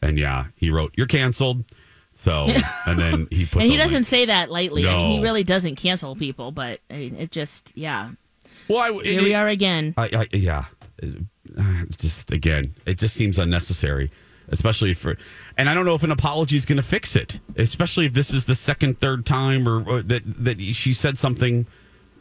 and 0.02 0.20
yeah, 0.20 0.46
he 0.56 0.70
wrote, 0.70 0.94
"You're 0.98 1.08
canceled." 1.08 1.64
So, 2.12 2.48
and 2.86 3.00
then 3.00 3.28
he 3.32 3.46
put 3.46 3.62
and 3.64 3.72
he 3.72 3.78
doesn't 3.78 3.94
link. 3.94 4.08
say 4.08 4.26
that 4.26 4.50
lightly. 4.52 4.88
I 4.88 4.92
mean, 4.96 5.12
he 5.12 5.20
really 5.24 5.44
doesn't 5.44 5.76
cancel 5.76 6.16
people, 6.16 6.52
but 6.52 6.80
I 6.90 6.94
mean, 6.94 7.16
it 7.16 7.32
just 7.32 7.72
yeah. 7.76 8.12
Well, 8.70 8.80
I, 8.80 9.04
Here 9.04 9.22
we 9.22 9.34
are 9.34 9.48
again. 9.48 9.94
I, 9.98 10.10
I 10.14 10.28
yeah, 10.32 10.66
Uh, 11.02 11.12
it's 11.82 11.98
just 11.98 12.32
again, 12.32 12.74
it 12.86 12.98
just 12.98 13.16
seems 13.16 13.40
unnecessary, 13.40 14.10
especially 14.50 14.94
for. 14.94 15.18
And 15.58 15.70
I 15.70 15.74
don't 15.74 15.86
know 15.86 15.96
if 15.96 16.04
an 16.04 16.12
apology 16.12 16.56
is 16.56 16.66
going 16.66 16.78
to 16.78 16.84
fix 16.84 17.16
it, 17.16 17.40
especially 17.56 18.06
if 18.06 18.14
this 18.14 18.34
is 18.34 18.46
the 18.46 18.56
second, 18.56 19.00
third 19.00 19.26
time 19.26 19.68
or, 19.68 19.84
or 19.88 20.02
that 20.04 20.24
that 20.44 20.62
she 20.62 20.94
said 20.94 21.18
something 21.20 21.66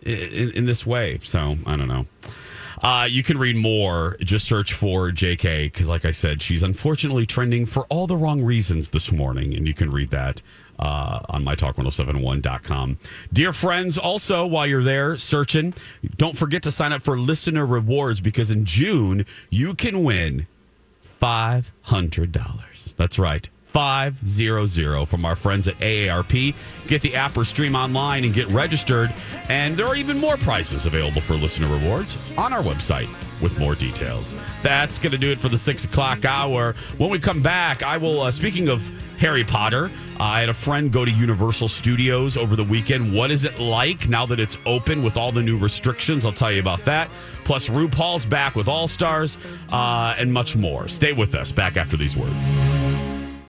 in, 0.03 0.51
in 0.51 0.67
this 0.67 0.87
way. 0.87 1.19
So 1.23 1.57
I 1.67 1.77
don't 1.77 1.89
know. 1.89 2.07
Uh, 2.83 3.07
you 3.09 3.23
can 3.23 3.39
read 3.39 3.57
more. 3.57 4.17
Just 4.21 4.47
search 4.47 4.73
for 4.73 5.11
JK 5.11 5.65
because, 5.65 5.89
like 5.89 6.05
I 6.05 6.11
said, 6.11 6.43
she's 6.43 6.65
unfortunately 6.65 7.27
trending 7.27 7.65
for 7.65 7.85
all 7.85 8.09
the 8.09 8.17
wrong 8.17 8.43
reasons 8.43 8.89
this 8.89 9.13
morning, 9.13 9.55
and 9.55 9.69
you 9.69 9.75
can 9.75 9.91
read 9.91 10.11
that 10.11 10.43
uh, 10.81 11.21
on 11.29 11.45
mytalk1071.com. 11.45 12.99
Dear 13.33 13.53
friends, 13.53 13.99
also 13.99 14.47
while 14.47 14.67
you're 14.67 14.83
there 14.83 15.17
searching, 15.17 15.75
don't 16.17 16.37
forget 16.37 16.63
to 16.65 16.73
sign 16.73 16.93
up 16.93 17.03
for 17.03 17.17
listener 17.17 17.65
rewards 17.65 18.21
because 18.21 18.51
in 18.51 18.65
June 18.65 19.27
you 19.49 19.75
can 19.75 20.03
win 20.03 20.49
five 21.23 21.73
hundred 21.83 22.33
dollars. 22.33 22.95
That's 22.97 23.17
right. 23.17 23.49
500 23.67 25.07
from 25.07 25.25
our 25.25 25.37
friends 25.37 25.69
at 25.69 25.79
AARP. 25.79 26.55
Get 26.89 27.01
the 27.01 27.15
app 27.15 27.37
or 27.39 27.45
stream 27.45 27.75
online 27.77 28.25
and 28.25 28.35
get 28.35 28.49
registered. 28.49 29.11
And 29.49 29.77
there 29.77 29.87
are 29.87 29.95
even 29.97 30.19
more 30.19 30.37
prizes 30.37 30.85
available 30.85 31.23
for 31.23 31.35
listener 31.35 31.69
rewards 31.69 32.19
on 32.37 32.53
our 32.53 32.61
website 32.63 33.09
with 33.41 33.59
more 33.59 33.75
details. 33.75 34.35
That's 34.63 34.99
going 34.99 35.13
to 35.13 35.19
do 35.19 35.31
it 35.31 35.39
for 35.39 35.49
the 35.49 35.57
six 35.57 35.85
o'clock 35.85 36.25
hour. 36.27 36.75
When 36.99 37.09
we 37.09 37.19
come 37.19 37.41
back, 37.41 37.83
I 37.83 37.97
will, 37.97 38.21
uh, 38.21 38.31
speaking 38.31 38.69
of 38.69 38.91
Harry 39.23 39.45
Potter, 39.45 39.89
I 40.19 40.41
had 40.41 40.49
a 40.49 40.55
friend 40.55 40.91
go 40.91 41.05
to 41.05 41.11
Universal 41.13 41.69
Studios 41.69 42.37
over 42.37 42.57
the 42.57 42.65
weekend. 42.65 43.15
What 43.15 43.31
is 43.31 43.45
it 43.45 43.57
like 43.61 44.09
now 44.09 44.27
that 44.27 44.41
it's 44.41 44.59
open 44.67 45.01
with 45.01 45.17
all 45.17 45.31
the 45.31 45.41
new 45.41 45.57
restrictions? 45.57 46.27
I'll 46.27 46.33
tell 46.33 46.51
you 46.51 46.59
about 46.59 46.85
that. 46.87 47.09
Plus, 47.45 47.69
RuPaul's 47.69 48.27
back 48.27 48.57
with 48.57 48.67
All 48.67 48.89
Stars 48.89 49.39
uh, 49.71 50.17
and 50.19 50.33
much 50.33 50.57
more. 50.57 50.89
Stay 50.89 51.13
with 51.13 51.37
us. 51.37 51.53
Back 51.53 51.77
after 51.77 51.97
these 51.97 52.17
words. 52.17 52.92